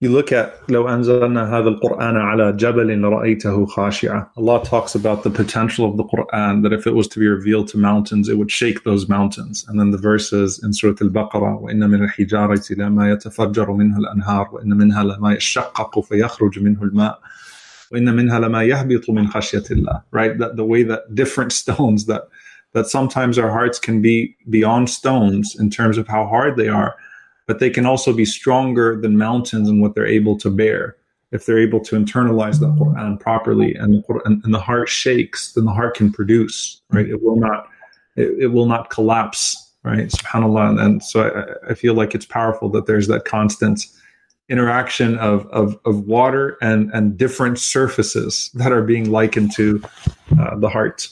you 0.00 0.08
look 0.08 0.32
at 0.32 0.54
لو 0.68 0.88
أنزلنا 0.88 1.58
هذا 1.58 1.68
القرآن 1.68 2.16
على 2.16 2.52
جبل 2.52 3.04
رأيته 3.04 3.66
خاشعة. 3.66 4.30
Allah 4.38 4.64
talks 4.64 4.94
about 4.94 5.22
the 5.24 5.30
potential 5.30 5.84
of 5.84 5.98
the 5.98 6.04
Quran 6.04 6.62
that 6.62 6.72
if 6.72 6.86
it 6.86 6.94
was 6.94 7.06
to 7.08 7.20
be 7.20 7.28
revealed 7.28 7.68
to 7.68 7.76
mountains, 7.76 8.30
it 8.30 8.38
would 8.38 8.50
shake 8.50 8.82
those 8.84 9.10
mountains. 9.10 9.66
And 9.68 9.78
then 9.78 9.90
the 9.90 9.98
verses 9.98 10.62
in 10.64 10.72
Surah 10.72 10.94
Al-Baqarah 11.02 11.60
وإن 11.60 11.90
من 11.90 12.02
الحجارة 12.02 12.64
لما 12.70 13.12
يتفجر 13.12 13.72
منه 13.72 13.98
الأنهار 13.98 14.48
وإن 14.52 14.76
منها 14.76 15.04
لما 15.04 15.34
يشقق 15.34 16.00
فيخرج 16.00 16.58
منه 16.58 16.82
الماء 16.82 17.20
وإن 17.92 18.16
منها 18.16 18.38
لما 18.38 18.62
يهبط 18.62 19.10
من 19.10 19.28
خشية 19.28 19.64
الله. 19.70 20.02
Right? 20.12 20.38
That 20.38 20.56
the 20.56 20.64
way 20.64 20.82
that 20.82 21.14
different 21.14 21.52
stones 21.52 22.06
that 22.06 22.22
that 22.72 22.86
sometimes 22.86 23.38
our 23.38 23.50
hearts 23.50 23.78
can 23.78 24.00
be 24.00 24.34
beyond 24.48 24.88
stones 24.88 25.56
in 25.60 25.68
terms 25.68 25.98
of 25.98 26.08
how 26.08 26.24
hard 26.26 26.56
they 26.56 26.68
are 26.68 26.94
but 27.45 27.59
they 27.59 27.69
can 27.69 27.85
also 27.85 28.13
be 28.13 28.25
stronger 28.25 28.99
than 28.99 29.17
mountains 29.17 29.69
in 29.69 29.81
what 29.81 29.95
they're 29.95 30.05
able 30.05 30.37
to 30.37 30.49
bear. 30.49 30.95
If 31.31 31.45
they're 31.45 31.59
able 31.59 31.79
to 31.81 31.95
internalize 31.95 32.59
the 32.59 32.67
Quran 32.67 33.19
properly 33.19 33.75
and 33.75 33.95
the, 33.95 34.01
Quran, 34.03 34.43
and 34.43 34.53
the 34.53 34.59
heart 34.59 34.89
shakes, 34.89 35.53
then 35.53 35.65
the 35.65 35.73
heart 35.73 35.95
can 35.95 36.11
produce, 36.11 36.81
right? 36.91 37.07
It 37.07 37.21
will 37.21 37.35
not, 37.35 37.67
it, 38.15 38.35
it 38.39 38.47
will 38.47 38.67
not 38.67 38.89
collapse, 38.89 39.73
right? 39.83 40.07
SubhanAllah. 40.07 40.69
And, 40.69 40.79
and 40.79 41.03
so 41.03 41.23
I, 41.23 41.71
I 41.71 41.73
feel 41.73 41.93
like 41.93 42.15
it's 42.15 42.25
powerful 42.25 42.69
that 42.69 42.85
there's 42.85 43.07
that 43.07 43.25
constant 43.25 43.87
interaction 44.47 45.17
of, 45.17 45.47
of, 45.47 45.77
of 45.85 46.05
water 46.05 46.57
and, 46.61 46.91
and 46.93 47.17
different 47.17 47.59
surfaces 47.59 48.51
that 48.53 48.71
are 48.71 48.83
being 48.83 49.11
likened 49.11 49.51
to 49.55 49.83
uh, 50.39 50.55
the 50.57 50.69
heart. 50.69 51.09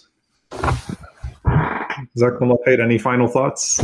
Khair. 2.66 2.80
Any 2.80 2.98
final 2.98 3.28
thoughts? 3.28 3.84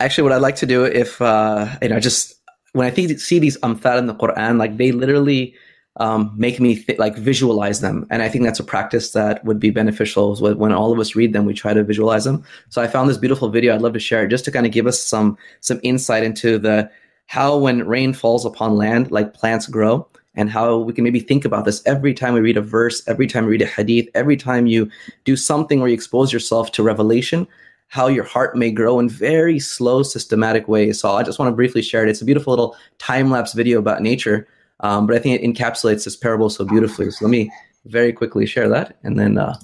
Actually 0.00 0.24
what 0.24 0.32
I'd 0.32 0.42
like 0.42 0.56
to 0.56 0.66
do 0.66 0.84
if 0.84 1.20
uh, 1.22 1.68
you 1.82 1.88
know 1.88 2.00
just 2.00 2.34
when 2.72 2.86
I 2.86 2.90
think 2.90 3.18
see 3.20 3.38
these 3.38 3.58
amthal 3.58 3.98
in 3.98 4.06
the 4.06 4.14
Quran, 4.14 4.58
like 4.58 4.76
they 4.76 4.92
literally 4.92 5.54
um, 5.96 6.32
make 6.36 6.60
me 6.60 6.76
th- 6.76 6.98
like 6.98 7.16
visualize 7.16 7.80
them, 7.80 8.06
and 8.10 8.22
I 8.22 8.28
think 8.28 8.44
that's 8.44 8.60
a 8.60 8.64
practice 8.64 9.12
that 9.12 9.44
would 9.44 9.60
be 9.60 9.70
beneficial. 9.70 10.36
When 10.36 10.72
all 10.72 10.92
of 10.92 10.98
us 10.98 11.14
read 11.14 11.32
them, 11.32 11.44
we 11.44 11.54
try 11.54 11.74
to 11.74 11.84
visualize 11.84 12.24
them. 12.24 12.44
So 12.68 12.80
I 12.80 12.86
found 12.86 13.08
this 13.08 13.18
beautiful 13.18 13.48
video. 13.50 13.74
I'd 13.74 13.82
love 13.82 13.92
to 13.92 14.00
share 14.00 14.24
it 14.24 14.28
just 14.28 14.44
to 14.46 14.52
kind 14.52 14.66
of 14.66 14.72
give 14.72 14.86
us 14.86 15.00
some 15.00 15.36
some 15.60 15.80
insight 15.82 16.24
into 16.24 16.58
the 16.58 16.90
how 17.26 17.56
when 17.56 17.86
rain 17.86 18.12
falls 18.12 18.44
upon 18.44 18.76
land, 18.76 19.10
like 19.12 19.34
plants 19.34 19.66
grow, 19.66 20.08
and 20.34 20.50
how 20.50 20.78
we 20.78 20.92
can 20.92 21.04
maybe 21.04 21.20
think 21.20 21.44
about 21.44 21.64
this 21.64 21.82
every 21.86 22.14
time 22.14 22.34
we 22.34 22.40
read 22.40 22.56
a 22.56 22.62
verse, 22.62 23.06
every 23.06 23.26
time 23.26 23.44
we 23.44 23.52
read 23.52 23.62
a 23.62 23.66
hadith, 23.66 24.08
every 24.14 24.36
time 24.36 24.66
you 24.66 24.90
do 25.24 25.36
something 25.36 25.80
where 25.80 25.88
you 25.88 25.94
expose 25.94 26.32
yourself 26.32 26.72
to 26.72 26.82
revelation 26.82 27.46
how 27.90 28.06
your 28.06 28.24
heart 28.24 28.56
may 28.56 28.70
grow 28.70 29.00
in 29.00 29.08
very 29.08 29.58
slow, 29.58 30.04
systematic 30.04 30.68
ways. 30.68 31.00
So 31.00 31.12
I 31.12 31.24
just 31.24 31.40
want 31.40 31.50
to 31.50 31.56
briefly 31.56 31.82
share 31.82 32.04
it. 32.04 32.08
It's 32.08 32.22
a 32.22 32.24
beautiful 32.24 32.52
little 32.52 32.76
time 32.98 33.30
lapse 33.30 33.52
video 33.52 33.80
about 33.80 34.00
nature, 34.00 34.46
um, 34.78 35.08
but 35.08 35.16
I 35.16 35.18
think 35.18 35.42
it 35.42 35.44
encapsulates 35.44 36.04
this 36.04 36.16
parable 36.16 36.48
so 36.48 36.64
beautifully. 36.64 37.10
So 37.10 37.24
let 37.24 37.30
me 37.30 37.50
very 37.86 38.12
quickly 38.12 38.46
share 38.46 38.68
that 38.68 38.96
and 39.02 39.18
then 39.18 39.38
uh, 39.38 39.58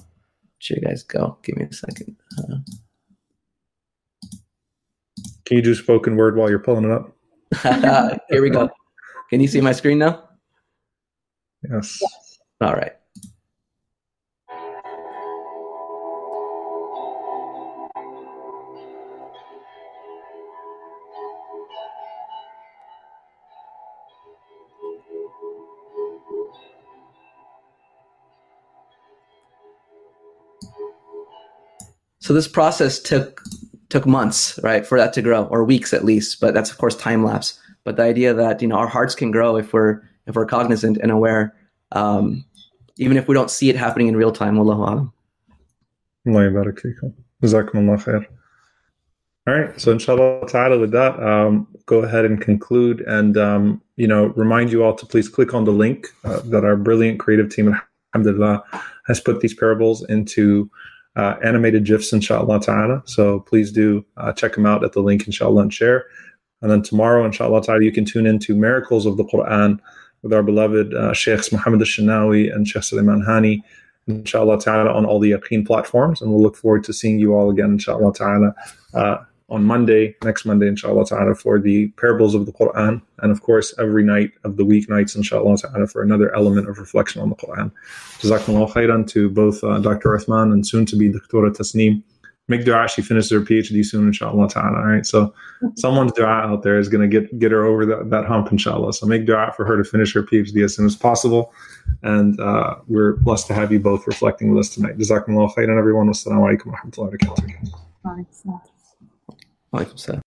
you 0.59 0.75
guys 0.81 1.03
go. 1.03 1.37
Give 1.43 1.55
me 1.55 1.65
a 1.65 1.73
second. 1.73 2.17
Uh, 2.37 2.57
Can 5.45 5.57
you 5.57 5.61
do 5.61 5.73
spoken 5.73 6.17
word 6.17 6.35
while 6.35 6.49
you're 6.49 6.59
pulling 6.59 6.83
it 6.83 6.91
up? 6.91 7.15
Here 8.29 8.41
we 8.41 8.49
go. 8.49 8.69
Can 9.29 9.39
you 9.39 9.47
see 9.47 9.61
my 9.61 9.71
screen 9.71 9.99
now? 9.99 10.27
Yes. 11.71 11.97
All 12.59 12.73
right. 12.73 12.91
So 32.27 32.33
this 32.33 32.49
process 32.49 32.99
took 32.99 33.41
took 33.87 34.05
months, 34.05 34.59
right, 34.61 34.85
for 34.85 34.97
that 34.97 35.13
to 35.13 35.21
grow, 35.21 35.45
or 35.45 35.63
weeks 35.63 35.93
at 35.93 36.03
least. 36.03 36.41
But 36.41 36.53
that's 36.53 36.69
of 36.69 36.77
course 36.77 36.93
time 36.93 37.23
lapse. 37.23 37.57
But 37.85 37.95
the 37.95 38.03
idea 38.03 38.33
that 38.33 38.61
you 38.61 38.67
know 38.67 38.75
our 38.75 38.85
hearts 38.85 39.15
can 39.15 39.31
grow 39.31 39.55
if 39.55 39.71
we're 39.71 40.01
if 40.25 40.35
we're 40.35 40.45
cognizant 40.45 40.97
and 40.97 41.09
aware, 41.09 41.55
um, 41.93 42.43
even 42.97 43.15
if 43.15 43.29
we 43.29 43.33
don't 43.33 43.49
see 43.49 43.69
it 43.69 43.77
happening 43.77 44.09
in 44.09 44.17
real 44.17 44.33
time. 44.33 44.57
Wallahu 44.57 44.79
alam. 44.79 45.13
All 49.47 49.53
right, 49.53 49.79
so 49.79 49.93
inshallah 49.93 50.49
ta'ala 50.49 50.77
with 50.77 50.91
that, 50.91 51.17
um, 51.23 51.65
go 51.85 51.99
ahead 51.99 52.25
and 52.25 52.41
conclude 52.41 52.99
and, 53.07 53.37
um, 53.37 53.81
you 53.95 54.05
know, 54.05 54.33
remind 54.35 54.73
you 54.73 54.83
all 54.83 54.93
to 54.93 55.05
please 55.05 55.29
click 55.29 55.53
on 55.53 55.63
the 55.63 55.71
link 55.71 56.07
uh, 56.25 56.41
that 56.47 56.65
our 56.65 56.75
brilliant 56.75 57.21
creative 57.21 57.49
team, 57.49 57.73
alhamdulillah, 58.13 58.61
has 59.05 59.21
put 59.21 59.39
these 59.39 59.53
parables 59.53 60.03
into 60.09 60.69
uh, 61.17 61.35
animated 61.43 61.83
GIFs, 61.83 62.13
inshallah 62.13 62.61
ta'ala. 62.61 63.01
So 63.05 63.39
please 63.41 63.71
do 63.71 64.05
uh, 64.17 64.31
check 64.33 64.53
them 64.53 64.67
out 64.67 64.83
at 64.83 64.93
the 64.93 65.01
link, 65.01 65.25
inshallah, 65.25 65.63
and 65.63 65.73
share. 65.73 66.05
And 66.61 66.71
then 66.71 66.83
tomorrow, 66.83 67.25
inshallah 67.25 67.63
ta'ala, 67.63 67.83
you 67.83 67.91
can 67.91 68.05
tune 68.05 68.27
into 68.27 68.55
Miracles 68.55 69.05
of 69.05 69.17
the 69.17 69.25
Quran 69.25 69.79
with 70.21 70.31
our 70.31 70.43
beloved 70.43 70.93
uh, 70.93 71.13
Sheikhs 71.13 71.51
Muhammad 71.51 71.81
Elshinawy 71.81 72.53
and 72.53 72.67
Sheikh 72.67 72.83
Suleiman 72.83 73.23
Hani, 73.23 73.63
inshallah 74.07 74.59
ta'ala, 74.59 74.91
on 74.91 75.05
all 75.05 75.19
the 75.19 75.31
Yaqeen 75.31 75.65
platforms. 75.65 76.21
And 76.21 76.31
we'll 76.31 76.41
look 76.41 76.55
forward 76.55 76.83
to 76.85 76.93
seeing 76.93 77.19
you 77.19 77.33
all 77.33 77.49
again, 77.49 77.71
inshallah 77.71 78.13
ta'ala, 78.13 78.55
uh, 78.93 79.17
on 79.49 79.63
Monday, 79.63 80.15
next 80.23 80.45
Monday, 80.45 80.67
inshallah 80.67 81.05
ta'ala, 81.05 81.33
for 81.33 81.59
the 81.59 81.87
parables 81.89 82.35
of 82.35 82.45
the 82.45 82.51
Quran. 82.51 83.01
And 83.19 83.31
of 83.31 83.41
course, 83.41 83.73
every 83.79 84.03
night 84.03 84.31
of 84.43 84.57
the 84.57 84.63
weeknights, 84.65 85.15
inshallah 85.15 85.57
ta'ala, 85.57 85.87
for 85.87 86.01
another 86.01 86.35
element 86.35 86.67
of 86.67 86.77
reflection 86.77 87.21
on 87.21 87.29
the 87.29 87.35
Quran. 87.35 87.71
Jazakumullah 88.19 88.71
khairan 88.71 89.07
to 89.09 89.29
both 89.29 89.63
uh, 89.63 89.79
Dr. 89.79 90.09
Uthman 90.09 90.51
and 90.51 90.67
soon 90.67 90.85
to 90.87 90.97
be 90.97 91.09
Dr. 91.09 91.49
Tasneem. 91.51 92.03
Make 92.49 92.63
dua 92.63 92.87
she 92.87 93.01
finishes 93.01 93.29
her 93.31 93.41
PhD 93.41 93.85
soon, 93.85 94.07
inshallah 94.07 94.49
ta'ala. 94.49 94.77
All 94.77 94.85
right. 94.85 95.05
So 95.05 95.33
someone's 95.75 96.13
dua 96.13 96.27
out 96.27 96.63
there 96.63 96.77
is 96.79 96.87
going 96.87 97.09
to 97.09 97.19
get 97.19 97.39
get 97.39 97.51
her 97.51 97.65
over 97.65 97.85
that, 97.85 98.09
that 98.09 98.25
hump, 98.25 98.51
inshallah. 98.51 98.93
So 98.93 99.05
make 99.05 99.25
dua 99.25 99.53
for 99.55 99.65
her 99.65 99.75
to 99.75 99.83
finish 99.83 100.13
her 100.13 100.23
PhD 100.23 100.63
as 100.63 100.75
soon 100.75 100.85
as 100.85 100.95
possible. 100.95 101.53
And 102.03 102.39
uh, 102.39 102.75
we're 102.87 103.17
blessed 103.17 103.47
to 103.47 103.53
have 103.53 103.71
you 103.73 103.81
both 103.81 104.07
reflecting 104.07 104.49
with 104.49 104.59
us 104.59 104.73
tonight. 104.73 104.97
Jazakumullah 104.97 105.53
khairan, 105.55 105.77
everyone. 105.77 106.07
Wassalamu 106.07 106.57
alaikum 106.57 106.67
wa 106.67 106.77
rahmatullahi 106.77 107.27
wa 107.27 107.35
barakatuh. 107.35 108.76
Alaikum 109.77 109.97
salam. 109.97 110.15